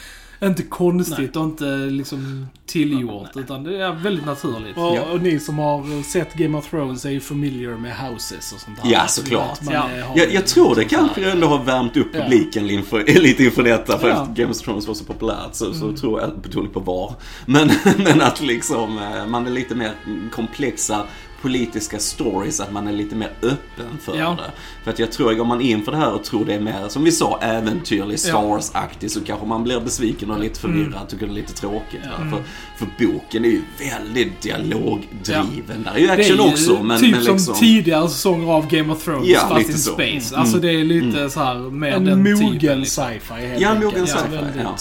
inte 0.44 0.62
konstigt 0.62 1.36
och 1.36 1.44
inte 1.44 1.64
liksom 1.76 2.46
tillgjort. 2.66 3.28
Utan 3.36 3.64
det 3.64 3.82
är 3.82 3.92
väldigt 3.92 4.26
naturligt. 4.26 4.76
Och, 4.76 4.82
Ja. 4.96 5.02
och 5.12 5.22
ni 5.22 5.38
som 5.40 5.58
har 5.58 6.02
sett 6.02 6.34
Game 6.34 6.58
of 6.58 6.70
Thrones 6.70 7.04
är 7.04 7.10
ju 7.10 7.20
familiar 7.20 7.70
med 7.76 7.96
houses 7.96 8.52
och 8.52 8.60
sånt 8.60 8.82
där. 8.82 8.90
Ja, 8.92 9.06
Så 9.06 9.20
såklart. 9.20 9.58
Ja. 9.70 9.88
Jag, 10.16 10.32
jag 10.32 10.46
tror 10.46 10.74
det 10.74 10.84
kanske 10.84 11.30
ändå 11.30 11.46
har 11.46 11.64
värmt 11.64 11.96
upp 11.96 12.06
Ja. 12.12 12.20
publiken 12.22 12.70
inför, 12.70 13.04
lite 13.20 13.44
inför 13.44 13.62
detta 13.62 13.98
för 13.98 14.08
Ja. 14.08 14.14
att 14.14 14.28
Game 14.36 14.50
of 14.50 14.58
Thrones 14.58 14.86
var 14.86 14.94
så 14.94 15.04
populärt 15.04 15.54
så, 15.54 15.74
så 15.74 15.92
tror 15.92 16.20
jag, 16.20 16.38
betoning 16.42 16.72
på 16.72 16.80
var. 16.80 17.14
Men, 17.46 17.70
men 17.96 18.20
att 18.20 18.40
liksom 18.40 18.98
eh, 18.98 19.26
man 19.26 19.46
är 19.46 19.50
lite 19.50 19.74
mer 19.74 19.92
komplexa 20.32 21.02
politiska 21.42 21.98
stories, 21.98 22.60
att 22.60 22.72
man 22.72 22.88
är 22.88 22.92
lite 22.92 23.14
mer 23.16 23.30
öppen 23.42 23.98
för 24.02 24.18
Ja. 24.18 24.30
det. 24.38 24.50
För 24.84 24.90
att 24.90 24.98
jag 24.98 25.12
tror, 25.12 25.34
går 25.34 25.44
man 25.44 25.60
in 25.60 25.82
för 25.84 25.92
det 25.92 25.98
här 25.98 26.12
och 26.12 26.24
tror 26.24 26.44
det 26.44 26.54
är 26.54 26.60
mer, 26.60 26.88
som 26.88 27.04
vi 27.04 27.12
sa, 27.12 27.38
äventyrlig, 27.42 28.18
Star 28.18 28.30
Ja. 28.30 28.42
Wars-aktig 28.42 29.10
så 29.10 29.20
kanske 29.20 29.46
man 29.46 29.64
blir 29.64 29.80
besviken 29.80 30.30
och 30.30 30.40
lite 30.40 30.60
förvirrad, 30.60 31.08
tycker 31.08 31.26
det 31.26 31.32
är 31.32 31.34
lite 31.34 31.52
tråkigt. 31.54 32.00
va? 32.06 32.30
För, 32.30 32.42
för 32.86 33.06
boken 33.06 33.44
är 33.44 33.48
ju 33.48 33.62
väldigt 33.78 34.42
dialogdriven. 34.42 35.82
Där 35.84 35.94
är 35.94 35.98
ju 35.98 36.06
Det 36.06 36.12
är 36.12 36.18
action 36.18 36.36
ju 36.36 36.42
också, 36.52 36.82
men, 36.82 37.00
typ 37.00 37.10
men 37.10 37.20
liksom... 37.20 37.38
som 37.38 37.54
tidigare 37.54 38.08
säsonger 38.08 38.52
av 38.52 38.68
Game 38.68 38.92
of 38.92 39.04
Thrones 39.04 39.28
Ja, 39.28 39.40
fast 39.48 39.68
in 39.68 39.78
så. 39.78 39.92
space. 39.92 40.36
Alltså 40.36 40.58
det 40.58 40.70
är 40.70 40.84
lite 40.84 41.30
så 41.30 41.40
här 41.40 41.54
mer 41.70 41.92
En 41.92 42.04
den 42.04 42.22
mogen 42.22 42.52
typen. 42.52 42.80
liksom. 42.80 43.04
sci-fi 43.04 43.46
helt 43.46 43.60
Ja, 43.62 43.68
enkelt. 43.70 43.92
mogen 43.94 44.06
sci-fi, 44.06 44.30
väldigt 44.36 44.62
ja. 44.62 44.76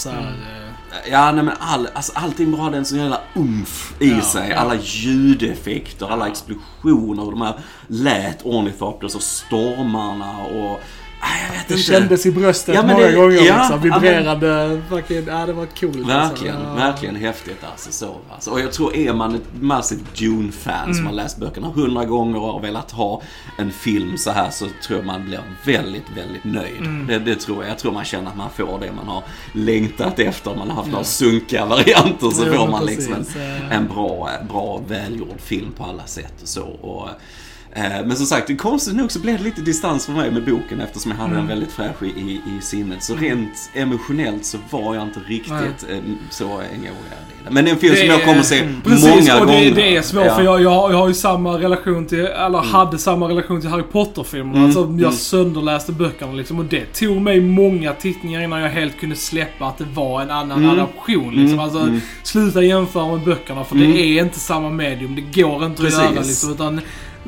Ja, 1.12 1.31
nej 1.31 1.43
men 1.43 1.53
all, 1.60 1.88
alltså, 1.93 2.12
allting 2.15 2.51
bara 2.51 2.62
hade 2.62 2.77
en 2.77 2.86
sån 2.86 2.97
jävla 2.99 3.21
umf 3.36 3.93
i 3.99 4.10
Ja, 4.12 4.21
sig. 4.21 4.49
ja. 4.49 4.55
Alla 4.58 4.75
ljudeffekter, 4.81 6.08
alla 6.08 6.27
explosioner 6.27 7.23
och 7.25 7.31
de 7.31 7.41
här 7.41 7.60
lät 7.88 8.45
ornithopters 8.45 9.15
och 9.15 9.21
stormarna 9.21 10.38
och... 10.45 10.81
Jag 11.47 11.57
vet 11.57 11.67
Det 11.67 11.73
inte. 11.73 11.83
kändes 11.83 12.25
i 12.25 12.31
bröstet 12.31 12.75
Ja, 12.75 12.81
många 12.81 13.05
det- 13.07 13.11
gånger 13.15 13.35
ja, 13.35 13.41
liksom. 13.41 13.89
ja, 13.89 13.99
men-. 14.39 14.83
Fucking, 14.89 15.23
ja, 15.27 15.45
det 15.45 15.53
var 15.53 15.65
coolt. 15.65 15.95
Verkligen, 16.07 16.55
alltså. 16.55 16.75
Verkligen 16.75 17.15
häftigt 17.15 17.63
alltså. 17.71 17.91
Så, 17.91 18.15
alltså. 18.33 18.51
Och 18.51 18.59
jag 18.59 18.71
tror 18.73 18.95
är 18.95 19.13
man 19.13 19.35
ett 19.35 19.61
massivt 19.61 20.17
Dune-fan 20.19 20.83
Mm. 20.83 20.93
som 20.95 21.05
har 21.05 21.13
läst 21.13 21.38
böckerna 21.38 21.67
hundra 21.67 22.05
gånger 22.05 22.39
och 22.41 22.53
har 22.53 22.59
velat 22.61 22.91
ha 22.91 23.21
en 23.57 23.71
film 23.71 24.17
så 24.17 24.31
här 24.31 24.49
så 24.49 24.65
tror 24.88 24.99
jag 24.99 25.05
man 25.05 25.25
blir 25.25 25.39
väldigt, 25.65 26.05
väldigt 26.17 26.43
nöjd. 26.43 26.77
Mm. 26.79 27.07
Det, 27.07 27.19
det 27.19 27.35
tror 27.35 27.63
jag. 27.63 27.71
Jag 27.71 27.79
tror 27.79 27.91
man 27.91 28.05
känner 28.05 28.29
att 28.31 28.38
man 28.38 28.49
får 28.49 28.79
det 28.81 28.91
man 28.91 29.07
har 29.07 29.23
längtat 29.53 30.19
efter. 30.19 30.55
Man 30.55 30.69
har 30.69 30.75
haft 30.75 30.91
några 30.91 31.03
sunkiga 31.03 31.65
varianter 31.65 32.29
så 32.29 32.45
får 32.53 32.67
man 32.71 32.85
liksom 32.85 33.13
en, 33.13 33.19
precis, 33.19 33.38
en 33.71 33.88
bra, 33.88 34.29
bra, 34.49 34.81
välgjord 34.88 35.39
film 35.41 35.71
på 35.77 35.83
alla 35.83 36.05
sätt 36.05 36.33
och 36.41 36.47
så. 36.47 36.63
Och, 36.63 37.09
men 37.81 38.15
som 38.15 38.25
sagt, 38.25 38.47
det 38.47 38.55
konstigt 38.55 38.95
nog 38.95 39.11
så 39.11 39.19
blev 39.19 39.38
det 39.38 39.43
lite 39.43 39.61
distans 39.61 40.05
för 40.05 40.13
mig 40.13 40.31
med 40.31 40.45
boken 40.45 40.81
eftersom 40.81 41.11
jag 41.11 41.17
hade 41.17 41.29
Mm. 41.31 41.38
den 41.38 41.47
väldigt 41.47 41.71
fräsch 41.71 42.03
i, 42.03 42.41
i, 42.57 42.61
sinnet. 42.61 43.03
Så 43.03 43.15
rent 43.15 43.69
emotionellt 43.73 44.45
så 44.45 44.57
var 44.69 44.95
jag 44.95 45.03
inte 45.03 45.19
riktigt 45.27 45.85
eh, 45.89 45.97
så 46.29 46.45
engagerad 46.45 47.25
i. 47.29 47.49
Men 47.49 47.65
det 47.65 47.71
är 47.71 47.73
en 47.73 47.79
film 47.79 47.93
Det 47.93 47.99
som 47.99 48.09
jag 48.09 48.23
kommer 48.23 48.39
att 48.39 48.45
se 48.45 48.59
Mm. 48.59 48.81
Precis, 48.81 49.09
många 49.09 49.41
och 49.41 49.47
gånger. 49.47 49.61
det, 49.65 49.69
det 49.71 49.97
är 49.97 50.01
svårt 50.01 50.25
Ja. 50.25 50.35
för 50.35 50.43
jag, 50.43 50.61
jag, 50.61 50.69
har, 50.69 50.91
jag 50.91 50.97
har 50.97 51.07
ju 51.07 51.13
samma 51.13 51.59
relation 51.59 52.05
till, 52.05 52.19
eller 52.25 52.57
hade 52.59 52.97
samma 52.97 53.29
relation 53.29 53.61
till 53.61 53.69
Harry 53.69 53.83
Potter-filmerna. 53.83 54.53
Mm, 54.57 54.65
Alltså 54.65 54.79
jag 54.79 54.89
mm. 54.99 55.11
sönderläste 55.11 55.91
böckerna 55.91 56.33
liksom 56.33 56.59
och 56.59 56.65
det 56.65 56.93
tog 56.93 57.21
mig 57.21 57.39
många 57.41 57.93
tittningar 57.93 58.41
innan 58.43 58.61
jag 58.61 58.69
helt 58.69 58.99
kunde 58.99 59.15
släppa 59.15 59.65
att 59.65 59.77
det 59.77 59.85
var 59.93 60.21
en 60.21 60.31
annan 60.31 60.57
Mm. 60.63 60.69
adaption. 60.69 61.29
Liksom. 61.35 61.43
Mm, 61.45 61.59
Alltså, 61.59 61.79
mm. 61.79 62.01
sluta 62.23 62.61
jämföra 62.63 63.07
med 63.15 63.25
böckerna 63.25 63.63
för 63.63 63.75
Mm. 63.75 63.91
det 63.93 63.99
är 63.99 64.23
inte 64.23 64.39
samma 64.39 64.69
medium. 64.69 65.15
Det 65.15 65.41
går 65.41 65.65
inte 65.65 65.81
Precis. 65.81 65.99
att 65.99 66.05
göra 66.11 66.21
liksom. 66.23 66.51
Utan 66.51 66.81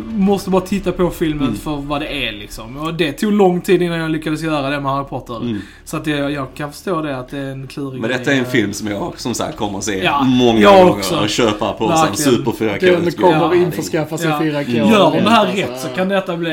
måste 0.06 0.50
bara 0.50 0.62
titta 0.62 0.92
på 0.92 1.10
filmen 1.10 1.48
Mm. 1.48 1.60
för 1.60 1.76
vad 1.76 2.02
det 2.02 2.28
är 2.28 2.32
liksom. 2.32 2.78
Och 2.78 2.94
det 2.94 3.12
tog 3.12 3.32
lång 3.34 3.62
tid 3.62 3.82
innan 3.82 3.98
jag 4.00 4.12
lyckades 4.12 4.42
göra 4.42 4.70
det 4.70 4.80
med 4.80 4.92
Harry 4.92 5.06
Potter. 5.06 5.38
Mm. 5.42 5.58
Så 5.86 5.98
att 5.98 6.06
det, 6.06 6.12
jag 6.12 6.48
kan 6.56 6.72
förstå 6.72 7.02
det 7.02 7.18
att 7.18 7.30
det 7.30 7.38
är 7.38 7.52
en 7.52 7.68
klurig 7.68 8.02
Men 8.02 8.10
detta 8.10 8.32
är 8.32 8.36
en 8.36 8.42
grej. 8.44 8.52
film 8.52 8.74
som 8.74 8.88
jag 8.88 9.14
som 9.20 9.34
sagt 9.34 9.58
kommer 9.58 9.78
att 9.78 9.84
se 9.84 10.04
Ja, 10.04 10.24
många 10.24 10.60
jag 10.60 10.78
gånger 10.88 10.92
också. 10.98 11.16
och 11.16 11.30
köpa 11.30 11.74
på 11.74 11.78
som 11.78 11.88
Verkligen. 11.90 12.32
super 12.32 12.52
4K. 12.52 12.80
Den 13.04 13.12
kommer 13.12 13.32
Ja, 13.32 13.56
införskaffa 13.56 14.18
sig 14.18 14.28
Ja. 14.30 14.40
4K. 14.40 14.72
Gör 14.92 15.12
de 15.12 15.24
det 15.24 15.30
här 15.30 15.46
Alltså, 15.46 15.58
rätt 15.72 15.80
så 15.82 15.88
kan 15.88 16.10
detta 16.10 16.38
bli 16.38 16.52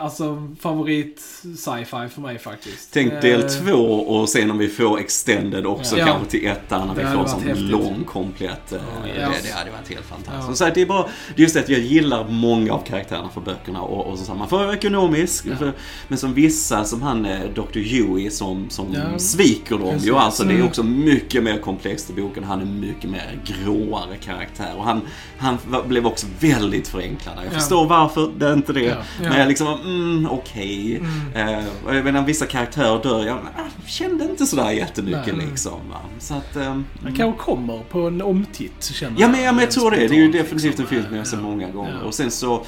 alltså, 0.00 0.48
favorit 0.60 1.20
sci-fi 1.56 2.08
för 2.14 2.20
mig 2.20 2.38
faktiskt. 2.38 2.90
Tänk 2.92 3.20
del 3.22 3.40
Eh, 3.40 3.46
två 3.46 3.72
och 3.94 4.28
sen 4.28 4.50
om 4.50 4.58
vi 4.58 4.68
får 4.68 4.98
extended 5.00 5.66
också 5.66 5.98
Ja. 5.98 6.06
kanske 6.06 6.30
till 6.30 6.46
ettan 6.46 6.88
när 6.88 6.94
Det 6.94 7.00
vi 7.08 7.14
får 7.16 7.22
en 7.22 7.28
sån 7.28 7.42
häftigt. 7.42 7.64
lång 7.70 8.04
komplett. 8.06 8.72
eh, 8.72 8.78
Ja, 8.96 9.02
det, 9.14 9.20
yes. 9.20 9.42
det 9.46 9.52
hade 9.58 9.70
varit 9.70 9.88
helt 9.94 10.06
fantastiskt. 10.06 10.48
Ja. 10.48 10.54
Sagt, 10.54 10.74
det 10.74 10.82
är 10.82 10.86
bara, 10.86 11.02
det 11.36 11.40
är 11.40 11.42
just 11.42 11.54
det 11.54 11.60
att 11.60 11.68
jag 11.68 11.80
gillar 11.80 12.26
många 12.28 12.72
av 12.80 12.84
karaktärerna 12.84 13.28
för 13.34 13.40
böckerna 13.40 13.80
och, 13.82 14.06
och 14.06 14.18
så, 14.18 14.32
här, 14.32 14.38
man 14.38 14.48
vara 14.48 14.74
ekonomisk. 14.74 15.44
För, 15.58 15.72
men 16.08 16.18
som 16.18 16.34
vissa, 16.34 16.84
som 16.84 17.02
han 17.02 17.24
eh, 17.26 17.40
Dr. 17.54 17.78
Huey 17.78 18.30
som, 18.30 18.70
som 18.70 18.86
Ja. 18.94 19.18
sviker 19.18 19.78
dem 19.78 19.90
Precis. 19.90 20.08
ju. 20.08 20.14
Alltså 20.16 20.44
det 20.44 20.50
är 20.50 20.54
Mm. 20.54 20.66
också 20.68 20.82
mycket 20.82 21.42
mer 21.42 21.58
komplext 21.58 22.10
i 22.10 22.12
boken. 22.12 22.44
Han 22.44 22.60
är 22.60 22.64
mycket 22.64 23.10
mer 23.10 23.38
gråare 23.44 24.16
karaktär. 24.16 24.72
Och 24.76 24.84
han, 24.84 25.00
han 25.38 25.58
blev 25.88 26.06
också 26.06 26.26
väldigt 26.40 26.88
förenklad. 26.88 27.34
Jag 27.36 27.44
Ja. 27.46 27.50
förstår 27.50 27.86
varför 27.86 28.30
det 28.38 28.46
är 28.46 28.52
inte 28.52 28.72
det. 28.72 28.80
Ja. 28.84 28.96
Men 29.20 29.32
Ja. 29.32 29.38
jag 29.38 29.48
liksom, 29.48 29.80
mm, 29.80 30.28
okej. 30.30 30.96
Mm. 31.34 31.48
Eh, 31.58 31.64
jag 31.94 32.04
menar, 32.04 32.22
vissa 32.24 32.46
karaktärer 32.46 33.02
dör. 33.02 33.26
Jag 33.26 33.36
ah, 33.36 33.86
kände 33.86 34.24
inte 34.24 34.46
sådär 34.46 34.70
jättemycket 34.70 35.36
Nej. 35.36 35.46
liksom. 35.50 35.72
Va? 35.90 35.96
Så 36.18 36.34
att... 36.34 36.56
ehm, 36.56 36.84
Den 37.02 37.14
kanske 37.16 37.40
kommer 37.44 37.78
på 37.90 38.00
en 38.06 38.22
omtitt, 38.22 38.84
känner 38.94 39.20
Ja 39.20 39.28
men, 39.28 39.42
ja, 39.42 39.52
men 39.52 39.60
jag 39.60 39.70
tror 39.70 39.90
det. 39.90 39.96
Det 39.96 40.04
är 40.04 40.18
ju 40.18 40.32
definitivt 40.32 40.64
en 40.78 40.86
liksom. 40.86 40.86
film 40.86 41.24
som 41.24 41.38
jag 41.38 41.46
Ja. 41.46 41.50
många 41.50 41.70
gånger. 41.70 41.96
Ja. 42.00 42.06
Och 42.06 42.14
sen 42.14 42.30
så, 42.30 42.64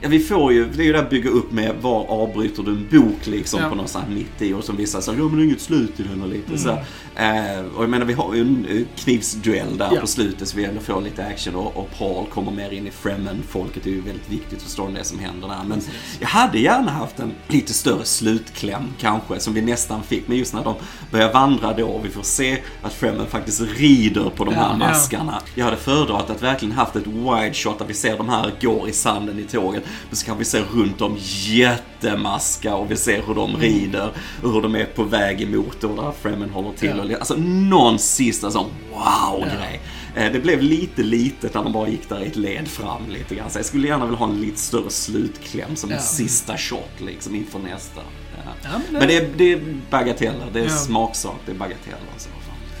ja 0.00 0.08
vi 0.08 0.20
får 0.20 0.52
ju, 0.52 0.64
det 0.70 0.82
är 0.82 0.86
ju 0.86 0.92
det 0.92 0.98
här 0.98 1.10
bygga 1.10 1.30
upp 1.30 1.52
med 1.52 1.74
var 1.80 2.06
avbryter 2.06 2.62
du 2.62 2.70
en 2.70 2.86
bok 2.90 3.26
liksom 3.26 3.60
Ja. 3.62 3.68
på 3.68 3.74
någonstans 3.74 4.04
mitt 4.08 4.42
i 4.42 4.52
och 4.52 4.64
som 4.64 4.76
vissa 4.76 5.00
säger, 5.00 5.18
ja 5.18 5.24
men 5.24 5.36
det 5.36 5.42
är 5.42 5.46
inget 5.46 5.60
slut 5.60 6.00
i 6.00 6.02
den 6.02 6.22
och 6.22 6.28
lite 6.28 6.46
Mm. 6.52 6.58
så. 6.58 6.70
Eh, 7.16 7.64
och 7.76 7.82
jag 7.82 7.90
menar 7.90 8.06
vi 8.06 8.12
har 8.12 8.34
ju 8.34 8.40
en 8.40 8.66
eh, 8.70 8.82
knivsduell 8.96 9.78
där 9.78 9.88
Ja. 9.94 10.00
på 10.00 10.06
slutet 10.06 10.48
så 10.48 10.56
vi 10.56 10.64
ändå 10.64 10.80
får 10.80 11.00
lite 11.00 11.24
action 11.26 11.54
och, 11.54 11.76
och 11.76 11.90
Paul 11.98 12.26
kommer 12.26 12.52
mer 12.52 12.70
in 12.70 12.86
i 12.86 12.90
Fremen-folket. 12.90 13.84
Det 13.84 13.90
är 13.90 13.94
ju 13.94 14.00
väldigt 14.00 14.30
viktigt 14.30 14.62
för 14.62 14.70
storyn 14.70 14.94
det 14.94 15.04
som 15.04 15.18
händer 15.18 15.48
där. 15.48 15.64
Men 15.68 15.80
jag 16.20 16.28
hade 16.28 16.58
gärna 16.58 16.90
haft 16.90 17.18
en 17.20 17.32
lite 17.48 17.72
större 17.72 18.04
slutkläm 18.04 18.82
kanske 19.00 19.40
som 19.40 19.54
vi 19.54 19.62
nästan 19.62 20.02
fick. 20.02 20.28
Men 20.28 20.36
just 20.36 20.54
när 20.54 20.64
de 20.64 20.74
börjar 21.10 21.32
vandra 21.32 21.72
då 21.72 21.86
och 21.86 22.04
vi 22.04 22.08
får 22.10 22.22
se 22.22 22.58
att 22.82 22.92
Fremen 22.92 23.26
faktiskt 23.26 23.60
rider 23.76 24.30
på 24.36 24.44
de 24.44 24.54
här 24.54 24.76
maskarna. 24.76 25.40
Jag 25.54 25.64
hade 25.64 25.76
föredragit 25.76 26.30
att 26.30 26.42
verkligen 26.42 26.72
haft 26.74 26.96
ett 26.96 27.06
wide 27.06 27.54
shot 27.54 27.78
där 27.78 27.86
vi 27.86 27.94
ser 27.94 28.16
de 28.16 28.28
här 28.28 28.52
går 28.60 28.88
i 28.88 28.92
sanden 28.92 29.38
i 29.38 29.42
tåget. 29.42 29.84
Men 30.08 30.16
så 30.16 30.26
kan 30.26 30.38
vi 30.38 30.44
se 30.44 30.60
runt 30.74 31.00
om 31.00 31.16
jättemaskar 31.20 32.74
och 32.74 32.90
vi 32.90 32.96
ser 32.96 33.22
hur 33.26 33.34
de 33.34 33.56
rider 33.56 34.10
och 34.42 34.52
hur 34.52 34.62
de 34.62 34.74
är 34.76 34.84
på 34.84 35.02
väg 35.04 35.40
emot 35.42 35.84
och 35.84 35.96
där 35.96 36.12
Fremen 36.22 36.50
håller 36.50 36.72
till. 36.72 36.92
Ja. 36.96 37.04
Och, 37.04 37.10
alltså 37.12 37.34
någon 37.38 37.98
sista 37.98 38.50
sån 38.50 38.66
wow-grej. 38.92 39.80
Eh, 40.16 40.32
Det 40.32 40.38
blev 40.40 40.62
lite 40.62 41.02
litet 41.02 41.54
när 41.54 41.62
de 41.62 41.72
bara 41.72 41.88
gick 41.88 42.08
där 42.08 42.20
i 42.22 42.26
ett 42.26 42.36
led 42.36 42.68
fram 42.68 43.08
lite 43.08 43.34
grann. 43.34 43.50
Så 43.50 43.58
jag 43.58 43.66
skulle 43.66 43.88
gärna 43.88 44.04
vilja 44.04 44.18
ha 44.18 44.28
en 44.28 44.40
lite 44.40 44.58
större 44.60 44.90
slutkläm 44.90 45.76
som 45.76 45.90
en 45.90 45.96
Ja. 45.96 46.02
sista 46.02 46.56
shot 46.56 47.00
liksom 47.06 47.34
inför 47.34 47.58
nästa. 47.58 48.00
Ja. 48.36 48.42
Ja, 48.62 48.70
men 48.72 48.92
det- 48.92 48.98
Men 48.98 49.08
det 49.08 49.16
är, 49.16 49.28
det 49.36 49.52
är 49.52 49.76
bagateller, 49.90 50.46
det 50.52 50.60
är 50.60 50.64
Ja. 50.64 50.70
smaksak, 50.70 51.36
det 51.46 51.52
är 51.52 51.56
bagateller. 51.56 51.98
Så. 52.16 52.28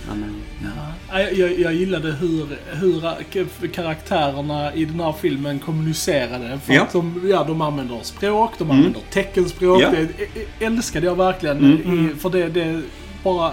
Men, 0.08 0.34
Ja, 1.12 1.20
Jag, 1.20 1.58
jag 1.58 1.74
gillade 1.74 2.12
hur, 2.12 2.46
hur 2.80 3.68
karaktärerna 3.68 4.74
i 4.74 4.84
den 4.84 5.00
här 5.00 5.12
filmen 5.20 5.58
kommunicerade. 5.58 6.60
För 6.64 6.72
Ja. 6.74 6.82
att 6.82 6.92
de, 6.92 7.22
ja, 7.30 7.44
de 7.44 7.60
använder 7.60 7.98
språk, 8.02 8.50
de 8.58 8.70
använder 8.70 9.00
teckenspråk. 9.12 9.82
Ja. 9.82 9.90
Det 9.90 10.64
älskade 10.64 11.06
jag 11.06 11.14
verkligen. 11.16 11.58
Mm. 11.58 12.10
I, 12.10 12.14
för 12.18 12.30
det, 12.30 12.48
det 12.48 12.82
bara 13.22 13.52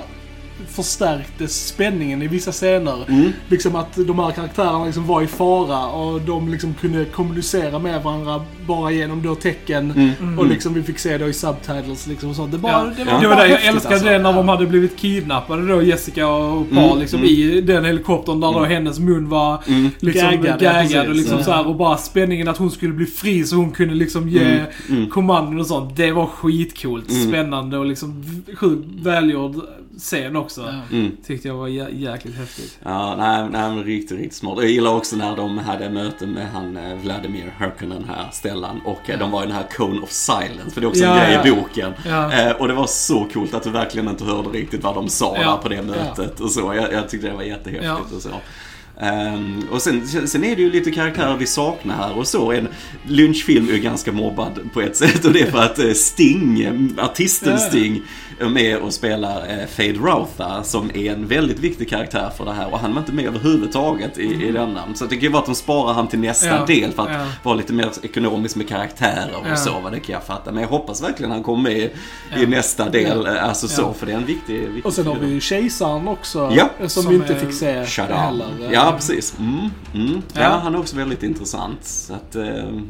förstärkte 0.68 1.48
spänningen 1.48 2.22
i 2.22 2.28
vissa 2.28 2.52
scener. 2.52 2.98
Mm. 3.10 3.32
Liksom 3.48 3.76
att 3.76 3.96
de 4.08 4.20
här 4.20 4.32
karaktärerna 4.32 4.86
liksom 4.86 5.08
var 5.08 5.22
i 5.22 5.28
fara 5.28 5.86
och 5.88 6.22
de 6.22 6.50
liksom 6.50 6.74
kunde 6.74 7.06
kommunicera 7.06 7.80
med 7.80 8.04
varandra 8.04 8.42
bara 8.68 8.92
genom 8.92 9.22
då 9.22 9.36
tecken. 9.36 9.92
Mm. 10.20 10.40
Och 10.40 10.48
liksom 10.48 10.74
vi 10.74 10.84
fick 10.84 11.00
se 11.00 11.18
då 11.18 11.28
i 11.28 11.34
subtitles 11.34 12.08
liksom 12.08 12.30
och 12.30 12.36
sånt. 12.36 12.52
Det, 12.52 12.58
bara, 12.58 12.72
Ja. 12.72 12.92
det 12.98 13.04
var, 13.04 13.14
Ja. 13.14 13.20
Det 13.20 13.28
var 13.28 13.36
det, 13.36 13.48
jag 13.48 13.66
älskade 13.66 13.96
alltså. 13.96 14.10
det 14.10 14.18
när 14.20 14.34
de 14.34 14.50
hade 14.50 14.66
blivit 14.66 14.98
kidnappade 14.98 15.68
då, 15.68 15.82
Jessica 15.82 16.28
och 16.28 16.70
Paul, 16.70 16.84
Mm, 16.88 17.00
liksom 17.00 17.20
mm. 17.20 17.32
i 17.32 17.62
den 17.62 17.86
helikoptern 17.86 18.40
där 18.40 18.54
då 18.54 18.64
hennes 18.66 19.00
mun 19.00 19.30
var 19.30 19.64
Mm. 19.68 19.90
liksom 20.00 20.32
Gaggad, 20.32 20.60
gaggad, 20.60 21.08
och 21.08 21.16
liksom 21.16 21.44
så 21.44 21.52
här, 21.52 21.68
och 21.68 21.76
bara 21.76 21.98
spänningen 21.98 22.48
att 22.48 22.58
hon 22.58 22.72
skulle 22.72 22.94
bli 22.94 23.06
fri 23.06 23.44
så 23.44 23.56
hon 23.56 23.72
kunde 23.72 23.94
liksom 23.96 24.30
ge 24.30 24.44
Mm, 24.44 24.66
mm. 24.90 25.10
kommandon 25.10 25.60
och 25.60 25.68
sånt. 25.68 25.96
Det 25.98 26.12
var 26.12 26.26
skitcoolt, 26.26 27.12
Mm. 27.12 27.28
spännande 27.28 27.78
och 27.78 27.86
liksom 27.86 28.24
sjukt 28.56 28.88
välgjord 29.04 29.56
scen 29.98 30.36
också. 30.36 30.62
Ja. 30.62 30.98
Mm. 30.98 31.12
Tyckte 31.26 31.48
jag 31.48 31.56
var 31.56 31.68
jä 31.68 31.90
jäkligt 31.90 32.36
häftigt. 32.36 32.80
Ja, 32.84 33.16
nej, 33.16 33.50
nej 33.52 33.70
men 33.76 33.84
riktigt, 33.84 34.18
riktigt 34.18 34.34
smart. 34.36 34.58
Jag 34.62 34.70
gillar 34.72 34.94
också 34.94 35.16
när 35.16 35.36
de 35.36 35.58
hade 35.58 35.90
möte 35.90 36.28
med 36.28 36.48
han 36.52 36.78
eh, 36.78 36.96
Vladimir 36.96 37.54
Herkonen 37.58 38.04
här, 38.10 38.30
Stellan. 38.32 38.82
Och 38.86 39.10
eh, 39.10 39.20
de 39.20 39.32
var 39.32 39.44
i 39.44 39.46
den 39.46 39.56
här 39.56 39.66
Cone 39.78 40.00
of 40.02 40.10
Silence, 40.12 40.70
för 40.72 40.82
det 40.82 40.88
är 40.88 40.90
också 40.90 41.04
Ja, 41.04 41.20
en 41.20 41.26
grej 41.32 41.40
ja. 41.46 41.48
i 41.48 41.62
boken. 41.62 41.94
Ja. 42.06 42.34
Eh, 42.34 42.52
och 42.52 42.68
det 42.68 42.74
var 42.74 42.88
så 42.88 43.28
coolt 43.34 43.54
att 43.54 43.64
du 43.64 43.70
verkligen 43.70 44.08
inte 44.10 44.24
hörde 44.24 44.50
riktigt 44.50 44.84
vad 44.84 44.96
de 44.96 45.10
sa 45.10 45.38
Ja. 45.42 45.52
där 45.52 45.58
på 45.58 45.70
det 45.70 45.82
mötet 45.82 46.40
och 46.40 46.52
så. 46.52 46.74
Jag, 46.76 46.94
jag 46.94 47.10
tyckte 47.10 47.28
det 47.28 47.34
var 47.34 47.44
jättehäftigt 47.44 47.86
Ja. 47.86 48.16
och 48.16 48.22
så. 48.22 48.30
Ehm, 49.02 49.64
och 49.72 49.82
sen, 49.82 50.08
sen 50.28 50.44
är 50.44 50.56
det 50.56 50.62
ju 50.62 50.72
lite 50.72 50.92
karaktärer 50.92 51.38
vi 51.38 51.48
saknar 51.48 51.96
här 51.96 52.18
och 52.18 52.28
så. 52.28 52.52
En 52.52 52.68
lynchfilm 53.08 53.70
är 53.70 53.74
ju 53.74 53.80
ganska 53.80 54.12
mobbad 54.12 54.60
på 54.74 54.82
ett 54.82 54.96
sätt 54.98 55.26
och 55.26 55.32
det 55.34 55.42
är 55.42 55.52
för 55.52 55.60
att 55.64 55.80
eh, 55.80 55.92
Sting, 55.92 56.68
artisten. 57.02 57.60
Sting, 57.60 58.02
är 58.40 58.46
med 58.50 58.78
och 58.78 58.94
spelar 58.94 59.38
eh, 59.50 59.66
Fade 59.68 59.94
Routha 59.94 60.64
som 60.64 60.92
är 60.94 61.12
en 61.14 61.28
väldigt 61.28 61.60
viktig 61.60 61.90
karaktär 61.90 62.30
för 62.38 62.46
det 62.46 62.52
här 62.54 62.74
och 62.74 62.80
han 62.80 62.94
var 62.94 63.00
inte 63.00 63.12
med 63.14 63.26
överhuvudtaget 63.26 64.18
i, 64.18 64.46
i 64.48 64.52
denna. 64.52 64.84
Så 64.96 65.06
det 65.06 65.16
kan 65.16 65.20
ju 65.24 65.30
vara 65.30 65.40
att 65.40 65.46
de 65.46 65.56
sparar 65.56 65.94
han 65.94 66.08
till 66.08 66.20
nästa 66.20 66.48
Mm. 66.48 66.60
Ja, 66.60 66.66
del 66.66 66.92
för 66.92 67.04
att 67.04 67.12
ja. 67.14 67.26
vara 67.44 67.56
lite 67.56 67.74
mer 67.74 67.90
ekonomisk 68.04 68.56
med 68.56 68.68
karaktärer 68.70 69.30
och 69.42 69.46
Ja. 69.50 69.56
så, 69.56 69.80
vad 69.84 69.92
det 69.92 70.00
kan 70.00 70.14
jag 70.14 70.24
fatta. 70.24 70.52
Men 70.52 70.62
jag 70.62 70.70
hoppas 70.70 71.04
verkligen 71.04 71.32
han 71.32 71.44
kommer 71.44 71.64
med 71.64 71.78
i 71.78 71.90
Ja. 72.36 72.48
nästa 72.48 72.90
del, 72.90 73.26
eh, 73.26 73.44
alltså 73.44 73.68
så, 73.68 73.82
Ja. 73.82 73.94
för 73.94 74.06
det 74.06 74.12
är 74.12 74.18
en 74.18 74.26
viktig, 74.26 74.60
viktig 74.62 74.86
Och 74.86 74.94
sen 74.94 75.08
har 75.08 75.16
vi 75.16 75.28
ju 75.28 75.40
Kejsaren 75.42 76.08
också. 76.08 76.52
Ja. 76.56 76.70
Som, 76.80 76.90
Som 77.04 77.10
vi 77.12 77.16
inte 77.16 77.34
är- 77.34 77.40
fick 77.40 77.54
se 77.54 77.86
Shut 77.86 78.06
heller. 78.10 78.46
Ja, 78.88 78.94
precis. 78.94 79.36
Mm, 79.40 79.70
mm. 79.94 80.22
Ja. 80.34 80.42
Ja. 80.42 80.50
han 80.64 80.76
är 80.76 80.80
också 80.80 80.96
väldigt 80.96 81.24
intressant. 81.24 81.84
Så 81.84 82.14
att, 82.14 82.36
eh, 82.36 82.48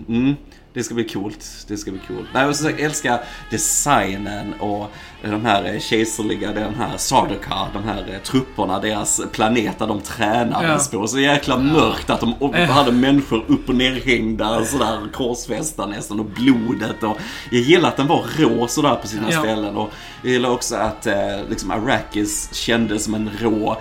mm, 0.09 0.35
det 0.73 0.83
ska 0.83 0.95
bli 0.95 1.03
coolt. 1.09 1.65
Det 1.67 1.77
ska 1.77 1.91
bli 1.91 1.99
coolt. 2.07 2.27
Nej, 2.33 2.45
och 2.45 2.53
jag 2.63 2.79
älskar 2.79 3.19
designen 3.51 4.53
och 4.59 4.91
de 5.21 5.45
här 5.45 5.73
eh, 5.73 5.79
kejserliga, 5.79 6.51
den 6.53 6.75
här 6.75 6.97
Sardaukar, 6.97 7.67
de 7.73 7.83
här 7.83 8.05
eh, 8.13 8.19
trupperna, 8.21 8.79
deras 8.79 9.21
planet 9.31 9.79
där 9.79 9.87
de 9.87 10.01
tränades 10.01 10.89
på. 10.89 11.07
Så 11.07 11.19
jäkla 11.19 11.57
mörkt 11.57 12.09
att 12.09 12.19
de 12.19 12.33
Ja. 12.39 12.65
hade 12.65 12.91
människor 12.91 13.43
upp 13.47 13.69
och 13.69 13.75
nerhängda 13.75 14.65
sådär 14.65 14.99
korsfästa 15.13 15.85
nästan 15.85 16.19
och 16.19 16.25
blodet 16.25 17.03
och 17.03 17.17
jag 17.51 17.61
gillar 17.61 17.89
att 17.89 17.97
den 17.97 18.07
var 18.07 18.25
rå 18.37 18.67
sådär 18.67 18.95
på 18.95 19.07
sina 19.07 19.31
Ja. 19.31 19.39
ställen 19.39 19.77
och 19.77 19.89
jag 20.23 20.31
gillar 20.31 20.49
också 20.49 20.75
att 20.75 21.07
eh, 21.07 21.15
liksom 21.49 21.71
Arrakis 21.71 22.53
kändes 22.53 23.03
som 23.03 23.13
en 23.13 23.29
rå 23.39 23.77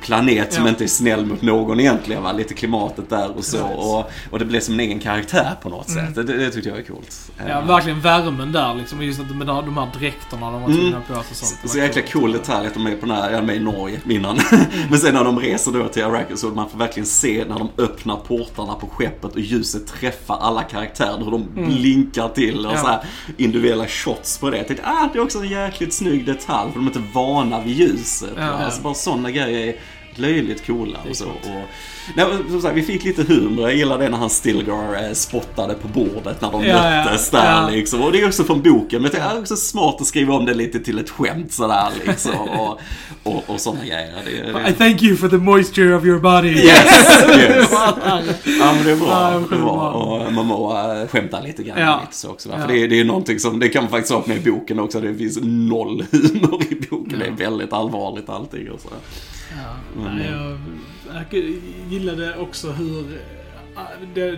planet 0.00 0.52
som 0.52 0.62
Ja. 0.64 0.68
inte 0.68 0.84
är 0.84 0.88
snäll 0.88 1.26
mot 1.26 1.42
någon 1.42 1.80
egentligen. 1.80 2.22
Va? 2.22 2.32
Lite 2.32 2.54
klimatet 2.54 3.10
där 3.10 3.36
och 3.36 3.44
så. 3.44 3.64
Och, 3.66 4.10
och 4.30 4.38
det 4.38 4.44
blev 4.44 4.60
som 4.60 4.74
en 4.74 4.80
egen 4.80 4.98
karaktär 5.00 5.50
på 5.62 5.68
något 5.68 5.90
sätt. 5.90 6.14
Det, 6.14 6.22
det 6.22 6.50
tyckte 6.50 6.68
jag 6.68 6.76
var 6.76 6.82
coolt. 6.82 7.30
Mm. 7.38 7.50
Ja, 7.52 7.60
Eh, 7.60 7.66
verkligen 7.66 8.00
värmen 8.00 8.52
där 8.52 8.74
liksom. 8.74 9.02
Just 9.02 9.18
med 9.20 9.46
de 9.46 9.76
här, 9.78 9.88
dräkterna 9.98 10.50
de 10.50 10.62
var 10.62 10.68
tvungna 10.68 11.00
på 11.00 11.12
sig 11.14 11.20
och 11.30 11.36
sånt. 11.36 11.58
Det 11.62 11.68
Så 11.68 11.78
jäkla 11.78 12.02
cool 12.02 12.32
detalj 12.32 12.66
att 12.66 12.74
de 12.74 12.86
är 12.86 12.96
på 12.96 13.06
den 13.06 13.16
här, 13.16 13.30
jag 13.30 13.38
är 13.38 13.42
med 13.42 13.56
i 13.56 13.60
Norge 13.60 14.00
innan. 14.08 14.38
Mm. 14.38 14.64
Men 14.90 14.98
sen 14.98 15.14
när 15.14 15.24
de 15.24 15.38
reser 15.40 15.72
då 15.72 15.88
till 15.88 16.04
Arrakis 16.04 16.40
så 16.40 16.46
man 16.48 16.70
får 16.70 16.78
verkligen 16.78 17.06
se 17.06 17.44
när 17.48 17.58
de 17.58 17.68
öppnar 17.78 18.16
portarna 18.16 18.74
på 18.74 18.86
skeppet 18.86 19.32
och 19.32 19.40
ljuset 19.40 19.86
träffar 19.86 20.36
alla 20.40 20.62
karaktärer. 20.62 21.24
Hur 21.24 21.30
de 21.30 21.46
blinkar 21.54 22.28
till 22.28 22.58
och 22.66 22.70
Mm. 22.70 22.76
Ja. 22.76 22.80
så 22.82 22.86
här 22.88 23.00
individuella 23.36 23.86
shots 23.86 24.38
på 24.38 24.50
det. 24.50 24.56
Jag 24.56 24.66
tänkte, 24.66 24.86
ah, 24.88 25.08
det 25.12 25.18
är 25.18 25.22
också 25.22 25.38
en 25.38 25.48
jäkligt 25.48 25.94
snygg 25.94 26.26
detalj 26.26 26.72
för 26.72 26.78
de 26.78 26.86
är 26.86 26.90
inte 26.96 27.02
vana 27.14 27.60
vid 27.60 27.76
ljuset. 27.76 28.30
Ja. 28.36 28.42
Alltså 28.42 28.82
bara 28.82 28.94
sådana 28.94 29.30
grejer 29.30 29.69
löjligt 30.14 30.66
coola 30.66 30.98
och 31.10 31.16
så. 31.16 31.24
Och, 31.28 31.36
nej, 32.16 32.26
som 32.50 32.62
sagt, 32.62 32.76
vi 32.76 32.82
fick 32.82 33.04
lite 33.04 33.22
humor. 33.22 33.62
Jag 33.68 33.76
gillar 33.76 33.98
det 33.98 34.08
när 34.08 34.18
han 34.18 34.30
Stilgar 34.30 35.04
eh, 35.08 35.12
spottade 35.12 35.74
på 35.74 35.88
bordet 35.88 36.40
när 36.40 36.50
de 36.52 36.64
Ja, 36.64 36.82
möttes 37.04 37.30
ja, 37.32 37.38
där 37.38 37.52
ja. 37.62 37.68
liksom. 37.70 38.02
Och 38.02 38.12
det 38.12 38.20
är 38.20 38.26
också 38.26 38.44
från 38.44 38.62
boken. 38.62 39.02
Men 39.02 39.10
det 39.10 39.18
är 39.18 39.38
också 39.38 39.56
smart 39.56 40.00
att 40.00 40.06
skriva 40.06 40.34
om 40.34 40.44
det 40.46 40.54
lite 40.54 40.80
till 40.80 40.98
ett 40.98 41.10
skämt 41.10 41.52
sådär 41.52 41.88
liksom. 42.06 42.32
Och, 42.60 42.80
och, 43.22 43.42
och 43.50 43.60
sådana 43.60 43.84
grejer. 43.84 44.12
Det, 44.24 44.52
det, 44.62 44.68
I 44.70 44.72
thank 44.72 45.02
you 45.02 45.16
for 45.16 45.28
the 45.28 45.36
moisture 45.36 45.94
of 45.96 46.04
your 46.04 46.18
body. 46.20 46.48
Yes, 46.48 47.26
yes. 47.36 47.68
Ja 48.60 48.72
men 48.74 48.84
det 48.84 48.90
är 48.90 48.96
bra. 48.96 49.08
Ja, 49.08 49.42
det 49.50 49.54
är 49.56 49.60
bra. 49.60 49.90
Och 49.90 50.32
man 50.32 50.46
må 50.46 50.72
äh, 50.78 51.08
skämta 51.08 51.40
lite 51.40 51.62
grann 51.62 51.78
Ja. 51.80 52.02
också. 52.28 52.48
Ja. 52.50 52.58
För 52.58 52.68
det, 52.68 52.82
är- 52.82 52.88
det 52.88 53.00
är 53.00 53.04
någonting 53.04 53.38
som, 53.38 53.58
det 53.58 53.68
kan 53.68 53.82
man 53.82 53.90
faktiskt 53.90 54.12
ha 54.12 54.22
med 54.26 54.36
i 54.46 54.50
boken 54.50 54.78
också. 54.80 55.00
Det 55.00 55.14
finns 55.14 55.38
noll 55.42 56.04
humor 56.10 56.62
i 56.70 56.74
boken. 56.90 57.18
Det 57.18 57.26
är 57.26 57.30
väldigt 57.50 57.72
allvarligt 57.72 58.28
allting 58.28 58.70
och 58.70 58.80
så. 58.80 58.88
Ja, 59.56 59.76
nej, 59.96 60.30
jag, 60.30 60.58
jag 61.14 61.44
gillade 61.88 62.36
också 62.36 62.70
hur 62.70 63.20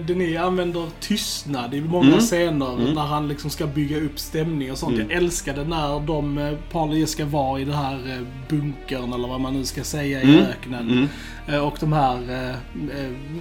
Denis 0.06 0.38
använder 0.38 0.86
tystnad 1.00 1.74
i 1.74 1.80
många 1.80 2.06
Mm. 2.08 2.20
scener 2.20 2.72
Mm. 2.74 2.94
när 2.94 3.02
han 3.02 3.28
liksom 3.28 3.50
ska 3.50 3.66
bygga 3.66 3.96
upp 4.00 4.18
stämning 4.18 4.72
och 4.72 4.78
sånt. 4.78 4.94
Mm. 4.94 5.10
Jag 5.10 5.18
älskade 5.18 5.64
när 5.64 6.00
de, 6.06 6.38
eh, 6.38 6.52
Paul 6.72 6.90
och 6.90 6.98
Jessica 6.98 7.24
var 7.24 7.58
i 7.58 7.64
den 7.64 7.74
här 7.74 7.94
eh, 7.94 8.26
bunkern 8.48 9.12
eller 9.12 9.28
vad 9.28 9.40
man 9.40 9.54
nu 9.54 9.64
ska 9.64 9.84
säga 9.84 10.22
i 10.22 10.24
Mm. 10.24 10.44
öknen. 10.50 10.90
Mm. 10.90 11.08
Eh, 11.48 11.58
Och 11.66 11.76
de 11.80 11.92
här, 11.92 12.16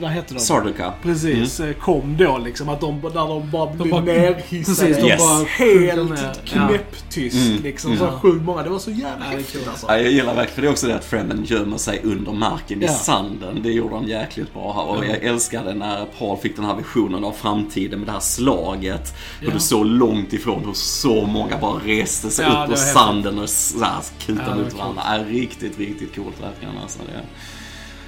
vad 0.01 0.11
heter 0.11 0.33
de? 0.33 0.39
Sarduka. 0.39 0.93
Precis, 1.03 1.59
eh, 1.59 1.73
kom 1.73 2.17
då 2.17 2.37
liksom. 2.37 2.69
Att 2.69 2.81
de, 2.81 2.99
när 2.99 3.27
de 3.27 3.49
bara 3.51 3.73
blev 3.73 3.89
bara- 3.91 4.01
nerhissade. 4.01 4.87
Precis, 4.87 4.97
de 5.03 5.07
Yes. 5.07 5.19
bara 5.19 5.43
Helt 5.45 6.21
Ja. 6.23 6.33
knäpptyst 6.45 7.47
Mm. 7.49 7.63
liksom. 7.63 7.91
Mm. 7.91 8.03
Så 8.07 8.11
sjukt 8.19 8.45
många. 8.45 8.63
Det 8.63 8.69
var 8.69 8.79
så 8.79 8.91
jävla 8.91 9.25
Ja, 9.25 9.37
häftigt 9.37 9.67
alltså. 9.67 9.85
Ja, 9.89 9.97
jag 9.97 10.11
gillar 10.11 10.35
verkligen 10.35 10.61
det 10.61 10.67
är 10.67 10.71
också 10.71 10.87
det 10.87 10.95
att 10.95 11.05
Fremen 11.05 11.43
gömmer 11.45 11.77
sig 11.77 12.01
under 12.03 12.31
marken 12.31 12.81
i 12.81 12.85
Ja. 12.85 12.91
sanden. 12.93 13.59
Det 13.63 13.71
gjorde 13.71 13.95
de 13.95 14.07
jäkligt 14.07 14.53
bra 14.53 14.73
här. 14.73 14.97
Och 14.97 15.05
jag 15.05 15.23
älskade 15.23 15.73
när 15.81 16.05
Paul 16.05 16.37
fick 16.37 16.55
den 16.55 16.65
här 16.65 16.75
visionen 16.75 17.23
av 17.23 17.31
framtiden 17.31 17.99
med 17.99 18.07
det 18.07 18.11
här 18.11 18.19
slaget. 18.19 19.13
Ja. 19.39 19.49
du 19.53 19.59
såg 19.59 19.85
långt 19.85 20.33
ifrån 20.33 20.65
hur 20.65 20.73
så 20.73 21.25
många 21.25 21.57
bara 21.57 21.79
reste 21.85 22.29
sig 22.29 22.45
Ja, 22.45 22.63
upp 22.63 22.71
ur 22.71 22.75
sanden 22.75 23.39
och 23.39 23.49
så 23.49 23.83
här 23.83 24.01
kutade 24.19 24.61
ut 24.61 24.73
var 24.73 24.79
varandra. 24.79 25.03
Ja, 25.05 25.23
riktigt, 25.39 25.79
riktigt 25.79 26.15
coolt 26.15 26.41
verkligen 26.41 26.77
alltså. 26.83 26.99
Det. 26.99 27.21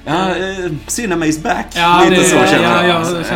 Ja, 0.05 0.35
eh, 0.35 0.71
Cinema 0.87 1.25
is 1.25 1.43
back. 1.43 1.67
Ja, 1.75 2.01
Lite 2.09 2.21
det, 2.21 2.27
så 2.27 2.35
känner 2.35 2.63
ja, 2.63 2.81
jag. 2.81 2.87
ja, 2.87 2.93
alltså. 2.93 3.23
så, 3.23 3.33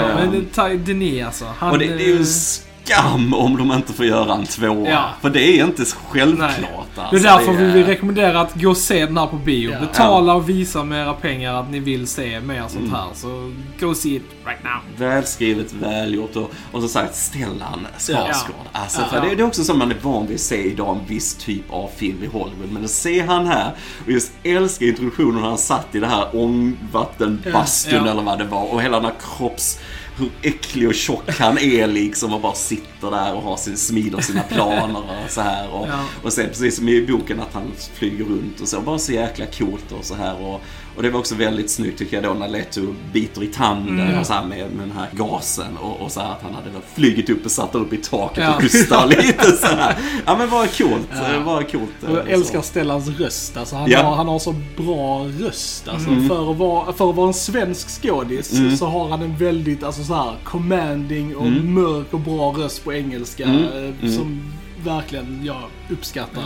men 0.57 0.85
Denis 0.85 1.25
alltså. 1.25 1.45
Han, 1.57 1.71
och 1.71 1.79
det, 1.79 1.85
det 1.85 2.03
är 2.03 2.07
ju 2.07 2.13
eh, 2.13 2.19
en 2.19 2.25
skam 2.25 3.33
om 3.33 3.57
de 3.57 3.71
inte 3.71 3.93
får 3.93 4.05
göra 4.05 4.33
en 4.33 4.45
tvåa. 4.45 4.89
Ja. 4.89 5.09
För 5.21 5.29
det 5.29 5.59
är 5.59 5.63
inte 5.65 5.85
självklart. 5.85 6.59
Nej. 6.59 6.86
Alltså. 7.01 7.15
Det 7.15 7.29
är 7.29 7.37
därför 7.37 7.51
vi 7.53 7.63
är- 7.63 7.73
vill 7.73 7.85
rekommendera 7.85 8.41
att 8.41 8.53
gå 8.61 8.69
och 8.69 8.77
se 8.77 9.05
den 9.05 9.17
här 9.17 9.27
på 9.27 9.35
bio. 9.35 9.71
Ja. 9.71 9.79
Betala 9.79 10.33
och 10.33 10.49
visa 10.49 10.83
med 10.83 11.01
era 11.03 11.13
pengar 11.13 11.53
att 11.59 11.69
ni 11.71 11.79
vill 11.79 12.07
se 12.07 12.39
mer 12.39 12.55
Mm. 12.57 12.69
sånt 12.69 12.91
här. 12.91 13.05
Så 13.13 13.51
go 13.79 13.95
see 13.95 14.15
it 14.15 14.23
right 14.45 14.63
now. 14.63 15.07
Välskrivet, 15.09 15.73
välgjort 15.73 16.35
och, 16.35 16.51
och 16.71 16.79
som 16.79 16.89
sagt 16.89 17.15
Stellan 17.15 17.87
Skarsgård. 17.97 18.55
Alltså, 18.71 19.01
Ja. 19.13 19.19
det, 19.19 19.35
det 19.35 19.41
är 19.41 19.47
också 19.47 19.63
som 19.63 19.79
man 19.79 19.91
är 19.91 19.97
van 20.01 20.27
vid 20.27 20.35
att 20.35 20.41
se 20.41 20.63
idag, 20.71 20.97
en 21.01 21.07
viss 21.07 21.35
typ 21.35 21.71
av 21.73 21.89
film 21.95 22.23
i 22.23 22.27
Hollywood. 22.27 22.71
Men 22.71 22.83
att 22.83 22.89
se 22.89 23.21
han 23.25 23.47
här 23.47 23.71
och 24.05 24.11
just 24.11 24.31
älska 24.43 24.85
introduktionen 24.85 25.41
när 25.41 25.47
han 25.49 25.57
satt 25.57 25.95
i 25.95 25.99
det 25.99 26.07
här 26.07 26.25
ångvattenbastun 26.35 27.93
Ja. 27.95 28.05
Ja. 28.05 28.11
eller 28.11 28.21
vad 28.21 28.37
det 28.37 28.45
var 28.45 28.73
och 28.73 28.81
hela 28.81 28.97
den 28.99 29.05
här 29.05 29.15
kropps 29.37 29.79
hur 30.17 30.29
äcklig 30.41 30.87
och 30.87 30.93
tjock 30.95 31.29
han 31.39 31.57
är 31.57 31.87
liksom 31.87 32.33
och 32.33 32.41
bara 32.41 32.53
sitter 32.53 33.11
där 33.11 33.33
och 33.35 33.41
har 33.41 33.57
sin, 33.57 33.77
smider 33.77 34.21
sina 34.21 34.41
planer 34.41 34.99
och 35.25 35.31
så 35.31 35.41
här. 35.41 35.69
Och, 35.73 35.87
Ja. 35.87 35.99
och 36.23 36.33
sen 36.33 36.47
precis 36.49 36.75
som 36.75 36.89
i 36.89 37.05
boken 37.07 37.39
att 37.39 37.53
han 37.53 37.71
flyger 37.93 38.25
runt 38.25 38.59
och 38.61 38.67
så. 38.67 38.81
Bara 38.81 38.99
så 38.99 39.11
jäkla 39.11 39.45
coolt 39.45 39.91
och 39.99 40.05
så 40.05 40.15
här. 40.15 40.41
Och, 40.41 40.61
och 40.97 41.03
det 41.03 41.09
var 41.09 41.19
också 41.19 41.35
väldigt 41.35 41.69
snyggt 41.71 41.97
tycker 41.99 42.15
jag 42.17 42.23
då 42.23 42.33
när 42.39 42.47
Leto 42.47 42.81
biter 43.13 43.43
i 43.43 43.47
tanden 43.47 43.99
Mm. 43.99 44.19
och 44.19 44.25
så 44.25 44.33
här 44.33 44.45
med, 44.45 44.57
med 44.71 44.87
den 44.87 44.91
här 44.97 45.07
gasen. 45.11 45.77
Och, 45.77 46.01
och 46.01 46.11
så 46.11 46.19
här 46.19 46.31
att 46.31 46.41
han 46.41 46.53
hade 46.53 46.69
flugit 46.95 47.29
upp 47.29 47.45
och 47.45 47.51
satt 47.51 47.75
upp 47.75 47.93
i 47.93 47.97
taket 47.97 48.43
Ja. 48.43 48.55
och 48.55 48.61
hystar 48.61 49.07
lite 49.23 49.51
så 49.51 49.67
här. 49.67 49.95
Ja 50.25 50.37
men 50.37 50.49
bara 50.49 50.67
coolt. 50.67 51.07
Ja. 51.45 51.61
Coolt. 51.71 52.03
Och 52.07 52.17
Jag 52.17 52.27
eh, 52.27 52.33
älskar. 52.33 52.61
Stellans 52.61 53.07
röst. 53.19 53.57
Alltså, 53.57 53.75
han, 53.75 53.89
Ja. 53.91 54.03
har, 54.03 54.15
han 54.15 54.27
har 54.27 54.39
så 54.39 54.55
bra 54.77 55.25
röst. 55.39 55.87
Alltså, 55.87 56.09
Mm. 56.09 56.27
för, 56.29 56.51
att 56.51 56.57
vara, 56.57 56.93
för 56.93 57.09
att 57.09 57.15
vara 57.15 57.27
en 57.27 57.33
svensk 57.33 58.01
skådis 58.01 58.53
Mm. 58.53 58.77
så 58.77 58.85
har 58.85 59.09
han 59.09 59.21
en 59.21 59.37
väldigt 59.37 59.83
alltså, 59.83 60.03
så 60.03 60.13
här, 60.13 60.35
commanding 60.43 61.35
och 61.35 61.47
Mm. 61.47 61.73
mörk 61.73 62.13
och 62.13 62.19
bra 62.19 62.51
röst 62.57 62.83
på 62.83 62.93
engelska. 62.93 63.43
Mm. 63.45 63.63
eh, 63.63 63.77
Mm. 64.01 64.15
Som 64.17 64.53
verkligen 64.83 65.39
jag 65.43 65.61
uppskattar 65.89 66.43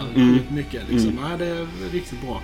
mycket. 0.50 0.82
Liksom. 0.90 1.18
Nej, 1.24 1.38
det 1.40 1.46
är 1.46 1.68
riktigt 1.92 2.22
bra. 2.22 2.40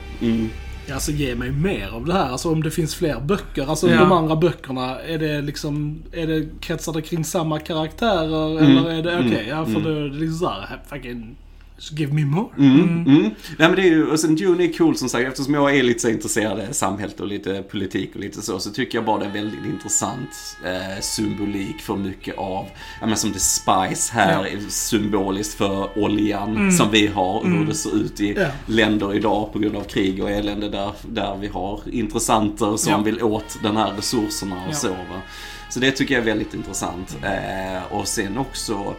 Alltså 0.93 1.11
ge 1.11 1.35
mig 1.35 1.51
mer 1.51 1.89
av 1.89 2.05
det 2.05 2.13
här. 2.13 2.29
Alltså 2.29 2.51
om 2.51 2.63
det 2.63 2.71
finns 2.71 2.95
fler 2.95 3.19
böcker. 3.19 3.65
Alltså 3.69 3.89
Ja. 3.89 3.99
de 3.99 4.11
andra 4.11 4.35
böckerna, 4.35 4.99
är 4.99 5.17
det 5.17 5.41
liksom, 5.41 6.03
är 6.11 6.27
det, 6.27 6.45
kretsar 6.61 6.93
det 6.93 7.01
kring 7.01 7.23
samma 7.23 7.59
karaktärer? 7.59 8.59
Mm. 8.59 8.77
Eller 8.77 8.89
är 8.89 9.03
det, 9.03 9.19
okej, 9.19 9.33
Mm. 9.45 9.47
ja 9.47 9.65
för 9.65 9.71
Mm. 9.71 9.83
då 9.83 9.89
är 9.89 9.95
det 10.09 10.15
liksom 10.15 10.38
såhär, 10.39 10.79
fucking, 10.89 11.35
just 11.78 11.91
give 11.99 12.13
me 12.13 12.25
more. 12.25 12.47
Mm, 12.57 12.80
mm. 13.07 13.21
Nej 13.57 13.67
men 13.69 13.75
det 13.75 13.82
är 13.82 13.89
ju, 13.89 14.07
och 14.07 14.19
sen 14.19 14.36
Dune 14.36 14.63
är 14.63 14.73
cool 14.78 14.97
som 14.97 15.09
sagt 15.09 15.28
eftersom 15.28 15.53
jag 15.53 15.75
är 15.78 15.84
lite 15.84 15.99
så 15.99 16.09
intresserad 16.09 16.59
av 16.59 16.71
samhället 16.71 17.19
och 17.19 17.28
lite 17.28 17.61
politik 17.63 18.11
och 18.15 18.19
lite 18.21 18.41
så, 18.41 18.59
så 18.59 18.69
tycker 18.71 18.97
jag 18.97 19.05
bara 19.05 19.19
det 19.19 19.25
är 19.25 19.30
väldigt 19.34 19.65
intressant 19.65 20.30
eh, 20.65 21.01
symbolik 21.01 21.82
för 21.82 21.95
mycket 21.95 22.38
av, 22.38 22.65
ja 23.01 23.07
men 23.07 23.17
som 23.17 23.34
The 23.34 23.39
Spice 23.39 24.13
här, 24.13 24.45
är 24.45 24.59
symboliskt 24.69 25.53
för 25.57 25.97
oljan 25.99 26.71
som 26.71 26.91
vi 26.91 27.07
har 27.07 27.34
och 27.39 27.47
hur 27.49 27.65
det 27.65 27.75
ser 27.75 27.95
ut 27.95 28.19
i 28.21 28.34
Ja. 28.38 28.47
länder 28.65 29.13
idag 29.15 29.53
på 29.53 29.59
grund 29.59 29.75
av 29.75 29.84
krig 29.84 30.23
och 30.23 30.32
elände 30.32 30.69
där, 30.69 30.91
där 31.09 31.38
vi 31.41 31.47
har 31.47 31.82
intressanter 31.91 32.78
som 32.78 32.91
Ja. 32.91 32.97
vill 33.01 33.23
åt 33.23 33.59
den 33.63 33.78
här 33.78 33.93
resurserna 33.97 34.55
och 34.55 34.71
Ja. 34.71 34.75
så 34.75 34.89
va. 34.89 35.21
Så 35.69 35.80
det 35.80 35.91
tycker 35.91 36.13
jag 36.13 36.21
är 36.21 36.25
väldigt 36.25 36.53
intressant. 36.53 37.17
Eh, 37.23 37.93
och 37.97 38.07
sen 38.07 38.38
också 38.38 38.93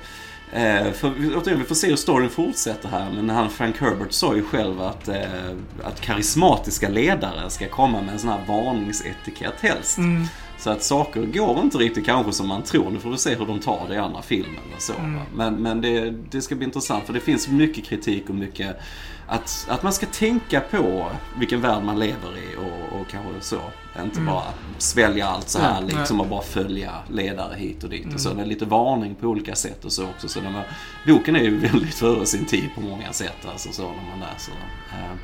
Eh, 0.52 0.92
för, 0.92 1.12
återigen, 1.36 1.58
vi 1.58 1.64
får 1.64 1.74
se 1.74 1.88
hur 1.88 1.96
storyn 1.96 2.30
fortsätter 2.30 2.88
här, 2.88 3.10
men 3.12 3.30
han 3.30 3.50
Frank 3.50 3.80
Herbert 3.80 4.12
sa 4.12 4.36
ju 4.36 4.42
själv 4.42 4.80
att, 4.80 5.08
eh, 5.08 5.22
att 5.82 6.00
karismatiska 6.00 6.88
ledare 6.88 7.50
ska 7.50 7.68
komma 7.68 8.02
med 8.02 8.12
en 8.12 8.18
sån 8.18 8.30
här 8.30 8.40
varningsetikett 8.48 9.60
helst. 9.60 9.98
Mm. 9.98 10.24
Så 10.58 10.70
att 10.70 10.82
saker 10.82 11.22
går 11.22 11.60
inte 11.60 11.78
riktigt 11.78 12.06
kanske 12.06 12.32
som 12.32 12.48
man 12.48 12.62
tror. 12.62 12.90
Nu 12.90 12.98
får 12.98 13.10
vi 13.10 13.18
se 13.18 13.34
hur 13.34 13.46
de 13.46 13.58
tar 13.60 13.86
det 13.88 13.94
i 13.94 13.98
andra 13.98 14.22
filmer 14.22 14.60
och 14.76 14.82
så. 14.82 14.92
Mm. 14.92 15.20
Men, 15.34 15.54
men 15.54 15.80
det, 15.80 16.10
det 16.10 16.42
ska 16.42 16.54
bli 16.54 16.64
intressant 16.64 17.04
för 17.04 17.12
det 17.12 17.20
finns 17.20 17.48
mycket 17.48 17.84
kritik 17.84 18.28
och 18.28 18.34
mycket 18.34 18.76
att, 19.28 19.66
att 19.68 19.82
man 19.82 19.92
ska 19.92 20.06
tänka 20.06 20.60
på 20.60 21.10
vilken 21.38 21.60
värld 21.60 21.82
man 21.82 21.98
lever 21.98 22.38
i 22.38 22.56
och, 22.56 23.00
och 23.00 23.08
kanske 23.08 23.40
så. 23.40 23.60
Inte 24.02 24.20
bara 24.20 24.44
svälja 24.78 25.26
allt 25.26 25.48
så 25.48 25.58
här 25.58 25.80
liksom 25.82 26.16
nej. 26.16 26.24
och 26.24 26.30
bara 26.30 26.42
följa 26.42 26.92
ledare 27.10 27.54
hit 27.56 27.84
och 27.84 27.90
dit. 27.90 28.14
Och 28.14 28.20
så 28.20 28.34
det 28.34 28.42
är 28.42 28.46
lite 28.46 28.64
varning 28.64 29.14
på 29.14 29.26
olika 29.26 29.54
sätt 29.54 29.84
och 29.84 29.92
så 29.92 30.04
också. 30.04 30.28
Så 30.28 30.40
den 30.40 30.54
var, 30.54 30.64
boken 31.06 31.36
är 31.36 31.40
ju 31.40 31.58
väldigt 31.68 31.94
före 31.94 32.26
sin 32.26 32.44
tid 32.44 32.68
på 32.74 32.80
många 32.80 33.12
sätt. 33.12 33.46
Alltså 33.52 33.72
så 33.72 33.82
när 33.82 34.10
man 34.10 34.20
läser 34.20 34.52
den. 34.52 35.18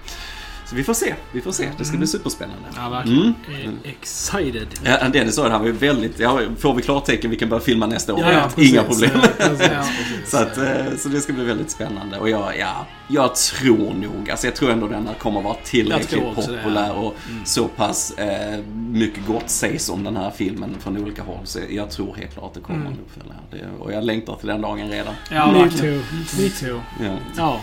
Så 0.75 0.79
vi 0.79 0.85
får 0.85 0.95
se, 0.95 1.15
vi 1.33 1.41
får 1.41 1.53
se. 1.53 1.69
Det 1.79 1.85
ska 1.85 1.97
bli 1.97 2.07
superspännande. 2.07 2.69
Ja, 2.77 2.89
verkligen. 2.89 3.23
Mm. 3.23 3.79
Excited. 3.85 4.67
Ja, 4.85 5.09
Dennis 5.09 5.35
sa 5.35 5.45
det, 5.45 5.51
han 5.51 5.61
var 5.61 5.67
ju 5.69 5.73
väldigt, 5.73 6.19
ja, 6.21 6.41
får 6.59 6.75
vi 6.75 6.83
klartecken 6.83 7.31
vi 7.31 7.37
kan 7.37 7.49
börja 7.49 7.61
filma 7.63 7.87
nästa 7.87 8.15
år. 8.15 8.21
Ja, 8.21 8.33
ja, 8.33 8.51
precis. 8.55 8.73
Inga 8.73 8.83
problem. 8.83 9.11
Så, 10.27 10.37
att, 10.37 10.57
eh, 10.59 10.97
så 10.99 11.09
det 11.09 11.21
ska 11.21 11.33
bli 11.33 11.45
väldigt 11.45 11.71
spännande. 11.71 12.19
Och 12.19 12.29
jag, 12.31 12.59
ja, 12.59 12.87
jag 13.09 13.35
tror 13.35 13.95
nog, 13.95 14.31
alltså 14.31 14.47
jag 14.47 14.57
tror 14.57 14.71
ändå 14.71 14.89
den 14.89 15.07
här 15.07 15.15
kommer 15.15 15.43
vara 15.43 15.57
tillräckligt 15.65 16.21
det, 16.37 16.43
populär 16.43 16.87
ja. 16.87 16.93
och 16.93 17.17
så 17.45 17.69
pass 17.69 18.11
eh, 18.19 18.61
mycket 18.91 19.27
gott 19.27 19.51
sägs 19.51 19.89
om 19.91 20.05
den 20.05 20.17
här 20.17 20.31
filmen 20.31 20.77
från 20.81 20.99
olika 20.99 21.23
håll. 21.23 21.41
Så 21.45 21.59
jag 21.71 21.91
tror 21.91 22.15
helt 22.15 22.33
klart 22.33 22.45
att 22.45 22.55
det 22.55 22.61
kommer 22.61 22.81
Mm. 22.81 22.93
en 22.93 22.99
uppföljare. 22.99 23.39
Det, 23.51 23.83
och 23.85 23.93
jag 23.93 24.05
längtar 24.05 24.37
till 24.37 24.49
den 24.49 24.61
dagen 24.61 24.91
redan. 24.91 25.15
Ja, 25.31 25.53
Me 25.53 25.59
verkligen. 25.59 26.03
too. 26.03 26.43
Me 26.43 26.49
too. 26.51 26.81
Ja. 27.01 27.17
Ja, 27.37 27.61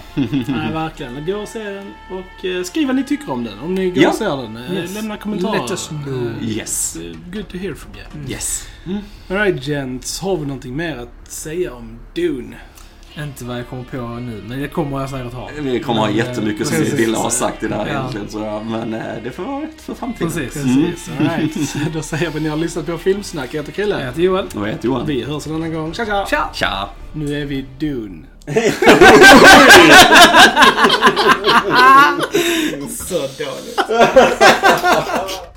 nej, 0.47 0.73
verkligen. 0.73 1.25
Gå 1.25 1.35
och 1.35 1.47
se 1.47 1.63
den 1.63 1.93
och 2.11 2.45
eh, 2.45 2.63
skriv 2.63 2.87
vad 2.87 2.95
ni 3.01 3.07
tycker 3.07 3.31
om 3.31 3.43
den. 3.43 3.59
Om 3.59 3.75
ni 3.75 3.89
går 3.89 4.03
Ja. 4.03 4.09
och 4.09 4.15
ser 4.15 4.37
den. 4.37 4.57
Eh, 4.57 4.73
Yes. 4.73 4.93
Lämna 4.95 5.17
kommentarer. 5.17 5.61
Let 5.61 5.71
us 5.71 5.87
know. 5.87 6.31
Eh, 6.41 6.49
Yes. 6.49 6.95
eh, 6.95 7.01
Good 7.33 7.47
to 7.47 7.57
hear 7.57 7.73
from 7.73 7.91
you. 7.95 8.29
Yes. 8.31 8.67
Alright 9.29 9.67
gents, 9.67 10.19
har 10.19 10.37
vi 10.37 10.45
någonting 10.45 10.75
mer 10.75 10.97
att 10.97 11.31
säga 11.31 11.73
om 11.73 11.99
Dune? 12.15 12.55
Inte 13.17 13.45
vad 13.45 13.59
jag 13.59 13.67
kommer 13.67 13.83
på 13.83 13.97
nu, 13.97 14.43
men 14.47 14.61
det 14.61 14.67
kommer 14.67 14.99
jag 14.99 15.09
säkert 15.09 15.33
ha. 15.33 15.49
Vi 15.59 15.79
kommer 15.79 15.99
ha 15.99 16.07
Men, 16.07 16.15
jättemycket 16.15 16.67
som 16.67 16.77
vi 16.77 16.83
precis. 16.83 16.99
ville 16.99 17.17
ha 17.17 17.29
sagt 17.29 17.63
i 17.63 17.67
det 17.67 17.75
här 17.75 17.87
Ja. 17.87 17.93
egentligen. 17.99 18.29
Så, 18.29 18.61
men 18.69 18.93
eh, 18.93 19.01
det 19.23 19.31
får 19.31 19.43
vara 19.43 19.65
för 19.77 19.93
framtiden. 19.93 20.31
Precis. 20.31 20.55
Mm. 20.63 20.85
Precis, 20.91 21.09
alright. 21.19 21.75
Då 21.93 22.01
säger 22.01 22.29
vi 22.31 22.37
att 22.37 22.43
ni 22.43 22.49
har 22.49 22.57
lyssnat 22.57 22.85
på 22.85 22.97
Filmsnack. 22.97 23.53
Jag 23.53 23.59
heter 23.63 23.69
Jag 23.69 23.75
Krille. 23.75 24.05
heter 24.05 24.21
Joel. 24.21 24.45
Och 24.55 24.67
jag 24.67 24.71
heter 24.71 24.85
Johan. 24.87 25.05
Vi 25.05 25.23
hörs 25.23 25.47
en 25.47 25.55
annan 25.55 25.73
gång. 25.73 25.93
Tja 25.93 26.05
tja! 26.05 26.25
Tja! 26.29 26.49
Tja! 26.53 26.89
Nu 27.13 27.41
är 27.41 27.45
vi 27.45 27.65
Dune. 27.79 28.25
Så 33.07 33.27
dåligt. 33.37 33.79